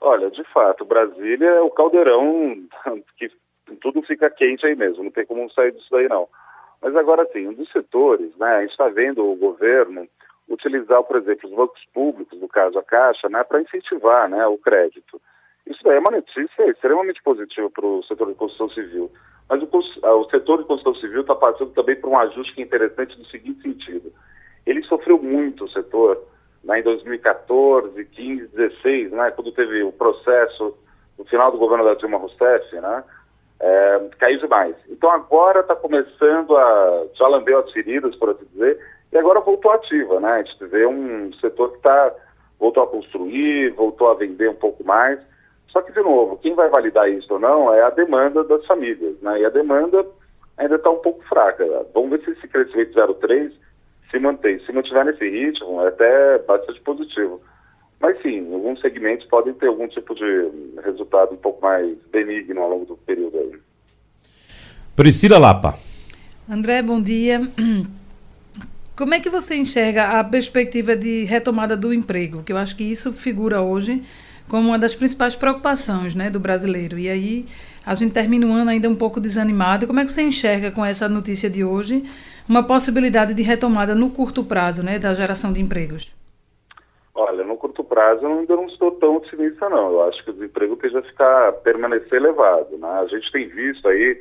Olha, 0.00 0.30
de 0.30 0.42
fato, 0.52 0.84
Brasília 0.84 1.48
é 1.48 1.60
o 1.60 1.70
caldeirão 1.70 2.56
que 3.16 3.30
tudo 3.76 4.02
fica 4.02 4.30
quente 4.30 4.66
aí 4.66 4.74
mesmo, 4.74 5.04
não 5.04 5.10
tem 5.10 5.26
como 5.26 5.50
sair 5.50 5.72
disso 5.72 5.88
daí 5.90 6.08
não. 6.08 6.28
Mas 6.80 6.96
agora 6.96 7.28
sim, 7.32 7.46
um 7.46 7.52
dos 7.54 7.70
setores, 7.70 8.34
né, 8.36 8.56
a 8.56 8.60
gente 8.62 8.70
está 8.70 8.88
vendo 8.88 9.24
o 9.24 9.36
governo 9.36 10.08
utilizar, 10.48 11.02
por 11.04 11.16
exemplo, 11.16 11.48
os 11.48 11.54
bancos 11.54 11.84
públicos, 11.92 12.40
no 12.40 12.48
caso 12.48 12.78
a 12.78 12.82
Caixa, 12.82 13.28
né, 13.28 13.44
para 13.44 13.60
incentivar 13.60 14.28
né, 14.28 14.46
o 14.46 14.58
crédito. 14.58 15.20
Isso 15.66 15.82
daí 15.84 15.96
é 15.96 16.00
uma 16.00 16.10
notícia 16.10 16.68
extremamente 16.68 17.22
positiva 17.22 17.70
para 17.70 17.86
o 17.86 18.02
setor 18.04 18.28
de 18.28 18.34
construção 18.34 18.68
civil. 18.70 19.10
Mas 19.48 19.62
o, 19.62 19.68
ah, 20.02 20.14
o 20.14 20.30
setor 20.30 20.58
de 20.58 20.64
construção 20.64 21.00
civil 21.00 21.20
está 21.20 21.34
passando 21.34 21.72
também 21.72 21.96
por 21.96 22.10
um 22.10 22.18
ajuste 22.18 22.54
que 22.54 22.62
é 22.62 22.64
interessante 22.64 23.18
no 23.18 23.24
seguinte 23.26 23.62
sentido. 23.62 24.12
Ele 24.66 24.82
sofreu 24.84 25.20
muito, 25.22 25.64
o 25.64 25.70
setor, 25.70 26.22
né, 26.64 26.80
em 26.80 26.82
2014, 26.82 28.04
15, 28.04 28.48
16, 28.48 29.12
né, 29.12 29.30
quando 29.30 29.52
teve 29.52 29.82
o 29.82 29.92
processo 29.92 30.76
no 31.18 31.24
final 31.26 31.52
do 31.52 31.58
governo 31.58 31.84
da 31.84 31.94
Dilma 31.94 32.18
Rousseff, 32.18 32.74
né, 32.76 33.04
é, 33.60 34.08
caiu 34.18 34.38
demais. 34.38 34.74
Então 34.88 35.10
agora 35.10 35.60
está 35.60 35.76
começando 35.76 36.56
a, 36.56 37.06
já 37.14 37.28
lambeu 37.28 37.58
as 37.58 37.70
feridas, 37.72 38.16
por 38.16 38.30
assim 38.30 38.46
dizer, 38.52 38.78
e 39.12 39.18
agora 39.18 39.40
voltou 39.40 39.72
ativa, 39.72 40.18
né? 40.20 40.32
A 40.32 40.42
gente 40.42 40.64
vê 40.66 40.86
um 40.86 41.32
setor 41.34 41.70
que 41.72 41.76
está 41.78 42.12
voltou 42.58 42.82
a 42.82 42.86
construir, 42.86 43.70
voltou 43.70 44.10
a 44.10 44.14
vender 44.14 44.50
um 44.50 44.54
pouco 44.54 44.84
mais. 44.84 45.18
Só 45.68 45.80
que, 45.80 45.92
de 45.92 46.00
novo, 46.00 46.36
quem 46.38 46.54
vai 46.54 46.68
validar 46.68 47.08
isso 47.10 47.32
ou 47.32 47.38
não 47.38 47.72
é 47.72 47.80
a 47.80 47.90
demanda 47.90 48.44
das 48.44 48.64
famílias, 48.66 49.18
né? 49.22 49.40
E 49.40 49.46
a 49.46 49.50
demanda 49.50 50.04
ainda 50.58 50.74
está 50.74 50.90
um 50.90 50.98
pouco 50.98 51.24
fraca. 51.24 51.64
Vamos 51.94 52.10
ver 52.10 52.20
se 52.22 52.32
esse 52.32 52.46
crescimento 52.48 52.92
0,3 52.92 53.52
se 54.10 54.18
mantém. 54.18 54.58
Se 54.60 54.72
mantiver 54.72 55.04
nesse 55.04 55.26
ritmo, 55.26 55.80
é 55.82 55.88
até 55.88 56.38
bastante 56.38 56.80
positivo. 56.80 57.40
Mas 58.00 58.20
sim, 58.22 58.52
alguns 58.52 58.80
segmentos 58.80 59.26
podem 59.26 59.52
ter 59.52 59.66
algum 59.66 59.86
tipo 59.86 60.14
de 60.14 60.50
resultado 60.82 61.34
um 61.34 61.36
pouco 61.36 61.60
mais 61.60 61.96
benigno 62.10 62.62
ao 62.62 62.70
longo 62.70 62.86
do 62.86 62.96
período 62.96 63.38
aí. 63.38 63.52
Priscila 64.96 65.38
Lapa. 65.38 65.78
André, 66.48 66.82
bom 66.82 67.00
dia. 67.00 67.40
Como 68.96 69.14
é 69.14 69.20
que 69.20 69.30
você 69.30 69.54
enxerga 69.54 70.18
a 70.18 70.24
perspectiva 70.24 70.96
de 70.96 71.24
retomada 71.24 71.76
do 71.76 71.92
emprego? 71.92 72.42
Que 72.42 72.52
eu 72.52 72.56
acho 72.56 72.74
que 72.74 72.84
isso 72.84 73.12
figura 73.12 73.60
hoje 73.60 74.02
como 74.48 74.68
uma 74.68 74.78
das 74.78 74.94
principais 74.94 75.36
preocupações 75.36 76.14
né, 76.14 76.28
do 76.28 76.40
brasileiro. 76.40 76.98
E 76.98 77.08
aí 77.08 77.46
a 77.86 77.94
gente 77.94 78.12
termina 78.12 78.46
o 78.46 78.52
ano 78.52 78.70
ainda 78.70 78.90
um 78.90 78.96
pouco 78.96 79.20
desanimado. 79.20 79.86
Como 79.86 80.00
é 80.00 80.04
que 80.04 80.12
você 80.12 80.22
enxerga 80.22 80.70
com 80.70 80.84
essa 80.84 81.08
notícia 81.08 81.48
de 81.48 81.64
hoje 81.64 82.04
uma 82.48 82.62
possibilidade 82.62 83.32
de 83.32 83.42
retomada 83.42 83.94
no 83.94 84.10
curto 84.10 84.42
prazo 84.42 84.82
né, 84.82 84.98
da 84.98 85.14
geração 85.14 85.52
de 85.52 85.60
empregos? 85.60 86.12
Olha, 87.22 87.44
no 87.44 87.54
curto 87.58 87.84
prazo 87.84 88.24
eu 88.24 88.32
ainda 88.32 88.56
não 88.56 88.64
estou 88.64 88.92
tão 88.92 89.16
otimista 89.16 89.68
não. 89.68 89.92
Eu 89.92 90.08
acho 90.08 90.24
que 90.24 90.30
o 90.30 90.32
desemprego 90.32 90.74
tende 90.76 90.96
a 90.96 91.02
ficar, 91.02 91.52
permanecer 91.52 92.14
elevado. 92.14 92.78
Né? 92.78 92.88
A 92.88 93.04
gente 93.08 93.30
tem 93.30 93.46
visto 93.46 93.86
aí 93.86 94.18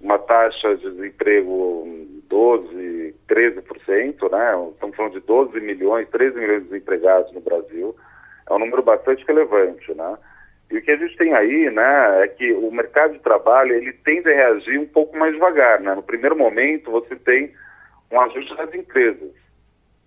uma 0.00 0.20
taxa 0.20 0.76
de 0.76 0.88
desemprego 0.88 1.84
12, 2.28 3.14
13%, 3.28 4.30
né? 4.30 4.68
Estamos 4.70 4.96
falando 4.96 5.12
de 5.14 5.20
12 5.20 5.60
milhões, 5.60 6.08
13 6.10 6.38
milhões 6.38 6.62
de 6.62 6.68
desempregados 6.68 7.32
no 7.32 7.40
Brasil. 7.40 7.96
É 8.48 8.52
um 8.54 8.58
número 8.60 8.84
bastante 8.84 9.24
relevante, 9.26 9.92
né? 9.92 10.16
E 10.70 10.78
o 10.78 10.82
que 10.82 10.92
a 10.92 10.96
gente 10.96 11.16
tem 11.16 11.34
aí, 11.34 11.70
né, 11.70 12.22
é 12.22 12.28
que 12.28 12.52
o 12.52 12.70
mercado 12.70 13.14
de 13.14 13.18
trabalho, 13.18 13.74
ele 13.74 13.92
tende 13.92 14.30
a 14.30 14.34
reagir 14.34 14.78
um 14.78 14.86
pouco 14.86 15.18
mais 15.18 15.34
devagar, 15.34 15.80
né? 15.80 15.92
No 15.92 16.04
primeiro 16.04 16.36
momento, 16.36 16.88
você 16.88 17.16
tem 17.16 17.52
um 18.12 18.22
ajuste 18.22 18.56
das 18.56 18.72
empresas. 18.72 19.41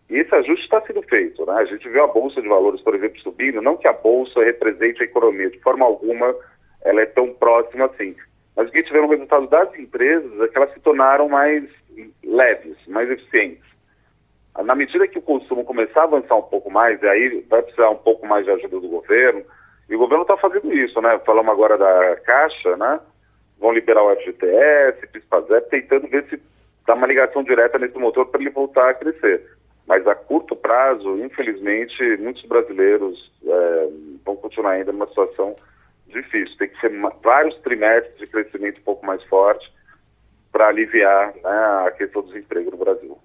E 0.10 0.18
esse 0.18 0.34
ajuste 0.36 0.64
está 0.64 0.82
sendo 0.82 1.02
feito, 1.04 1.46
né? 1.46 1.54
A 1.54 1.66
gente 1.66 1.90
viu 1.90 2.04
a 2.04 2.08
Bolsa 2.08 2.42
de 2.42 2.48
Valores, 2.48 2.82
por 2.82 2.94
exemplo, 2.94 3.20
subindo, 3.22 3.62
não 3.62 3.78
que 3.78 3.88
a 3.88 3.94
Bolsa 3.94 4.44
represente 4.44 5.02
a 5.02 5.06
economia, 5.06 5.50
de 5.50 5.60
forma 5.60 5.86
alguma 5.86 6.36
ela 6.84 7.02
é 7.02 7.06
tão 7.08 7.34
próxima 7.34 7.86
assim. 7.86 8.16
Mas 8.56 8.70
o 8.70 8.72
que 8.72 8.84
tiveram 8.84 9.08
resultado 9.08 9.48
das 9.48 9.74
empresas 9.78 10.40
é 10.40 10.48
que 10.48 10.58
elas 10.58 10.72
se 10.74 10.80
tornaram 10.80 11.28
mais 11.28 11.64
leves, 12.24 12.78
mais 12.88 13.10
eficientes. 13.10 13.66
Na 14.64 14.76
medida 14.76 15.08
que 15.08 15.20
o 15.20 15.24
consumo 15.24 15.66
começar 15.66 16.02
a 16.02 16.04
avançar 16.04 16.36
um 16.36 16.44
pouco 16.44 16.72
mais, 16.72 17.02
e 17.02 17.08
aí 17.08 17.46
vai 17.50 17.62
precisar 17.62 17.90
um 17.90 17.98
pouco 17.98 18.26
mais 18.26 18.46
de 18.46 18.52
ajuda 18.52 18.80
do 18.80 18.88
governo, 18.88 19.44
e 19.90 19.96
o 19.96 20.00
governo 20.00 20.22
está 20.22 20.38
fazendo 20.38 20.72
isso, 20.74 21.02
né? 21.02 21.20
Falamos 21.26 21.52
agora 21.52 21.78
da 21.78 22.16
Caixa, 22.24 22.78
né? 22.78 23.00
Vão 23.60 23.74
liberar 23.74 24.04
o 24.04 24.16
FGTS, 24.16 25.08
PIS-PASEP, 25.08 25.70
tentando 25.70 26.08
ver 26.08 26.26
se 26.30 26.42
dá 26.88 26.94
uma 26.94 27.08
ligação 27.08 27.44
direta 27.44 27.78
nesse 27.78 27.98
motor 27.98 28.28
para 28.28 28.42
ele 28.42 28.50
voltar 28.50 28.90
a 28.90 28.94
crescer. 28.94 29.46
Mas 29.88 30.06
a 30.08 30.16
curto 30.16 30.56
prazo, 30.56 31.24
infelizmente, 31.24 31.96
muitos 32.18 32.44
brasileiros 32.46 33.32
é, 33.46 33.90
vão 34.26 34.36
continuar 34.36 34.72
ainda 34.72 34.92
numa 34.92 35.08
situação 35.08 35.56
difícil. 36.08 36.58
Tem 36.58 36.70
que 36.70 36.80
ser 36.80 36.92
vários 37.24 37.56
trimestres 37.60 38.18
de 38.18 38.28
crescimento 38.28 38.80
um 38.80 38.84
pouco 38.84 39.06
mais 39.06 39.24
forte 39.26 39.72
para 40.52 40.68
aliviar 40.68 41.34
né, 41.36 41.86
a 41.88 41.92
questão 41.96 42.22
do 42.22 42.30
desemprego 42.30 42.72
no 42.72 42.78
Brasil. 42.78 43.18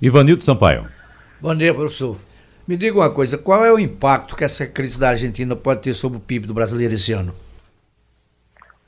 Ivanildo 0.00 0.42
Sampaio. 0.42 0.86
Bom 1.40 1.54
dia, 1.54 1.74
professor. 1.74 2.16
Me 2.66 2.76
diga 2.76 2.96
uma 2.96 3.12
coisa, 3.12 3.36
qual 3.36 3.64
é 3.64 3.70
o 3.70 3.78
impacto 3.78 4.34
que 4.34 4.44
essa 4.44 4.66
crise 4.66 4.98
da 4.98 5.10
Argentina 5.10 5.54
pode 5.54 5.82
ter 5.82 5.92
sobre 5.92 6.16
o 6.16 6.20
PIB 6.20 6.46
do 6.46 6.54
brasileiro 6.54 6.94
esse 6.94 7.12
ano? 7.12 7.34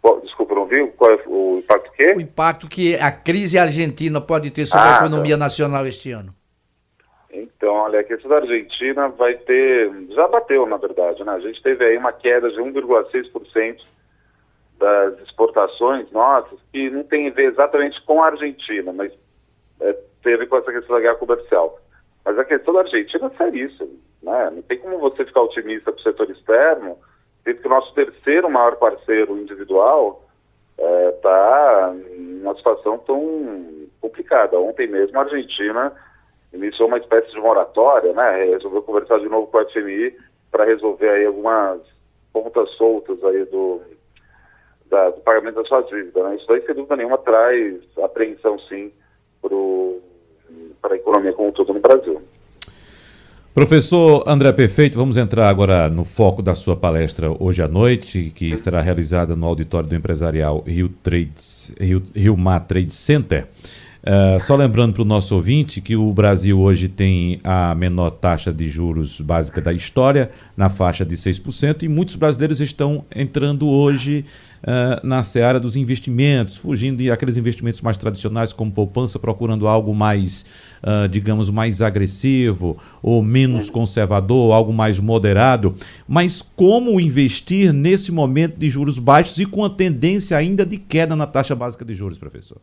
Bom, 0.03 0.19
desculpa, 0.21 0.55
não 0.55 0.67
vi. 0.67 0.87
Qual 0.97 1.11
é 1.11 1.23
o 1.27 1.59
impacto 1.59 1.93
que? 1.93 2.13
O 2.15 2.21
impacto 2.21 2.69
que 2.69 2.95
a 2.95 3.11
crise 3.11 3.59
argentina 3.59 4.21
pode 4.21 4.51
ter 4.51 4.65
sobre 4.65 4.87
ah, 4.87 4.95
a 4.95 4.99
economia 5.01 5.35
tá. 5.37 5.45
nacional 5.45 5.87
este 5.87 6.11
ano. 6.11 6.35
Então, 7.57 7.73
olha, 7.73 8.01
a 8.01 8.05
questão 8.05 8.29
da 8.29 8.37
Argentina 8.37 9.09
vai 9.09 9.35
ter, 9.35 9.91
já 10.11 10.29
bateu 10.29 10.67
na 10.67 10.77
verdade, 10.77 11.25
né? 11.25 11.33
A 11.33 11.41
gente 11.41 11.63
teve 11.63 11.85
aí 11.85 11.97
uma 11.97 12.13
queda 12.13 12.51
de 12.51 12.59
1,6% 12.61 13.81
das 14.79 15.19
exportações 15.21 16.11
nossas, 16.13 16.59
que 16.71 16.91
não 16.91 17.03
tem 17.03 17.29
a 17.29 17.33
ver 17.33 17.51
exatamente 17.51 18.01
com 18.03 18.23
a 18.23 18.27
Argentina, 18.27 18.93
mas 18.93 19.11
é, 19.81 19.97
ver 20.23 20.47
com 20.49 20.57
essa 20.59 20.71
questão 20.71 20.97
da 20.97 21.01
guerra 21.01 21.17
comercial. 21.17 21.81
Mas 22.25 22.39
a 22.39 22.45
questão 22.45 22.75
da 22.75 22.81
Argentina 22.81 23.33
é 23.33 23.37
seríssima, 23.37 23.89
né? 24.23 24.51
Não 24.51 24.63
tem 24.63 24.79
como 24.79 24.99
você 24.99 25.25
ficar 25.25 25.41
otimista 25.43 25.91
para 25.93 26.01
o 26.01 26.03
setor 26.03 26.31
externo, 26.31 26.99
sendo 27.43 27.61
que 27.61 27.67
o 27.67 27.71
nosso 27.71 27.95
terceiro 27.95 28.51
maior 28.51 28.77
parceiro 28.77 29.39
individual 29.39 30.23
está 30.77 31.95
é, 31.95 32.19
numa 32.19 32.55
situação 32.57 32.99
tão 32.99 33.87
complicada. 34.01 34.59
Ontem 34.59 34.87
mesmo 34.87 35.19
a 35.19 35.23
Argentina 35.23 35.93
iniciou 36.53 36.89
uma 36.89 36.99
espécie 36.99 37.31
de 37.31 37.41
moratória, 37.41 38.13
né? 38.13 38.45
Resolveu 38.47 38.83
conversar 38.83 39.19
de 39.19 39.29
novo 39.29 39.47
com 39.47 39.59
a 39.59 39.65
FMI 39.67 40.15
para 40.51 40.65
resolver 40.65 41.09
aí 41.09 41.27
algumas 41.27 41.81
pontas 42.33 42.71
soltas 42.73 43.23
aí 43.25 43.45
do, 43.47 43.81
da, 44.91 45.11
do 45.11 45.21
pagamento 45.21 45.57
das 45.57 45.69
suas 45.69 45.87
dívidas. 45.89 46.23
Né? 46.25 46.37
Isso 46.37 46.47
daí, 46.47 46.65
sem 46.65 46.75
dúvida 46.75 46.97
nenhuma, 46.97 47.19
traz 47.19 47.77
apreensão, 48.03 48.59
sim, 48.61 48.93
para 50.81 50.95
a 50.95 50.97
economia 50.97 51.33
como 51.33 51.49
um 51.49 51.53
todo 51.53 51.73
no 51.73 51.81
Brasil. 51.81 52.21
Professor 53.55 54.23
André 54.27 54.53
Perfeito, 54.53 54.99
vamos 54.99 55.17
entrar 55.17 55.49
agora 55.49 55.89
no 55.89 56.05
foco 56.05 56.43
da 56.43 56.55
sua 56.55 56.77
palestra 56.77 57.35
hoje 57.43 57.63
à 57.63 57.69
noite, 57.69 58.31
que 58.35 58.55
será 58.59 58.83
realizada 58.83 59.35
no 59.35 59.47
auditório 59.47 59.89
do 59.89 59.95
empresarial 59.95 60.63
Rio, 60.67 60.91
Trades, 61.03 61.75
Rio, 61.81 62.03
Rio 62.15 62.37
Mar 62.37 62.67
Trade 62.67 62.93
Center. 62.93 63.47
Uh, 64.07 64.41
só 64.41 64.55
lembrando 64.55 64.93
para 64.93 65.03
o 65.03 65.05
nosso 65.05 65.35
ouvinte 65.35 65.81
que 65.81 65.97
o 65.97 66.13
Brasil 66.13 66.61
hoje 66.61 66.89
tem 66.89 67.41
a 67.43 67.75
menor 67.75 68.11
taxa 68.11 68.53
de 68.53 68.69
juros 68.69 69.21
básica 69.21 69.61
da 69.61 69.73
história, 69.73 70.31
na 70.57 70.69
faixa 70.69 71.05
de 71.05 71.17
6%, 71.17 71.83
e 71.83 71.89
muitos 71.89 72.15
brasileiros 72.15 72.61
estão 72.61 73.05
entrando 73.13 73.67
hoje 73.69 74.25
uh, 74.63 75.05
na 75.05 75.25
seara 75.25 75.59
dos 75.59 75.75
investimentos, 75.75 76.57
fugindo 76.57 76.99
de 76.99 77.11
aqueles 77.11 77.37
investimentos 77.37 77.81
mais 77.81 77.97
tradicionais 77.97 78.53
como 78.53 78.71
poupança, 78.71 79.19
procurando 79.19 79.67
algo 79.67 79.93
mais, 79.93 80.47
uh, 80.85 81.09
digamos, 81.09 81.51
mais 81.51 81.83
agressivo 81.83 82.77
ou 83.03 83.25
menos 83.25 83.69
conservador, 83.69 84.53
algo 84.53 84.73
mais 84.73 85.01
moderado. 85.01 85.75
Mas 86.07 86.41
como 86.55 87.01
investir 87.01 87.73
nesse 87.73 88.13
momento 88.13 88.57
de 88.57 88.71
juros 88.71 89.01
baixos 89.01 89.37
e 89.41 89.47
com 89.47 89.65
a 89.65 89.71
tendência 89.71 90.37
ainda 90.37 90.65
de 90.65 90.77
queda 90.77 91.17
na 91.17 91.27
taxa 91.27 91.57
básica 91.57 91.85
de 91.85 91.93
juros, 91.93 92.19
professor? 92.19 92.59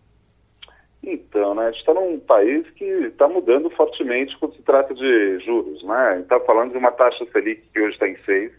Então, 1.04 1.54
né, 1.54 1.64
a 1.64 1.72
gente 1.72 1.80
está 1.80 1.94
num 1.94 2.18
país 2.18 2.66
que 2.72 2.86
está 2.86 3.28
mudando 3.28 3.70
fortemente 3.72 4.38
quando 4.38 4.56
se 4.56 4.62
trata 4.62 4.94
de 4.94 5.40
juros. 5.40 5.84
Né? 5.84 5.96
A 5.96 6.14
gente 6.14 6.24
está 6.24 6.40
falando 6.40 6.72
de 6.72 6.78
uma 6.78 6.92
taxa 6.92 7.26
Selic 7.26 7.62
que 7.74 7.80
hoje 7.80 7.94
está 7.94 8.08
em 8.08 8.16
6, 8.24 8.52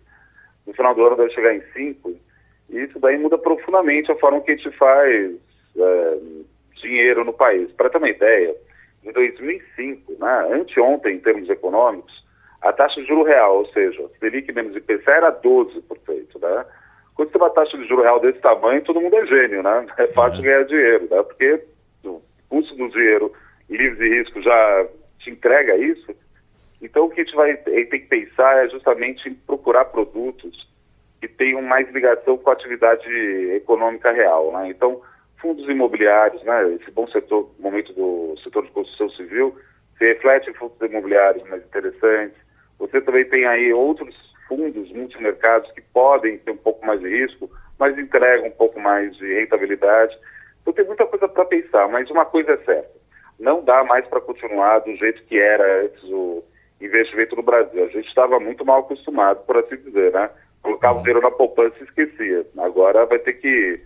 no 0.67 0.75
final 0.75 0.95
do 0.95 1.07
ano 1.07 1.17
deve 1.17 1.31
chegar 1.31 1.55
em 1.55 1.63
5, 1.73 2.15
e 2.71 2.81
isso 2.81 2.99
daí 2.99 3.17
muda 3.19 3.39
profundamente 3.39 4.13
a 4.13 4.17
forma 4.17 4.43
que 4.43 4.53
a 4.53 4.57
gente 4.57 4.71
faz 4.77 5.35
é, 5.77 6.19
dinheiro 6.83 7.25
no 7.25 7.33
país. 7.33 7.73
Para 7.73 7.89
ter 7.89 7.99
uma 7.99 8.11
ideia, 8.11 8.55
em 9.03 9.13
2005, 9.13 10.13
né, 10.19 10.49
anteontem 10.53 11.17
em 11.17 11.21
termos 11.21 11.49
econômicos, 11.49 12.25
a 12.61 12.73
taxa 12.73 13.01
de 13.01 13.07
juro 13.07 13.23
real, 13.23 13.59
ou 13.59 13.67
seja, 13.69 14.07
Selic 14.21 14.53
menos 14.53 14.77
IPCA 14.77 15.13
era 15.13 15.33
12%. 15.33 15.83
Né? 16.41 16.67
Quando 17.15 17.29
você 17.29 17.39
tem 17.39 17.43
uma 17.43 17.51
taxa 17.51 17.79
de 17.79 17.87
juro 17.87 18.03
real 18.03 18.21
desse 18.21 18.41
tamanho, 18.41 18.85
todo 18.85 19.01
mundo 19.01 19.17
é 19.17 19.27
gênio, 19.27 19.63
né? 19.63 19.87
É 19.99 20.07
fácil 20.09 20.39
uhum. 20.39 20.45
ganhar 20.45 20.65
dinheiro, 20.65 21.09
né? 21.11 21.23
Porque 21.23 21.63
custo 22.49 22.75
do 22.77 22.89
dinheiro 22.91 23.33
livre 23.69 23.97
de 23.97 24.17
risco 24.17 24.43
já 24.43 24.87
te 25.19 25.31
entrega 25.31 25.77
isso. 25.77 26.15
Então, 26.81 27.07
o 27.07 27.11
que 27.11 27.21
a 27.21 27.25
gente 27.25 27.35
vai 27.35 27.57
tem 27.57 27.87
que 27.87 27.99
pensar 28.01 28.65
é 28.65 28.69
justamente 28.69 29.29
em 29.29 29.35
procurar 29.35 29.87
produtos 29.87 30.69
que 31.21 31.29
tenham 31.29 31.63
mais 31.63 31.91
ligação 31.91 32.37
com 32.37 32.51
a 32.51 32.53
atividade 32.53 33.09
econômica 33.55 34.13
real, 34.13 34.53
né? 34.53 34.69
Então, 34.69 35.01
fundos 35.39 35.67
imobiliários, 35.69 36.43
né? 36.43 36.75
Esse 36.75 36.91
bom 36.91 37.07
setor, 37.09 37.51
momento 37.59 37.93
do 37.95 38.35
setor 38.43 38.65
de 38.65 38.73
construção 38.73 39.09
civil, 39.11 39.57
se 39.97 40.05
reflete 40.05 40.51
em 40.51 40.55
fundos 40.55 40.77
imobiliários 40.81 41.49
mais 41.49 41.65
interessantes. 41.65 42.37
Você 42.79 43.01
também 43.01 43.25
tem 43.25 43.47
aí 43.47 43.73
outros 43.73 44.15
fundos 44.47 44.93
multimercados 44.93 45.71
que 45.73 45.81
podem 45.81 46.39
ter 46.39 46.51
um 46.51 46.57
pouco 46.57 46.85
mais 46.85 47.01
de 47.01 47.09
risco, 47.09 47.51
mas 47.79 47.97
entregam 47.99 48.49
um 48.49 48.53
pouco 48.53 48.79
mais 48.79 49.17
de 49.17 49.35
rentabilidade. 49.35 50.15
Então 50.65 50.73
tem 50.73 50.87
muita 50.87 51.05
coisa 51.07 51.29
para 51.29 51.45
pensar, 51.45 51.87
mas 51.89 52.11
uma 52.11 52.25
coisa 52.25 52.53
é 52.53 52.57
certa, 52.65 52.91
não 53.39 53.63
dá 53.63 53.85
mais 53.85 54.07
para 54.07 54.21
continuar 54.21 54.79
do 54.79 54.97
jeito 54.97 55.23
que 55.25 55.39
era 55.39 55.85
antes 55.85 56.03
o 56.05 56.43
investimento 56.81 57.37
no 57.37 57.43
Brasil. 57.43 57.85
A 57.85 57.89
gente 57.89 58.09
estava 58.09 58.41
muito 58.41 58.65
mal 58.65 58.81
acostumado, 58.81 59.45
por 59.45 59.59
assim 59.59 59.77
dizer, 59.77 60.13
né? 60.13 60.31
Colocava 60.63 60.99
o 60.99 61.03
dinheiro 61.03 61.21
na 61.21 61.31
poupança 61.31 61.77
e 61.81 61.85
esquecia. 61.85 62.47
Agora 62.57 63.05
vai 63.05 63.19
ter 63.19 63.35
que 63.35 63.81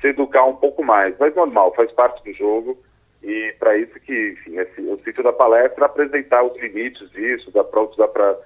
se 0.00 0.08
educar 0.08 0.44
um 0.44 0.54
pouco 0.54 0.84
mais, 0.84 1.16
mas 1.18 1.34
normal, 1.34 1.74
faz 1.74 1.90
parte 1.92 2.22
do 2.22 2.32
jogo. 2.32 2.78
E 3.22 3.54
para 3.58 3.76
isso 3.76 3.98
que, 4.00 4.30
enfim, 4.30 4.58
esse, 4.58 4.80
o 4.80 4.98
sítio 5.04 5.24
da 5.24 5.32
palestra 5.32 5.84
é 5.84 5.86
apresentar 5.86 6.44
os 6.44 6.56
limites 6.58 7.10
disso, 7.10 7.50
dá 7.50 7.64
pronto, 7.64 7.96
dá 7.96 8.06
para 8.08 8.38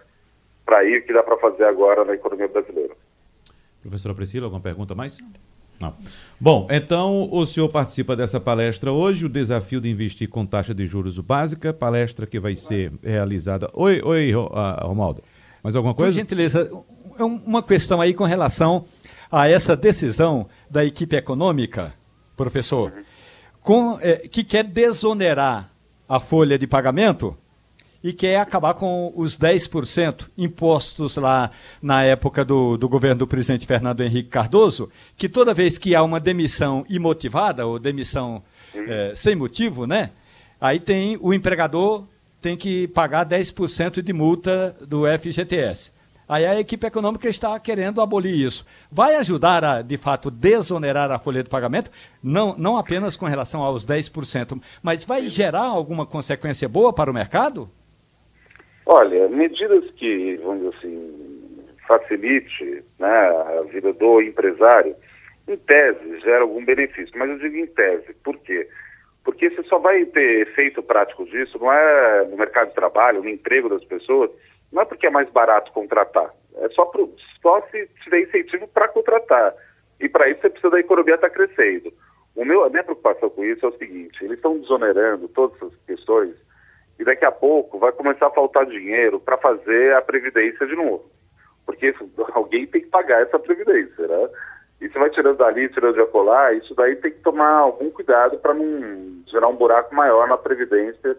para 0.65 0.83
ir, 0.83 1.05
que 1.05 1.13
dá 1.13 1.23
para 1.23 1.37
fazer 1.37 1.65
agora 1.65 2.07
na 2.07 2.15
economia 2.15 2.49
brasileira. 2.49 2.97
Professora 3.83 4.15
Priscila, 4.15 4.47
alguma 4.47 4.63
pergunta 4.63 4.95
mais? 4.95 5.19
Não. 5.81 5.95
Bom, 6.41 6.67
então 6.71 7.29
o 7.33 7.45
senhor 7.47 7.69
participa 7.69 8.15
dessa 8.15 8.39
palestra 8.39 8.93
hoje, 8.93 9.27
o 9.27 9.29
desafio 9.29 9.81
de 9.81 9.89
investir 9.89 10.29
com 10.29 10.47
taxa 10.47 10.75
de 10.75 10.87
juros 10.87 11.19
básica, 11.19 11.73
palestra 11.73 12.27
que 12.27 12.39
vai 12.39 12.55
ser 12.55 12.93
realizada. 13.03 13.69
Oi, 13.73 14.01
oi, 14.03 14.35
uh, 14.35 14.49
Romaldo. 14.83 15.23
Mais 15.63 15.75
alguma 15.75 15.95
coisa? 15.95 16.13
Por 16.13 16.19
gentileza, 16.19 16.71
uma 17.19 17.63
questão 17.63 18.01
aí 18.01 18.13
com 18.13 18.25
relação 18.25 18.85
a 19.31 19.49
essa 19.49 19.75
decisão 19.75 20.47
da 20.71 20.85
equipe 20.85 21.17
econômica, 21.17 21.95
professor, 22.37 22.93
com, 23.61 23.99
é, 24.01 24.29
que 24.29 24.45
quer 24.45 24.65
desonerar 24.65 25.71
a 26.09 26.21
folha 26.21 26.59
de 26.59 26.67
pagamento 26.67 27.37
e 28.05 28.13
quer 28.13 28.37
acabar 28.37 28.75
com 28.75 29.11
os 29.17 29.35
10% 29.35 30.29
impostos 30.37 31.17
lá 31.17 31.51
na 31.81 32.05
época 32.05 32.45
do, 32.45 32.77
do 32.77 32.87
governo 32.87 33.21
do 33.21 33.27
presidente 33.27 33.67
Fernando 33.67 34.03
Henrique 34.03 34.29
Cardoso, 34.29 34.91
que 35.17 35.27
toda 35.27 35.55
vez 35.55 35.79
que 35.79 35.95
há 35.95 36.03
uma 36.03 36.21
demissão 36.21 36.85
imotivada 36.87 37.67
ou 37.67 37.79
demissão 37.79 38.43
é, 38.75 39.15
sem 39.17 39.35
motivo, 39.35 39.87
né? 39.87 40.11
Aí 40.61 40.79
tem 40.79 41.17
o 41.19 41.33
empregador 41.33 42.05
tem 42.43 42.59
que 42.59 42.87
pagar 42.89 43.25
10% 43.25 44.03
de 44.03 44.13
multa 44.13 44.77
do 44.87 45.05
FGTS. 45.19 45.91
Aí 46.29 46.45
a 46.45 46.61
equipe 46.61 46.87
econômica 46.87 47.27
está 47.27 47.59
querendo 47.59 48.03
abolir 48.03 48.35
isso. 48.35 48.67
Vai 48.93 49.15
ajudar 49.17 49.65
a, 49.65 49.81
de 49.81 49.97
fato, 49.97 50.31
desonerar 50.31 51.11
a 51.11 51.19
folha 51.19 51.43
de 51.43 51.49
pagamento, 51.49 51.91
não, 52.23 52.55
não 52.59 52.77
apenas 52.77 53.17
com 53.17 53.25
relação 53.25 53.63
aos 53.63 53.83
10%, 53.85 54.61
mas 54.83 55.07
vai 55.07 55.27
gerar 55.27 55.65
alguma 55.65 56.05
consequência 56.05 56.69
boa 56.69 56.93
para 56.93 57.11
o 57.11 57.15
mercado? 57.15 57.71
Olha, 58.87 59.29
medidas 59.29 59.91
que, 59.93 60.37
vamos 60.43 60.63
dizer 60.63 60.77
assim, 60.77 61.65
facilite 61.89 62.85
né, 62.99 63.09
a 63.09 63.63
vida 63.63 63.93
do 63.93 64.21
empresário, 64.21 64.95
em 65.49 65.57
tese, 65.57 66.21
gera 66.21 66.43
algum 66.43 66.65
benefício. 66.65 67.13
Mas 67.17 67.31
eu 67.31 67.39
digo 67.39 67.57
em 67.57 67.67
tese, 67.67 68.15
por 68.23 68.37
quê? 68.39 68.69
Porque 69.25 69.51
você 69.51 69.63
só 69.65 69.79
vai 69.79 70.05
ter 70.07 70.49
efeito 70.49 70.83
prático 70.83 71.25
disso, 71.25 71.59
não 71.59 71.73
é 71.73 72.25
no 72.27 72.37
mercado 72.37 72.69
de 72.69 72.75
trabalho, 72.75 73.23
no 73.23 73.29
emprego 73.29 73.71
das 73.71 73.85
pessoas, 73.85 74.31
não 74.71 74.83
é 74.83 74.85
porque 74.85 75.07
é 75.07 75.11
mais 75.11 75.31
barato 75.31 75.73
contratar, 75.73 76.31
é 76.57 76.69
só, 76.71 76.85
pro, 76.87 77.15
só 77.41 77.61
se 77.71 77.89
tiver 78.03 78.23
incentivo 78.23 78.69
para 78.69 78.89
contratar. 78.89 79.55
E 80.01 80.09
para 80.09 80.29
isso 80.29 80.41
você 80.41 80.51
precisa 80.51 80.71
da 80.71 80.81
economia 80.81 81.15
estar 81.15 81.31
tá 81.31 81.35
crescendo. 81.35 81.93
O 82.35 82.45
meu, 82.45 82.65
a 82.65 82.71
minha 82.71 82.83
preocupação 82.83 83.31
com 83.31 83.45
isso 83.45 83.65
é 83.65 83.69
o 83.69 83.79
seguinte, 83.79 84.23
eles 84.23 84.37
estão 84.37 84.59
desonerando 84.59 85.29
todas 85.29 85.57
essas 85.57 85.75
questões 85.87 86.35
daqui 87.05 87.25
a 87.25 87.33
pouco 87.33 87.79
vai 87.79 87.93
começar 87.93 88.27
a 88.27 88.31
faltar 88.31 88.67
dinheiro 88.67 89.21
para 89.21 89.37
fazer 89.39 89.95
a 89.95 90.03
previdência 90.03 90.67
de 90.67 90.75
novo. 90.75 91.05
Porque 91.67 91.95
alguém 92.33 92.67
tem 92.67 92.83
que 92.83 92.89
pagar 92.89 93.23
essa 93.23 93.39
previdência, 93.39 94.07
né? 94.07 94.29
E 94.81 94.89
você 94.89 94.99
vai 94.99 95.11
tirando 95.11 95.39
dali, 95.39 95.69
tirando 95.69 95.95
de 95.95 96.01
acolá, 96.01 96.53
isso 96.53 96.75
daí 96.75 96.97
tem 96.97 97.13
que 97.13 97.21
tomar 97.21 97.59
algum 97.59 97.91
cuidado 97.91 98.39
para 98.39 98.53
não 98.53 99.23
gerar 99.27 99.49
um 99.49 99.57
buraco 99.57 99.95
maior 99.95 100.29
na 100.29 100.37
previdência 100.37 101.17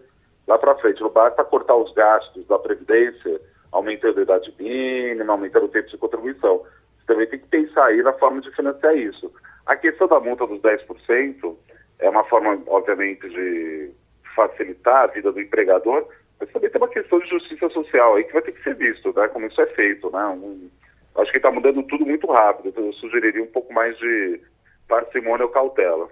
lá 0.48 0.58
para 0.58 0.76
frente. 0.76 1.02
Não 1.02 1.10
basta 1.10 1.44
cortar 1.44 1.76
os 1.76 1.92
gastos 1.94 2.46
da 2.48 2.60
previdência, 2.60 3.42
aumentando 3.72 4.20
a 4.20 4.24
idade 4.24 4.54
mínima, 4.60 5.34
aumentando 5.34 5.66
o 5.66 5.70
tempo 5.70 5.90
de 5.90 5.98
contribuição. 5.98 6.58
Você 6.60 7.06
também 7.08 7.28
tem 7.28 7.40
que 7.40 7.48
pensar 7.48 7.86
aí 7.86 8.04
na 8.04 8.14
forma 8.14 8.42
de 8.42 8.52
financiar 8.52 8.96
isso. 8.96 9.32
A 9.66 9.76
questão 9.76 10.08
da 10.08 10.20
multa 10.20 10.46
dos 10.46 10.62
10% 10.62 11.56
é 12.00 12.10
uma 12.10 12.24
forma, 12.26 12.62
obviamente, 12.68 13.28
de 13.30 13.92
facilitar 14.36 15.04
a 15.04 15.08
vida 15.08 15.32
do 15.32 15.40
empregador, 15.40 16.08
mas 16.40 16.50
também 16.52 16.70
tem 16.70 16.82
uma 16.82 16.90
questão 16.90 17.20
de 17.20 17.30
justiça 17.30 17.70
social 17.70 18.16
aí 18.16 18.24
que 18.26 18.34
vai 18.34 18.42
ter 18.42 18.52
que 18.52 18.64
ser 18.64 18.76
visto, 18.76 19.14
né? 19.16 19.28
Como 19.30 19.48
isso 19.48 19.62
é 19.62 19.68
feito, 19.68 20.12
né? 20.12 20.26
Um, 20.28 20.70
acho 21.18 21.32
que 21.32 21.38
está 21.38 21.52
mudando 21.52 21.82
tudo 21.84 22.06
muito 22.06 22.28
rápido, 22.32 22.70
então 22.70 22.86
eu 22.86 22.94
sugeriria 22.94 23.42
um 23.42 23.48
pouco 23.48 23.74
mais 23.74 23.98
de 23.98 24.42
parcimônia 24.88 25.46
ou 25.46 25.52
cautela. 25.52 26.08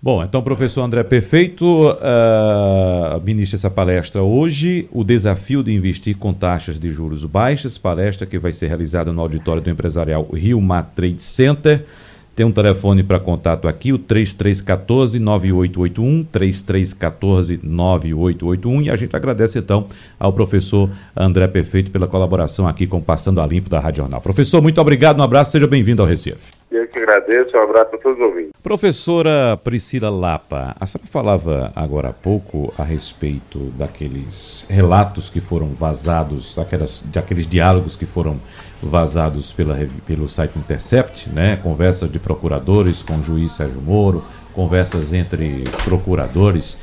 Bom, 0.00 0.22
então, 0.22 0.40
professor 0.42 0.82
André 0.82 1.02
Perfeito 1.02 1.90
uh, 1.90 3.20
ministra 3.24 3.56
essa 3.56 3.68
palestra 3.68 4.22
hoje, 4.22 4.88
o 4.92 5.02
desafio 5.02 5.60
de 5.60 5.72
investir 5.72 6.16
com 6.16 6.32
taxas 6.32 6.78
de 6.78 6.88
juros 6.90 7.24
baixas, 7.24 7.76
palestra 7.76 8.24
que 8.24 8.38
vai 8.38 8.52
ser 8.52 8.68
realizada 8.68 9.12
no 9.12 9.20
auditório 9.20 9.60
do 9.60 9.68
empresarial 9.68 10.22
Rio 10.32 10.60
Mar 10.60 10.92
Trade 10.94 11.20
Center. 11.20 11.84
Tem 12.38 12.46
um 12.46 12.52
telefone 12.52 13.02
para 13.02 13.18
contato 13.18 13.66
aqui, 13.66 13.92
o 13.92 13.98
3314-9881, 13.98 16.24
3314-9881. 16.32 18.84
E 18.84 18.90
a 18.90 18.94
gente 18.94 19.16
agradece 19.16 19.58
então 19.58 19.88
ao 20.20 20.32
professor 20.32 20.88
André 21.16 21.48
Perfeito 21.48 21.90
pela 21.90 22.06
colaboração 22.06 22.68
aqui 22.68 22.86
com 22.86 23.02
Passando 23.02 23.40
a 23.40 23.46
Limpo 23.48 23.68
da 23.68 23.80
Rádio 23.80 24.02
Jornal. 24.02 24.20
Professor, 24.20 24.62
muito 24.62 24.80
obrigado, 24.80 25.18
um 25.18 25.24
abraço, 25.24 25.50
seja 25.50 25.66
bem-vindo 25.66 26.00
ao 26.00 26.06
Recife. 26.06 26.52
Eu 26.70 26.86
que 26.86 27.00
agradeço, 27.00 27.56
um 27.56 27.60
abraço 27.60 27.96
a 27.96 27.98
todos 27.98 28.16
os 28.16 28.24
ouvintes. 28.24 28.52
Professora 28.62 29.56
Priscila 29.56 30.08
Lapa, 30.08 30.76
a 30.78 30.86
senhora 30.86 31.08
falava 31.10 31.72
agora 31.74 32.10
há 32.10 32.12
pouco 32.12 32.72
a 32.78 32.84
respeito 32.84 33.58
daqueles 33.76 34.64
relatos 34.68 35.28
que 35.28 35.40
foram 35.40 35.74
vazados, 35.74 36.54
daquelas, 36.54 37.02
daqueles 37.02 37.48
diálogos 37.48 37.96
que 37.96 38.06
foram 38.06 38.32
vazados 38.32 38.67
pela, 39.56 39.78
pelo 40.06 40.28
site 40.28 40.58
Intercept, 40.58 41.28
né? 41.28 41.56
conversas 41.56 42.10
de 42.10 42.18
procuradores 42.18 43.02
com 43.02 43.16
o 43.16 43.22
juiz 43.22 43.52
Sérgio 43.52 43.80
Moro, 43.80 44.24
conversas 44.54 45.12
entre 45.12 45.64
procuradores. 45.84 46.78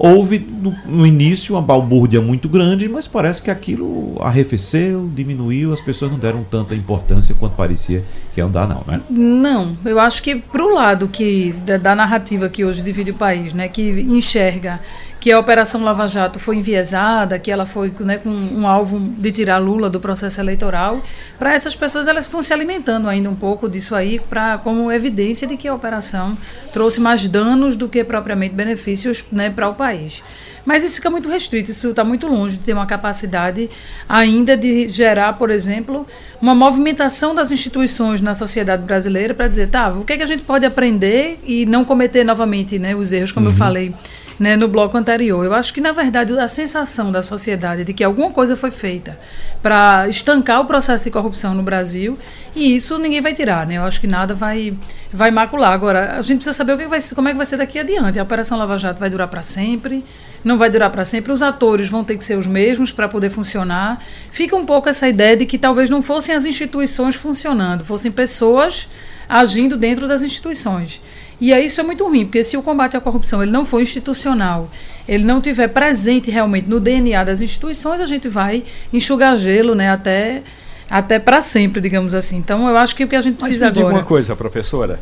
Houve 0.00 0.38
no, 0.38 0.72
no, 0.86 1.04
início 1.04 1.56
uma 1.56 1.60
balbúrdia 1.60 2.20
muito 2.20 2.48
grande, 2.48 2.88
mas 2.88 3.08
parece 3.08 3.42
que 3.42 3.50
aquilo 3.50 4.16
arrefeceu, 4.20 5.10
diminuiu, 5.12 5.72
as 5.72 5.80
pessoas 5.80 6.12
não 6.12 6.18
deram 6.20 6.44
tanta 6.44 6.72
importância 6.72 7.34
quanto 7.34 7.56
parecia 7.56 8.04
que 8.32 8.40
ia 8.40 8.46
dar, 8.46 8.68
não, 8.68 8.84
né? 8.86 9.00
Não, 9.10 9.76
eu 9.84 9.98
acho 9.98 10.22
que 10.22 10.36
para 10.36 10.62
o 10.64 10.72
lado 10.72 11.08
que 11.08 11.52
da, 11.66 11.78
da 11.78 11.96
narrativa 11.96 12.48
que 12.48 12.64
hoje 12.64 12.80
divide 12.80 13.10
o 13.10 13.14
país, 13.14 13.52
né, 13.52 13.68
que 13.68 13.90
enxerga 14.02 14.78
que 15.20 15.32
a 15.32 15.38
Operação 15.38 15.82
Lava 15.82 16.06
Jato 16.06 16.38
foi 16.38 16.56
enviesada, 16.56 17.38
que 17.38 17.50
ela 17.50 17.66
foi 17.66 17.92
né, 18.00 18.18
com 18.18 18.30
um 18.30 18.66
alvo 18.66 18.98
de 18.98 19.32
tirar 19.32 19.58
Lula 19.58 19.90
do 19.90 19.98
processo 19.98 20.40
eleitoral. 20.40 21.02
Para 21.38 21.54
essas 21.54 21.74
pessoas, 21.74 22.06
elas 22.06 22.26
estão 22.26 22.40
se 22.40 22.52
alimentando 22.52 23.08
ainda 23.08 23.28
um 23.28 23.34
pouco 23.34 23.68
disso 23.68 23.94
aí, 23.94 24.20
pra, 24.20 24.58
como 24.58 24.92
evidência 24.92 25.46
de 25.46 25.56
que 25.56 25.66
a 25.66 25.74
operação 25.74 26.36
trouxe 26.72 27.00
mais 27.00 27.26
danos 27.26 27.76
do 27.76 27.88
que 27.88 28.04
propriamente 28.04 28.54
benefícios 28.54 29.24
né, 29.32 29.50
para 29.50 29.68
o 29.68 29.74
país. 29.74 30.22
Mas 30.64 30.84
isso 30.84 30.96
fica 30.96 31.08
muito 31.08 31.30
restrito, 31.30 31.70
isso 31.70 31.88
está 31.88 32.04
muito 32.04 32.26
longe 32.26 32.58
de 32.58 32.62
ter 32.62 32.74
uma 32.74 32.84
capacidade 32.84 33.70
ainda 34.06 34.54
de 34.54 34.86
gerar, 34.88 35.32
por 35.32 35.50
exemplo, 35.50 36.06
uma 36.42 36.54
movimentação 36.54 37.34
das 37.34 37.50
instituições 37.50 38.20
na 38.20 38.34
sociedade 38.34 38.82
brasileira 38.82 39.32
para 39.32 39.48
dizer, 39.48 39.68
tá, 39.68 39.88
o 39.88 40.04
que, 40.04 40.12
é 40.12 40.16
que 40.18 40.22
a 40.22 40.26
gente 40.26 40.42
pode 40.42 40.66
aprender 40.66 41.40
e 41.42 41.64
não 41.64 41.86
cometer 41.86 42.22
novamente 42.22 42.78
né, 42.78 42.94
os 42.94 43.12
erros, 43.12 43.32
como 43.32 43.46
uhum. 43.46 43.52
eu 43.52 43.56
falei 43.56 43.94
né, 44.38 44.56
no 44.56 44.68
bloco 44.68 44.96
anterior. 44.96 45.44
Eu 45.44 45.52
acho 45.52 45.74
que, 45.74 45.80
na 45.80 45.92
verdade, 45.92 46.38
a 46.38 46.46
sensação 46.46 47.10
da 47.10 47.22
sociedade 47.22 47.84
de 47.84 47.92
que 47.92 48.04
alguma 48.04 48.30
coisa 48.30 48.54
foi 48.54 48.70
feita 48.70 49.18
para 49.62 50.08
estancar 50.08 50.60
o 50.60 50.64
processo 50.64 51.04
de 51.04 51.10
corrupção 51.10 51.54
no 51.54 51.62
Brasil, 51.62 52.16
e 52.54 52.76
isso 52.76 52.98
ninguém 52.98 53.20
vai 53.20 53.34
tirar, 53.34 53.66
né? 53.66 53.76
Eu 53.76 53.82
acho 53.82 54.00
que 54.00 54.06
nada 54.06 54.34
vai, 54.34 54.76
vai 55.12 55.30
macular. 55.30 55.72
Agora, 55.72 56.12
a 56.16 56.22
gente 56.22 56.38
precisa 56.38 56.52
saber 56.52 56.74
o 56.74 56.78
que 56.78 56.86
vai, 56.86 57.00
como 57.14 57.28
é 57.28 57.32
que 57.32 57.36
vai 57.36 57.46
ser 57.46 57.56
daqui 57.56 57.78
adiante. 57.78 58.18
A 58.18 58.22
Operação 58.22 58.56
Lava 58.56 58.78
Jato 58.78 59.00
vai 59.00 59.10
durar 59.10 59.28
para 59.28 59.42
sempre? 59.42 60.04
Não 60.44 60.56
vai 60.56 60.70
durar 60.70 60.90
para 60.90 61.04
sempre? 61.04 61.32
Os 61.32 61.42
atores 61.42 61.88
vão 61.88 62.04
ter 62.04 62.16
que 62.16 62.24
ser 62.24 62.38
os 62.38 62.46
mesmos 62.46 62.92
para 62.92 63.08
poder 63.08 63.30
funcionar? 63.30 64.02
Fica 64.30 64.54
um 64.54 64.64
pouco 64.64 64.88
essa 64.88 65.08
ideia 65.08 65.36
de 65.36 65.46
que 65.46 65.58
talvez 65.58 65.90
não 65.90 66.02
fossem 66.02 66.34
as 66.34 66.44
instituições 66.44 67.16
funcionando, 67.16 67.84
fossem 67.84 68.12
pessoas 68.12 68.88
agindo 69.28 69.76
dentro 69.76 70.06
das 70.06 70.22
instituições. 70.22 71.00
E 71.40 71.52
aí 71.52 71.66
isso 71.66 71.80
é 71.80 71.84
muito 71.84 72.04
ruim, 72.04 72.24
porque 72.24 72.42
se 72.42 72.56
o 72.56 72.62
combate 72.62 72.96
à 72.96 73.00
corrupção 73.00 73.42
ele 73.42 73.52
não 73.52 73.64
for 73.64 73.80
institucional, 73.80 74.68
ele 75.06 75.24
não 75.24 75.40
tiver 75.40 75.68
presente 75.68 76.30
realmente 76.30 76.68
no 76.68 76.80
DNA 76.80 77.22
das 77.22 77.40
instituições, 77.40 78.00
a 78.00 78.06
gente 78.06 78.28
vai 78.28 78.64
enxugar 78.92 79.36
gelo, 79.38 79.74
né, 79.74 79.90
até 79.90 80.42
até 80.90 81.18
para 81.18 81.42
sempre, 81.42 81.80
digamos 81.80 82.14
assim. 82.14 82.38
Então, 82.38 82.68
eu 82.68 82.76
acho 82.76 82.96
que 82.96 83.04
o 83.04 83.08
que 83.08 83.14
a 83.14 83.20
gente 83.20 83.36
precisa 83.36 83.66
Mas 83.66 83.74
me 83.74 83.80
agora. 83.80 83.94
Diga 83.94 84.04
uma 84.04 84.08
coisa, 84.08 84.34
professora. 84.34 85.00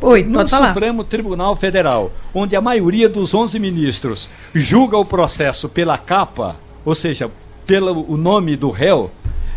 Oi, 0.00 0.24
pode 0.24 0.36
no 0.36 0.48
falar. 0.48 0.68
Supremo 0.68 1.04
Tribunal 1.04 1.54
Federal, 1.56 2.10
onde 2.34 2.56
a 2.56 2.60
maioria 2.60 3.08
dos 3.08 3.34
11 3.34 3.58
ministros 3.58 4.28
julga 4.54 4.96
o 4.96 5.04
processo 5.04 5.68
pela 5.68 5.96
capa, 5.98 6.56
ou 6.84 6.94
seja, 6.94 7.30
pelo 7.66 8.04
o 8.10 8.16
nome 8.16 8.56
do 8.56 8.70
réu, 8.70 9.10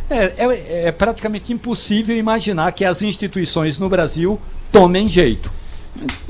é, 0.09 0.33
é, 0.37 0.87
é 0.87 0.91
praticamente 0.91 1.53
impossível 1.53 2.15
imaginar 2.15 2.71
que 2.71 2.83
as 2.83 3.01
instituições 3.01 3.77
no 3.77 3.89
Brasil 3.89 4.39
tomem 4.71 5.07
jeito. 5.07 5.51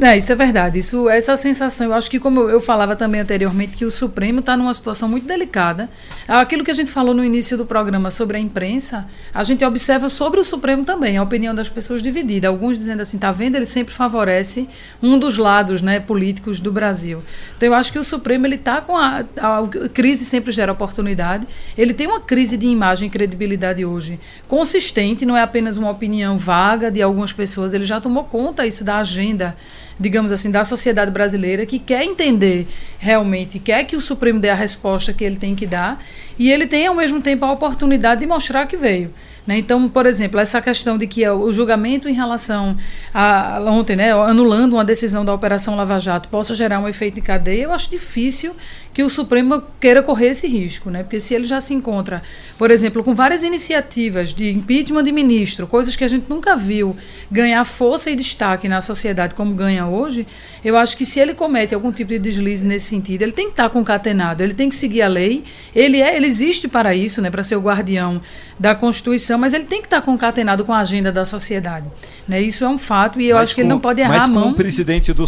É, 0.01 0.17
isso 0.17 0.31
é 0.31 0.35
verdade. 0.35 0.79
Isso, 0.79 1.09
essa 1.09 1.35
sensação, 1.37 1.87
eu 1.87 1.93
acho 1.93 2.09
que, 2.09 2.19
como 2.19 2.49
eu 2.49 2.59
falava 2.59 2.95
também 2.95 3.21
anteriormente, 3.21 3.77
que 3.77 3.85
o 3.85 3.91
Supremo 3.91 4.39
está 4.39 4.57
numa 4.57 4.73
situação 4.73 5.07
muito 5.07 5.27
delicada. 5.27 5.89
Aquilo 6.27 6.63
que 6.63 6.71
a 6.71 6.73
gente 6.73 6.89
falou 6.89 7.13
no 7.13 7.23
início 7.23 7.57
do 7.57 7.65
programa 7.65 8.09
sobre 8.09 8.37
a 8.37 8.39
imprensa, 8.39 9.07
a 9.33 9.43
gente 9.43 9.63
observa 9.63 10.09
sobre 10.09 10.39
o 10.39 10.43
Supremo 10.43 10.85
também, 10.85 11.17
a 11.17 11.23
opinião 11.23 11.53
das 11.53 11.69
pessoas 11.69 12.01
dividida. 12.01 12.47
Alguns 12.47 12.77
dizendo 12.77 13.01
assim, 13.01 13.17
tá 13.17 13.31
vendo, 13.31 13.55
ele 13.55 13.65
sempre 13.65 13.93
favorece 13.93 14.67
um 15.03 15.19
dos 15.19 15.37
lados 15.37 15.81
né, 15.81 15.99
políticos 15.99 16.59
do 16.59 16.71
Brasil. 16.71 17.21
Então, 17.57 17.67
eu 17.67 17.73
acho 17.73 17.91
que 17.91 17.99
o 17.99 18.03
Supremo 18.03 18.47
ele 18.47 18.55
está 18.55 18.81
com 18.81 18.97
a, 18.97 19.23
a, 19.37 19.59
a 19.59 19.89
crise 19.93 20.25
sempre 20.25 20.51
gera 20.51 20.71
oportunidade. 20.71 21.45
Ele 21.77 21.93
tem 21.93 22.07
uma 22.07 22.21
crise 22.21 22.57
de 22.57 22.67
imagem 22.67 23.07
e 23.07 23.11
credibilidade 23.11 23.85
hoje 23.85 24.19
consistente, 24.47 25.25
não 25.25 25.37
é 25.37 25.41
apenas 25.41 25.77
uma 25.77 25.91
opinião 25.91 26.37
vaga 26.37 26.89
de 26.89 27.01
algumas 27.01 27.31
pessoas. 27.31 27.73
Ele 27.73 27.85
já 27.85 28.01
tomou 28.01 28.23
conta 28.23 28.65
isso 28.65 28.83
da 28.83 28.97
agenda 28.97 29.55
digamos 29.99 30.31
assim, 30.31 30.49
da 30.49 30.63
sociedade 30.63 31.11
brasileira 31.11 31.65
que 31.65 31.77
quer 31.77 32.03
entender 32.03 32.67
realmente, 32.97 33.59
quer 33.59 33.83
que 33.83 33.95
o 33.95 34.01
Supremo 34.01 34.39
dê 34.39 34.49
a 34.49 34.55
resposta 34.55 35.11
que 35.11 35.23
ele 35.23 35.35
tem 35.35 35.55
que 35.55 35.67
dar, 35.67 36.01
e 36.37 36.49
ele 36.49 36.65
tem 36.65 36.87
ao 36.87 36.95
mesmo 36.95 37.21
tempo 37.21 37.45
a 37.45 37.51
oportunidade 37.51 38.21
de 38.21 38.27
mostrar 38.27 38.65
que 38.65 38.77
veio. 38.77 39.13
Né? 39.45 39.57
Então, 39.57 39.89
por 39.89 40.05
exemplo, 40.05 40.39
essa 40.39 40.61
questão 40.61 40.97
de 40.97 41.07
que 41.07 41.27
o 41.27 41.51
julgamento 41.51 42.07
em 42.07 42.13
relação 42.13 42.77
a 43.13 43.59
ontem, 43.67 43.95
né, 43.95 44.11
anulando 44.11 44.73
uma 44.73 44.85
decisão 44.85 45.25
da 45.25 45.33
Operação 45.33 45.75
Lava 45.75 45.99
Jato, 45.99 46.29
possa 46.29 46.53
gerar 46.53 46.79
um 46.79 46.87
efeito 46.87 47.15
de 47.15 47.21
cadeia, 47.21 47.63
eu 47.63 47.73
acho 47.73 47.89
difícil 47.89 48.55
que 48.99 49.03
o 49.03 49.09
Supremo 49.09 49.63
queira 49.79 50.03
correr 50.03 50.31
esse 50.31 50.45
risco, 50.45 50.89
né? 50.89 51.03
Porque 51.03 51.21
se 51.21 51.33
ele 51.33 51.45
já 51.45 51.61
se 51.61 51.73
encontra, 51.73 52.21
por 52.57 52.69
exemplo, 52.69 53.01
com 53.01 53.15
várias 53.15 53.43
iniciativas 53.43 54.33
de 54.33 54.51
impeachment 54.51 55.05
de 55.05 55.13
ministro, 55.13 55.65
coisas 55.65 55.95
que 55.95 56.03
a 56.03 56.07
gente 56.09 56.25
nunca 56.27 56.53
viu 56.57 56.97
ganhar 57.31 57.63
força 57.63 58.11
e 58.11 58.15
destaque 58.17 58.67
na 58.67 58.81
sociedade 58.81 59.35
como 59.35 59.53
ganha 59.53 59.87
hoje, 59.87 60.27
eu 60.65 60.75
acho 60.75 60.97
que 60.97 61.05
se 61.05 61.17
ele 61.17 61.33
comete 61.33 61.73
algum 61.73 61.93
tipo 61.93 62.09
de 62.09 62.19
deslize 62.19 62.65
nesse 62.65 62.87
sentido, 62.87 63.21
ele 63.21 63.31
tem 63.31 63.45
que 63.45 63.51
estar 63.51 63.69
concatenado, 63.69 64.43
ele 64.43 64.53
tem 64.53 64.67
que 64.67 64.75
seguir 64.75 65.01
a 65.01 65.07
lei. 65.07 65.45
Ele 65.73 66.01
é, 66.01 66.17
ele 66.17 66.27
existe 66.27 66.67
para 66.67 66.93
isso, 66.93 67.21
né, 67.21 67.31
para 67.31 67.41
ser 67.41 67.55
o 67.55 67.61
guardião 67.61 68.21
da 68.59 68.75
Constituição, 68.75 69.39
mas 69.39 69.53
ele 69.53 69.63
tem 69.63 69.79
que 69.79 69.87
estar 69.87 70.01
concatenado 70.01 70.65
com 70.65 70.73
a 70.73 70.79
agenda 70.79 71.09
da 71.09 71.23
sociedade. 71.23 71.87
Né? 72.27 72.41
Isso 72.41 72.65
é 72.65 72.67
um 72.67 72.77
fato 72.77 73.21
e 73.21 73.29
eu 73.29 73.37
mas 73.37 73.43
acho 73.43 73.55
que 73.55 73.61
ele 73.61 73.69
não 73.69 73.79
pode 73.79 74.01
errar 74.01 74.09
mas 74.09 74.23
a 74.23 74.27
mão. 74.27 74.49
o 74.49 74.53
presidente 74.53 75.13
do 75.13 75.23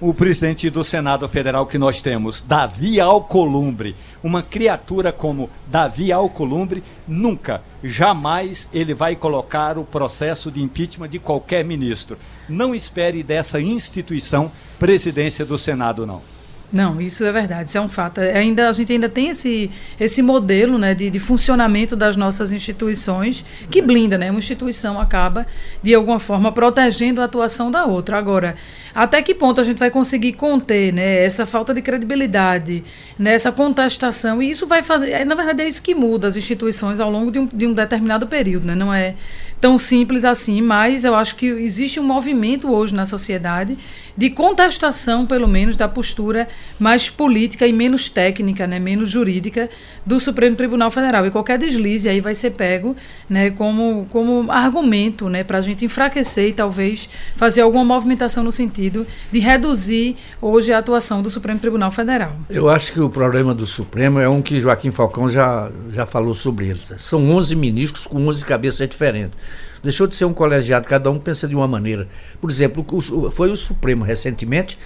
o, 0.00 0.14
presidente 0.14 0.70
do 0.70 0.82
Senado 0.82 1.28
Federal 1.28 1.66
que 1.66 1.78
nós 1.78 2.00
temos, 2.00 2.40
Davi 2.40 3.00
Alcolumbre, 3.00 3.96
uma 4.22 4.42
criatura 4.42 5.12
como 5.12 5.50
Davi 5.66 6.12
Alcolumbre, 6.12 6.82
nunca, 7.06 7.62
jamais 7.82 8.68
ele 8.72 8.94
vai 8.94 9.16
colocar 9.16 9.78
o 9.78 9.84
processo 9.84 10.50
de 10.50 10.62
impeachment 10.62 11.08
de 11.08 11.18
qualquer 11.18 11.64
ministro. 11.64 12.18
Não 12.48 12.74
espere 12.74 13.22
dessa 13.22 13.60
instituição 13.60 14.50
presidência 14.78 15.44
do 15.44 15.58
Senado, 15.58 16.06
não. 16.06 16.35
Não, 16.72 17.00
isso 17.00 17.24
é 17.24 17.30
verdade, 17.30 17.68
isso 17.68 17.78
é 17.78 17.80
um 17.80 17.88
fato. 17.88 18.20
É, 18.20 18.38
ainda, 18.38 18.68
a 18.68 18.72
gente 18.72 18.92
ainda 18.92 19.08
tem 19.08 19.28
esse, 19.28 19.70
esse 20.00 20.20
modelo 20.20 20.76
né, 20.78 20.94
de, 20.94 21.08
de 21.10 21.20
funcionamento 21.20 21.94
das 21.94 22.16
nossas 22.16 22.52
instituições 22.52 23.44
que 23.70 23.80
blinda, 23.80 24.18
né? 24.18 24.30
Uma 24.30 24.38
instituição 24.38 25.00
acaba, 25.00 25.46
de 25.82 25.94
alguma 25.94 26.18
forma, 26.18 26.50
protegendo 26.50 27.20
a 27.20 27.24
atuação 27.24 27.70
da 27.70 27.84
outra. 27.84 28.18
Agora, 28.18 28.56
até 28.92 29.22
que 29.22 29.34
ponto 29.34 29.60
a 29.60 29.64
gente 29.64 29.78
vai 29.78 29.90
conseguir 29.90 30.32
conter 30.32 30.92
né, 30.92 31.24
essa 31.24 31.46
falta 31.46 31.72
de 31.72 31.82
credibilidade, 31.82 32.82
né, 33.16 33.34
essa 33.34 33.52
contestação? 33.52 34.42
E 34.42 34.50
isso 34.50 34.66
vai 34.66 34.82
fazer. 34.82 35.12
É, 35.12 35.24
na 35.24 35.34
verdade, 35.36 35.62
é 35.62 35.68
isso 35.68 35.82
que 35.82 35.94
muda 35.94 36.26
as 36.26 36.36
instituições 36.36 36.98
ao 36.98 37.10
longo 37.10 37.30
de 37.30 37.38
um, 37.38 37.46
de 37.46 37.66
um 37.66 37.72
determinado 37.72 38.26
período. 38.26 38.66
Né? 38.66 38.74
Não 38.74 38.92
é 38.92 39.14
tão 39.60 39.78
simples 39.78 40.24
assim, 40.24 40.60
mas 40.60 41.04
eu 41.04 41.14
acho 41.14 41.36
que 41.36 41.46
existe 41.46 41.98
um 41.98 42.04
movimento 42.04 42.70
hoje 42.70 42.94
na 42.94 43.06
sociedade 43.06 43.76
de 44.16 44.30
contestação, 44.30 45.26
pelo 45.26 45.46
menos, 45.46 45.76
da 45.76 45.88
postura 45.88 46.48
mais 46.78 47.10
política 47.10 47.66
e 47.66 47.72
menos 47.72 48.08
técnica, 48.08 48.66
né, 48.66 48.78
menos 48.78 49.10
jurídica 49.10 49.68
do 50.06 50.18
Supremo 50.18 50.56
Tribunal 50.56 50.90
Federal. 50.90 51.26
E 51.26 51.30
qualquer 51.30 51.58
deslize 51.58 52.08
aí 52.08 52.20
vai 52.20 52.34
ser 52.34 52.52
pego 52.52 52.96
né, 53.28 53.50
como, 53.50 54.06
como 54.10 54.50
argumento 54.50 55.28
né, 55.28 55.44
para 55.44 55.58
a 55.58 55.60
gente 55.60 55.84
enfraquecer 55.84 56.48
e 56.48 56.52
talvez 56.52 57.08
fazer 57.36 57.60
alguma 57.60 57.84
movimentação 57.84 58.42
no 58.42 58.52
sentido 58.52 59.06
de 59.30 59.38
reduzir 59.38 60.16
hoje 60.40 60.72
a 60.72 60.78
atuação 60.78 61.22
do 61.22 61.28
Supremo 61.28 61.60
Tribunal 61.60 61.90
Federal. 61.90 62.36
Eu 62.48 62.70
acho 62.70 62.92
que 62.92 63.00
o 63.00 63.10
problema 63.10 63.54
do 63.54 63.66
Supremo 63.66 64.18
é 64.18 64.28
um 64.28 64.40
que 64.40 64.60
Joaquim 64.60 64.90
Falcão 64.90 65.28
já, 65.28 65.70
já 65.92 66.06
falou 66.06 66.34
sobre 66.34 66.68
ele. 66.68 66.80
São 66.96 67.30
11 67.32 67.54
ministros 67.54 68.06
com 68.06 68.26
11 68.26 68.44
cabeças 68.44 68.88
diferentes. 68.88 69.36
Deixou 69.82 70.06
de 70.06 70.16
ser 70.16 70.24
um 70.24 70.34
colegiado, 70.34 70.88
cada 70.88 71.10
um 71.10 71.18
pensa 71.18 71.46
de 71.46 71.54
uma 71.54 71.68
maneira. 71.68 72.08
Por 72.40 72.50
exemplo, 72.50 72.84
foi 73.30 73.50
o 73.50 73.56
Supremo 73.56 74.04
recentemente 74.04 74.78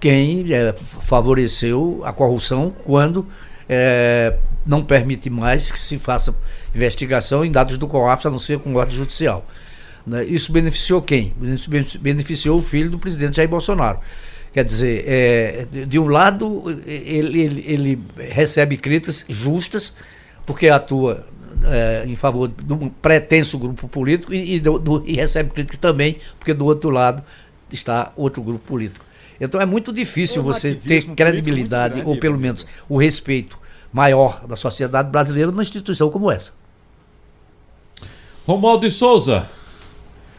quem 0.00 0.52
é, 0.52 0.72
favoreceu 0.72 2.02
a 2.04 2.12
corrupção 2.12 2.74
quando 2.84 3.26
é, 3.68 4.36
não 4.64 4.82
permite 4.82 5.28
mais 5.28 5.70
que 5.70 5.78
se 5.78 5.98
faça 5.98 6.34
investigação 6.74 7.44
em 7.44 7.50
dados 7.50 7.76
do 7.76 7.86
COAF, 7.86 8.26
a 8.26 8.30
não 8.30 8.38
ser 8.38 8.58
com 8.58 8.74
ordem 8.74 8.96
judicial. 8.96 9.44
Né? 10.06 10.24
Isso 10.24 10.52
beneficiou 10.52 11.02
quem? 11.02 11.34
Beneficiou 12.00 12.58
o 12.58 12.62
filho 12.62 12.90
do 12.90 12.98
presidente 12.98 13.36
Jair 13.36 13.48
Bolsonaro. 13.48 13.98
Quer 14.52 14.64
dizer, 14.64 15.04
é, 15.06 15.66
de 15.86 15.98
um 15.98 16.08
lado, 16.08 16.80
ele, 16.86 17.40
ele, 17.40 17.64
ele 17.66 18.02
recebe 18.30 18.76
críticas 18.76 19.24
justas, 19.28 19.94
porque 20.46 20.68
atua 20.68 21.26
é, 21.64 22.04
em 22.06 22.16
favor 22.16 22.48
de 22.48 22.72
um 22.72 22.88
pretenso 22.88 23.58
grupo 23.58 23.88
político 23.88 24.32
e, 24.32 24.56
e, 24.56 24.60
do, 24.60 24.78
do, 24.78 25.02
e 25.06 25.14
recebe 25.14 25.50
crítica 25.50 25.78
também, 25.78 26.18
porque 26.38 26.54
do 26.54 26.64
outro 26.64 26.90
lado 26.90 27.22
está 27.70 28.12
outro 28.16 28.42
grupo 28.42 28.64
político. 28.66 29.04
Então 29.40 29.60
é 29.60 29.66
muito 29.66 29.92
difícil 29.92 30.42
é 30.42 30.44
você 30.44 30.74
ter 30.74 31.04
credibilidade, 31.14 31.94
grande, 31.94 32.10
ou 32.10 32.18
pelo 32.18 32.38
menos 32.38 32.66
o 32.88 32.96
respeito 32.96 33.58
maior 33.92 34.46
da 34.46 34.56
sociedade 34.56 35.10
brasileira 35.10 35.50
numa 35.50 35.62
instituição 35.62 36.10
como 36.10 36.30
essa. 36.30 36.52
Romualdo 38.46 38.88
de 38.88 38.92
Souza, 38.92 39.48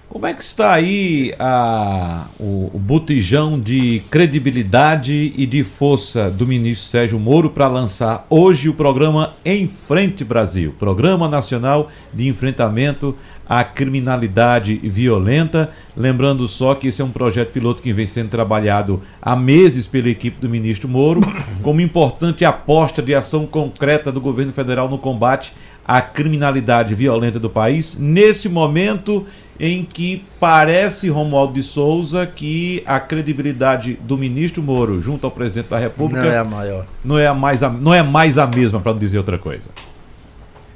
como 0.10 0.26
é 0.26 0.34
que 0.34 0.42
está 0.42 0.74
aí 0.74 1.36
a, 1.38 2.26
o, 2.40 2.72
o 2.74 2.80
botijão 2.80 3.60
de 3.60 4.02
credibilidade 4.10 5.34
e 5.38 5.46
de 5.46 5.64
força 5.64 6.32
do 6.32 6.48
ministro 6.48 6.90
Sérgio 6.90 7.20
Moro 7.20 7.52
para 7.52 7.68
lançar 7.68 8.26
hoje 8.28 8.68
o 8.70 8.74
programa 8.74 9.36
Em 9.46 9.68
Frente 9.68 10.24
Brasil, 10.24 10.74
Programa 10.80 11.30
Nacional 11.30 11.92
de 12.12 12.28
Enfrentamento 12.28 13.16
à 13.48 13.64
Criminalidade 13.64 14.78
Violenta. 14.78 15.70
Lembrando 15.96 16.48
só 16.48 16.74
que 16.74 16.88
esse 16.88 17.04
é 17.04 17.06
um 17.06 17.12
projeto 17.12 17.52
piloto 17.52 17.82
que 17.82 17.94
vem 17.94 18.08
sendo 18.08 18.30
trabalhado 18.30 19.04
há 19.22 19.36
meses 19.36 19.88
pela 19.88 20.10
equipe 20.10 20.42
do 20.42 20.50
ministro 20.50 20.90
Moro, 20.90 21.22
como 21.62 21.82
importante 21.82 22.44
aposta 22.44 23.00
de 23.00 23.14
ação 23.14 23.46
concreta 23.46 24.12
do 24.12 24.20
governo 24.20 24.52
federal 24.52 24.90
no 24.90 24.98
combate 24.98 25.54
à 25.90 26.02
criminalidade 26.02 26.94
violenta 26.94 27.40
do 27.40 27.50
país. 27.50 27.98
Nesse 27.98 28.48
momento 28.48 29.26
em 29.60 29.84
que 29.84 30.24
parece, 30.40 31.10
Romualdo 31.10 31.54
de 31.54 31.64
Souza, 31.64 32.28
que 32.28 32.84
a 32.86 33.00
credibilidade 33.00 33.96
do 33.96 34.16
ministro 34.16 34.62
Moro 34.62 35.02
junto 35.02 35.26
ao 35.26 35.32
presidente 35.32 35.68
da 35.68 35.80
República 35.80 36.24
não 36.24 36.32
é 36.32 36.38
a 36.38 36.44
maior. 36.44 36.86
Não 37.04 37.18
é, 37.18 37.26
a 37.26 37.34
mais, 37.34 37.64
a, 37.64 37.70
não 37.70 37.92
é 37.92 38.04
mais 38.04 38.38
a 38.38 38.46
mesma, 38.46 38.80
para 38.80 38.92
não 38.92 39.00
dizer 39.00 39.18
outra 39.18 39.40
coisa. 39.40 39.68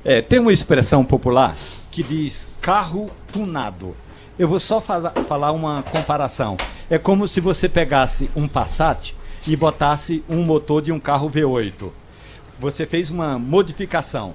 É, 0.04 0.20
tem 0.20 0.40
uma 0.40 0.52
expressão 0.52 1.06
popular 1.06 1.56
que 1.92 2.02
diz 2.02 2.50
carro 2.60 3.12
tunado. 3.32 3.96
Eu 4.38 4.48
vou 4.48 4.60
só 4.60 4.82
falar, 4.82 5.12
falar 5.28 5.52
uma 5.52 5.84
comparação. 5.84 6.58
É 6.90 6.98
como 6.98 7.28
se 7.28 7.40
você 7.40 7.70
pegasse 7.70 8.32
um 8.36 8.48
Passat 8.48 9.14
e 9.46 9.56
botasse 9.56 10.24
um 10.28 10.42
motor 10.42 10.82
de 10.82 10.92
um 10.92 11.00
carro 11.00 11.30
V8. 11.30 11.92
Você 12.60 12.88
fez 12.88 13.12
uma 13.12 13.38
modificação. 13.38 14.34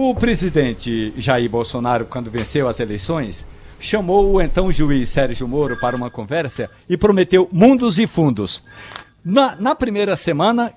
O 0.00 0.14
presidente 0.14 1.12
Jair 1.16 1.50
Bolsonaro, 1.50 2.04
quando 2.04 2.30
venceu 2.30 2.68
as 2.68 2.78
eleições, 2.78 3.44
chamou 3.80 4.32
o 4.32 4.40
então 4.40 4.70
juiz 4.70 5.08
Sérgio 5.08 5.48
Moro 5.48 5.76
para 5.76 5.96
uma 5.96 6.08
conversa 6.08 6.70
e 6.88 6.96
prometeu 6.96 7.48
mundos 7.50 7.98
e 7.98 8.06
fundos. 8.06 8.62
Na, 9.24 9.56
na 9.56 9.74
primeira 9.74 10.16
semana, 10.16 10.72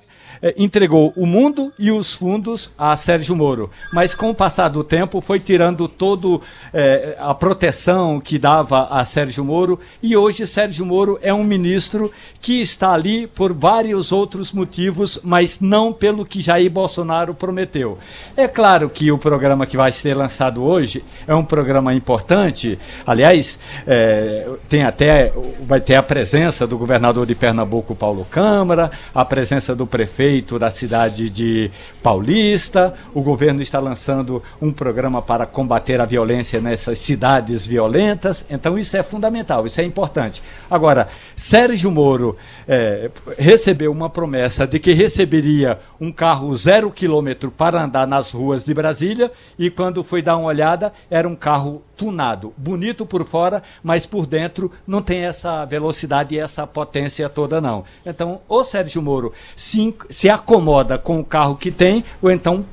entregou 0.57 1.13
o 1.15 1.25
mundo 1.25 1.71
e 1.77 1.91
os 1.91 2.13
fundos 2.13 2.71
a 2.77 2.95
Sérgio 2.97 3.35
Moro. 3.35 3.69
Mas 3.93 4.15
com 4.15 4.29
o 4.29 4.35
passar 4.35 4.69
do 4.69 4.83
tempo 4.83 5.21
foi 5.21 5.39
tirando 5.39 5.87
todo 5.87 6.41
eh, 6.73 7.15
a 7.19 7.33
proteção 7.33 8.19
que 8.19 8.39
dava 8.39 8.87
a 8.89 9.05
Sérgio 9.05 9.45
Moro 9.45 9.79
e 10.01 10.17
hoje 10.17 10.47
Sérgio 10.47 10.85
Moro 10.85 11.19
é 11.21 11.33
um 11.33 11.43
ministro 11.43 12.11
que 12.39 12.59
está 12.59 12.91
ali 12.93 13.27
por 13.27 13.53
vários 13.53 14.11
outros 14.11 14.51
motivos, 14.51 15.19
mas 15.23 15.59
não 15.59 15.93
pelo 15.93 16.25
que 16.25 16.41
Jair 16.41 16.71
Bolsonaro 16.71 17.35
prometeu. 17.35 17.99
É 18.35 18.47
claro 18.47 18.89
que 18.89 19.11
o 19.11 19.17
programa 19.17 19.67
que 19.67 19.77
vai 19.77 19.91
ser 19.91 20.15
lançado 20.15 20.63
hoje 20.63 21.03
é 21.27 21.35
um 21.35 21.45
programa 21.45 21.93
importante. 21.93 22.79
Aliás, 23.05 23.59
eh, 23.85 24.49
tem 24.67 24.83
até 24.83 25.31
vai 25.61 25.79
ter 25.79 25.95
a 25.95 26.03
presença 26.03 26.65
do 26.65 26.77
governador 26.77 27.25
de 27.27 27.35
Pernambuco, 27.35 27.93
Paulo 27.93 28.25
Câmara, 28.29 28.91
a 29.13 29.23
presença 29.23 29.75
do 29.75 29.85
prefeito 29.85 30.30
prefeito 30.31 30.57
da 30.57 30.71
cidade 30.71 31.29
de 31.29 31.69
Paulista. 32.01 32.93
O 33.13 33.21
governo 33.21 33.61
está 33.61 33.79
lançando 33.79 34.41
um 34.61 34.71
programa 34.71 35.21
para 35.21 35.45
combater 35.45 35.99
a 35.99 36.05
violência 36.05 36.61
nessas 36.61 36.99
cidades 36.99 37.67
violentas. 37.67 38.45
Então, 38.49 38.79
isso 38.79 38.95
é 38.95 39.03
fundamental, 39.03 39.67
isso 39.67 39.81
é 39.81 39.83
importante. 39.83 40.41
Agora, 40.69 41.09
Sérgio 41.35 41.91
Moro 41.91 42.37
é, 42.65 43.11
recebeu 43.37 43.91
uma 43.91 44.09
promessa 44.09 44.65
de 44.65 44.79
que 44.79 44.93
receberia 44.93 45.77
um 45.99 46.11
carro 46.11 46.55
zero 46.55 46.89
quilômetro 46.89 47.51
para 47.51 47.83
andar 47.83 48.07
nas 48.07 48.31
ruas 48.31 48.63
de 48.63 48.73
Brasília 48.73 49.31
e, 49.59 49.69
quando 49.69 50.01
foi 50.03 50.21
dar 50.21 50.37
uma 50.37 50.47
olhada, 50.47 50.93
era 51.09 51.27
um 51.27 51.35
carro 51.35 51.81
tunado, 52.01 52.51
bonito 52.57 53.05
por 53.05 53.23
fora, 53.27 53.61
mas 53.83 54.07
por 54.07 54.25
dentro 54.25 54.71
não 54.87 55.03
tem 55.03 55.19
essa 55.19 55.63
velocidade 55.65 56.33
e 56.33 56.39
essa 56.39 56.65
potência 56.65 57.29
toda, 57.29 57.61
não. 57.61 57.85
Então, 58.03 58.41
o 58.49 58.63
Sérgio 58.63 59.03
Moro 59.03 59.31
se, 59.55 59.93
se 60.21 60.29
acomoda 60.29 60.99
com 60.99 61.19
o 61.19 61.23
carro 61.25 61.55
que 61.55 61.71
tem, 61.71 62.05
ou 62.21 62.29
então 62.29 62.63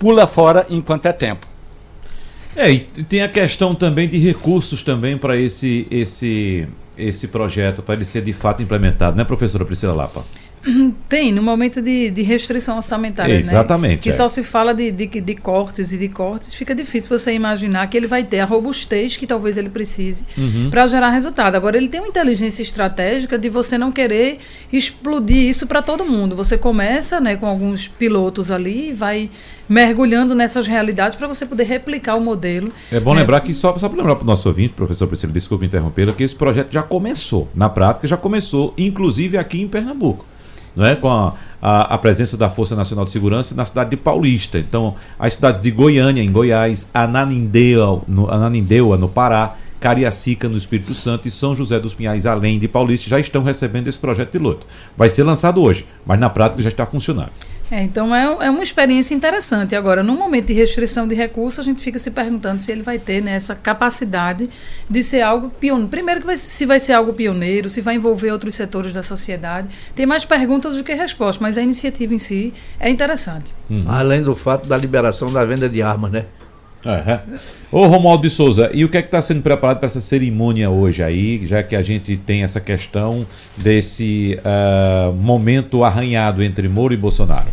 pula 0.00 0.26
fora 0.26 0.66
enquanto 0.68 1.06
é 1.06 1.12
tempo. 1.12 1.46
É, 2.56 2.72
e 2.72 2.80
tem 2.80 3.22
a 3.22 3.28
questão 3.28 3.72
também 3.72 4.08
de 4.08 4.18
recursos 4.18 4.82
também 4.82 5.16
para 5.16 5.36
esse, 5.36 5.86
esse, 5.92 6.66
esse 6.96 7.28
projeto, 7.28 7.84
para 7.84 7.94
ele 7.94 8.04
ser 8.04 8.22
de 8.22 8.32
fato 8.32 8.64
implementado, 8.64 9.16
né, 9.16 9.22
professora 9.22 9.64
Priscila 9.64 9.94
Lapa? 9.94 10.24
Tem, 11.08 11.32
no 11.32 11.42
momento 11.42 11.80
de, 11.80 12.10
de 12.10 12.22
restrição 12.22 12.76
orçamentária. 12.76 13.34
Né? 13.34 13.40
Exatamente. 13.40 13.96
Né? 13.96 14.02
Que 14.02 14.10
é. 14.10 14.12
só 14.12 14.28
se 14.28 14.42
fala 14.42 14.74
de, 14.74 14.90
de, 14.90 15.06
de, 15.06 15.34
cortes 15.34 15.92
e 15.92 15.98
de 15.98 16.08
cortes, 16.08 16.54
fica 16.54 16.74
difícil 16.74 17.16
você 17.16 17.32
imaginar 17.32 17.86
que 17.88 17.96
ele 17.96 18.06
vai 18.06 18.24
ter 18.24 18.40
a 18.40 18.44
robustez 18.44 19.16
que 19.16 19.26
talvez 19.26 19.56
ele 19.56 19.70
precise 19.70 20.24
uhum. 20.36 20.68
para 20.70 20.86
gerar 20.86 21.10
resultado. 21.10 21.54
Agora, 21.54 21.76
ele 21.76 21.88
tem 21.88 22.00
uma 22.00 22.08
inteligência 22.08 22.62
estratégica 22.62 23.38
de 23.38 23.48
você 23.48 23.78
não 23.78 23.92
querer 23.92 24.38
explodir 24.72 25.48
isso 25.48 25.66
para 25.66 25.82
todo 25.82 26.04
mundo. 26.04 26.36
Você 26.36 26.58
começa 26.58 27.20
né, 27.20 27.36
com 27.36 27.46
alguns 27.46 27.88
pilotos 27.88 28.50
ali 28.50 28.90
e 28.90 28.92
vai 28.92 29.30
mergulhando 29.68 30.34
nessas 30.34 30.66
realidades 30.66 31.16
para 31.16 31.28
você 31.28 31.44
poder 31.44 31.64
replicar 31.64 32.16
o 32.16 32.20
modelo. 32.20 32.72
É 32.90 32.98
bom 32.98 33.12
né? 33.12 33.20
lembrar 33.20 33.40
que, 33.40 33.52
só, 33.52 33.76
só 33.76 33.88
para 33.88 33.98
lembrar 33.98 34.16
para 34.16 34.24
o 34.24 34.26
nosso 34.26 34.48
ouvinte, 34.48 34.72
professor 34.72 35.06
Priscila, 35.06 35.32
desculpe 35.32 35.66
interrompê-lo, 35.66 36.14
que 36.14 36.22
esse 36.22 36.34
projeto 36.34 36.72
já 36.72 36.82
começou. 36.82 37.48
Na 37.54 37.68
prática, 37.68 38.08
já 38.08 38.16
começou, 38.16 38.72
inclusive 38.78 39.36
aqui 39.36 39.60
em 39.60 39.68
Pernambuco 39.68 40.24
é 40.76 40.94
com 40.94 41.08
a, 41.08 41.34
a, 41.60 41.94
a, 41.94 41.98
presença 41.98 42.36
da 42.36 42.48
Força 42.48 42.76
Nacional 42.76 43.04
de 43.04 43.10
Segurança 43.10 43.54
na 43.54 43.66
cidade 43.66 43.90
de 43.90 43.96
Paulista. 43.96 44.58
Então, 44.58 44.94
as 45.18 45.34
cidades 45.34 45.60
de 45.60 45.70
Goiânia, 45.70 46.22
em 46.22 46.30
Goiás, 46.30 46.88
Ananindeua, 46.92 48.02
no, 48.06 48.30
Ananindeua, 48.30 48.96
no 48.96 49.08
Pará, 49.08 49.56
Cariacica, 49.80 50.48
no 50.48 50.56
Espírito 50.56 50.94
Santo 50.94 51.28
e 51.28 51.30
São 51.30 51.54
José 51.54 51.78
dos 51.78 51.94
Pinhais, 51.94 52.26
além 52.26 52.58
de 52.58 52.66
Paulista, 52.66 53.08
já 53.08 53.20
estão 53.20 53.42
recebendo 53.42 53.88
esse 53.88 53.98
projeto 53.98 54.30
piloto. 54.30 54.66
Vai 54.96 55.08
ser 55.08 55.22
lançado 55.22 55.62
hoje, 55.62 55.86
mas 56.04 56.18
na 56.18 56.28
prática 56.28 56.62
já 56.62 56.68
está 56.68 56.84
funcionando. 56.84 57.30
É, 57.70 57.82
então 57.82 58.14
é, 58.14 58.46
é 58.46 58.50
uma 58.50 58.62
experiência 58.62 59.14
interessante. 59.14 59.76
Agora, 59.76 60.02
no 60.02 60.14
momento 60.14 60.46
de 60.46 60.54
restrição 60.54 61.06
de 61.06 61.14
recursos, 61.14 61.60
a 61.60 61.62
gente 61.62 61.82
fica 61.82 61.98
se 61.98 62.10
perguntando 62.10 62.60
se 62.60 62.72
ele 62.72 62.82
vai 62.82 62.98
ter 62.98 63.22
né, 63.22 63.32
essa 63.32 63.54
capacidade 63.54 64.48
de 64.88 65.02
ser 65.02 65.20
algo 65.20 65.50
pioneiro. 65.50 65.88
Primeiro, 65.90 66.20
que 66.20 66.26
vai, 66.26 66.36
se 66.36 66.64
vai 66.64 66.80
ser 66.80 66.94
algo 66.94 67.12
pioneiro, 67.12 67.68
se 67.68 67.80
vai 67.80 67.96
envolver 67.96 68.32
outros 68.32 68.54
setores 68.54 68.92
da 68.92 69.02
sociedade. 69.02 69.68
Tem 69.94 70.06
mais 70.06 70.24
perguntas 70.24 70.76
do 70.76 70.84
que 70.84 70.94
respostas, 70.94 71.40
mas 71.40 71.58
a 71.58 71.62
iniciativa 71.62 72.14
em 72.14 72.18
si 72.18 72.54
é 72.80 72.88
interessante. 72.88 73.52
Uhum. 73.68 73.84
Além 73.86 74.22
do 74.22 74.34
fato 74.34 74.66
da 74.66 74.76
liberação 74.76 75.30
da 75.30 75.44
venda 75.44 75.68
de 75.68 75.82
armas, 75.82 76.10
né? 76.10 76.24
É. 76.84 77.18
Ô 77.72 77.86
Romualdo 77.86 78.22
de 78.22 78.30
Souza, 78.30 78.70
e 78.72 78.84
o 78.84 78.88
que 78.88 78.96
é 78.96 79.02
que 79.02 79.08
está 79.08 79.20
sendo 79.20 79.42
preparado 79.42 79.78
para 79.78 79.86
essa 79.86 80.00
cerimônia 80.00 80.70
hoje 80.70 81.02
aí, 81.02 81.44
já 81.44 81.62
que 81.62 81.74
a 81.74 81.82
gente 81.82 82.16
tem 82.16 82.44
essa 82.44 82.60
questão 82.60 83.26
desse 83.56 84.38
uh, 84.38 85.12
momento 85.12 85.82
arranhado 85.82 86.42
entre 86.42 86.68
Moro 86.68 86.94
e 86.94 86.96
Bolsonaro? 86.96 87.48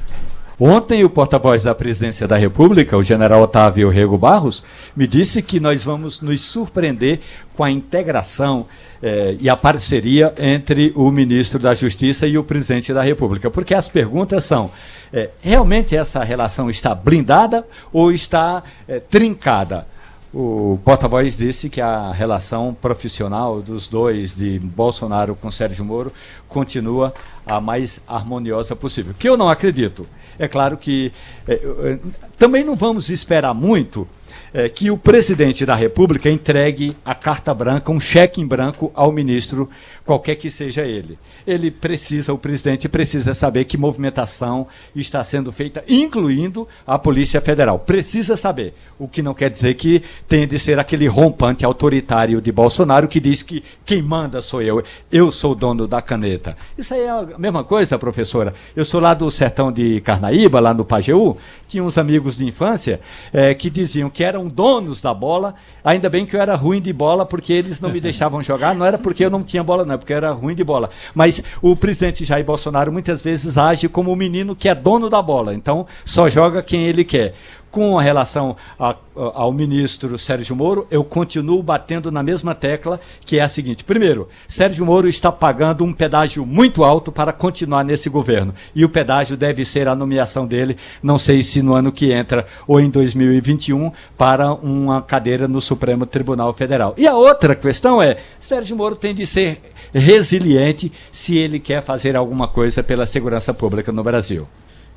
Ontem, 0.57 1.03
o 1.03 1.09
porta-voz 1.09 1.63
da 1.63 1.75
Presidência 1.75 2.25
da 2.25 2.37
República, 2.37 2.95
o 2.95 3.03
general 3.03 3.41
Otávio 3.41 3.89
Rego 3.89 4.17
Barros, 4.17 4.63
me 4.95 5.05
disse 5.05 5.41
que 5.41 5.59
nós 5.59 5.83
vamos 5.83 6.21
nos 6.21 6.41
surpreender 6.41 7.19
com 7.57 7.63
a 7.65 7.69
integração 7.69 8.65
eh, 9.03 9.35
e 9.41 9.49
a 9.49 9.57
parceria 9.57 10.33
entre 10.37 10.93
o 10.95 11.11
ministro 11.11 11.59
da 11.59 11.73
Justiça 11.73 12.25
e 12.25 12.37
o 12.37 12.43
presidente 12.43 12.93
da 12.93 13.01
República. 13.01 13.51
Porque 13.51 13.73
as 13.73 13.89
perguntas 13.89 14.45
são: 14.45 14.71
eh, 15.11 15.29
realmente 15.41 15.93
essa 15.93 16.23
relação 16.23 16.69
está 16.69 16.95
blindada 16.95 17.67
ou 17.91 18.09
está 18.13 18.63
eh, 18.87 19.01
trincada? 19.01 19.85
O 20.33 20.79
porta-voz 20.85 21.35
disse 21.35 21.69
que 21.69 21.81
a 21.81 22.13
relação 22.13 22.73
profissional 22.73 23.61
dos 23.61 23.89
dois, 23.89 24.33
de 24.33 24.57
Bolsonaro 24.59 25.35
com 25.35 25.51
Sérgio 25.51 25.83
Moro, 25.83 26.13
continua 26.47 27.13
a 27.45 27.59
mais 27.59 27.99
harmoniosa 28.07 28.73
possível. 28.73 29.13
Que 29.17 29.27
eu 29.27 29.35
não 29.35 29.49
acredito. 29.49 30.07
É 30.37 30.47
claro 30.47 30.77
que 30.77 31.11
é, 31.47 31.97
também 32.37 32.63
não 32.63 32.75
vamos 32.75 33.09
esperar 33.09 33.53
muito 33.53 34.07
é, 34.53 34.69
que 34.69 34.89
o 34.89 34.97
presidente 34.97 35.65
da 35.65 35.75
República 35.75 36.29
entregue 36.29 36.95
a 37.03 37.13
carta 37.13 37.53
branca, 37.53 37.91
um 37.91 37.99
cheque 37.99 38.39
em 38.39 38.47
branco 38.47 38.89
ao 38.95 39.11
ministro, 39.11 39.69
qualquer 40.05 40.35
que 40.35 40.49
seja 40.49 40.83
ele. 40.83 41.17
Ele 41.45 41.69
precisa, 41.69 42.33
o 42.33 42.37
presidente 42.37 42.89
precisa 42.89 43.33
saber 43.33 43.65
que 43.65 43.77
movimentação 43.77 44.67
está 44.95 45.23
sendo 45.23 45.51
feita, 45.51 45.83
incluindo 45.87 46.67
a 46.85 46.97
Polícia 46.97 47.39
Federal. 47.41 47.79
Precisa 47.79 48.35
saber. 48.35 48.73
O 48.97 49.07
que 49.07 49.21
não 49.21 49.33
quer 49.33 49.49
dizer 49.49 49.73
que 49.73 50.01
tem 50.27 50.47
de 50.47 50.57
ser 50.57 50.79
aquele 50.79 51.05
rompante 51.07 51.65
autoritário 51.65 52.41
de 52.41 52.51
Bolsonaro 52.51 53.07
que 53.07 53.19
diz 53.19 53.43
que 53.43 53.63
quem 53.85 54.01
manda 54.01 54.41
sou 54.41 54.61
eu, 54.61 54.81
eu 55.11 55.31
sou 55.31 55.51
o 55.51 55.55
dono 55.55 55.85
da 55.85 56.01
caneta. 56.01 56.55
Isso 56.77 56.93
aí 56.93 57.01
é 57.01 57.09
a 57.09 57.37
mesma 57.37 57.63
coisa, 57.63 57.99
professora. 57.99 58.53
Eu 58.75 58.85
sou 58.85 59.01
lá 59.01 59.13
do 59.13 59.29
sertão 59.29 59.71
de 59.71 59.99
Carnaíba, 60.01 60.59
lá 60.59 60.73
no 60.73 60.85
Pajeú, 60.85 61.37
tinha 61.67 61.83
uns 61.83 61.97
amigos 61.97 62.37
de 62.37 62.45
infância 62.45 62.99
é, 63.33 63.53
que 63.53 63.69
diziam 63.69 64.09
que 64.09 64.23
eram 64.23 64.47
donos 64.47 65.01
da 65.01 65.13
bola. 65.13 65.55
Ainda 65.83 66.09
bem 66.09 66.25
que 66.25 66.35
eu 66.35 66.41
era 66.41 66.55
ruim 66.55 66.81
de 66.81 66.93
bola 66.93 67.25
porque 67.25 67.51
eles 67.51 67.81
não 67.81 67.91
me 67.91 67.99
deixavam 68.01 68.41
jogar. 68.41 68.73
Não 68.75 68.85
era 68.85 68.97
porque 68.97 69.25
eu 69.25 69.29
não 69.29 69.43
tinha 69.43 69.63
bola, 69.63 69.83
não, 69.83 69.95
é 69.95 69.97
porque 69.97 70.13
eu 70.13 70.17
era 70.17 70.31
ruim 70.31 70.55
de 70.55 70.63
bola. 70.63 70.89
Mas 71.13 71.34
o 71.61 71.75
presidente 71.75 72.25
Jair 72.25 72.45
Bolsonaro 72.45 72.91
muitas 72.91 73.21
vezes 73.21 73.57
age 73.57 73.87
como 73.87 74.11
o 74.11 74.15
menino 74.15 74.55
que 74.55 74.69
é 74.69 74.75
dono 74.75 75.09
da 75.09 75.21
bola. 75.21 75.53
Então 75.53 75.87
só 76.03 76.29
joga 76.29 76.61
quem 76.61 76.87
ele 76.87 77.03
quer 77.03 77.33
com 77.75 77.97
relação 77.97 78.55
a, 78.79 78.91
a, 78.91 78.95
ao 79.15 79.51
ministro 79.51 80.17
Sérgio 80.17 80.55
Moro, 80.55 80.87
eu 80.89 81.03
continuo 81.03 81.61
batendo 81.61 82.09
na 82.09 82.23
mesma 82.23 82.55
tecla, 82.55 83.01
que 83.25 83.37
é 83.37 83.41
a 83.41 83.49
seguinte: 83.49 83.83
primeiro, 83.83 84.29
Sérgio 84.47 84.85
Moro 84.85 85.09
está 85.09 85.29
pagando 85.29 85.83
um 85.83 85.91
pedágio 85.91 86.45
muito 86.45 86.85
alto 86.85 87.11
para 87.11 87.33
continuar 87.33 87.83
nesse 87.83 88.09
governo. 88.09 88.55
E 88.73 88.85
o 88.85 88.89
pedágio 88.89 89.35
deve 89.35 89.65
ser 89.65 89.89
a 89.89 89.95
nomeação 89.95 90.47
dele, 90.47 90.77
não 91.03 91.17
sei 91.17 91.43
se 91.43 91.61
no 91.61 91.73
ano 91.73 91.91
que 91.91 92.13
entra 92.13 92.45
ou 92.65 92.79
em 92.79 92.89
2021, 92.89 93.91
para 94.17 94.53
uma 94.53 95.01
cadeira 95.01 95.45
no 95.45 95.59
Supremo 95.59 96.05
Tribunal 96.05 96.53
Federal. 96.53 96.93
E 96.95 97.05
a 97.05 97.13
outra 97.13 97.57
questão 97.57 98.01
é: 98.01 98.15
Sérgio 98.39 98.77
Moro 98.77 98.95
tem 98.95 99.13
de 99.13 99.25
ser 99.25 99.59
resiliente 99.93 100.93
se 101.11 101.35
ele 101.35 101.59
quer 101.59 101.83
fazer 101.83 102.15
alguma 102.15 102.47
coisa 102.47 102.81
pela 102.81 103.05
segurança 103.05 103.53
pública 103.53 103.91
no 103.91 104.01
Brasil. 104.01 104.47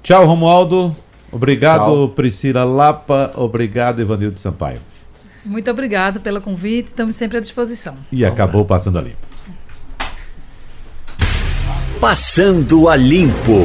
Tchau, 0.00 0.24
Romualdo. 0.24 0.94
Obrigado, 1.30 1.84
Tchau. 1.84 2.08
Priscila 2.10 2.64
Lapa. 2.64 3.32
Obrigado, 3.36 4.00
Ivanildo 4.00 4.40
Sampaio. 4.40 4.80
Muito 5.44 5.70
obrigado 5.70 6.20
pelo 6.20 6.40
convite, 6.40 6.86
estamos 6.88 7.14
sempre 7.16 7.36
à 7.38 7.40
disposição. 7.40 7.96
E 8.12 8.20
Vamos 8.22 8.34
acabou 8.34 8.62
lá. 8.62 8.66
passando 8.68 8.98
a 8.98 9.02
limpo. 9.02 9.16
Passando 12.00 12.88
a 12.88 12.96
limpo. 12.96 13.62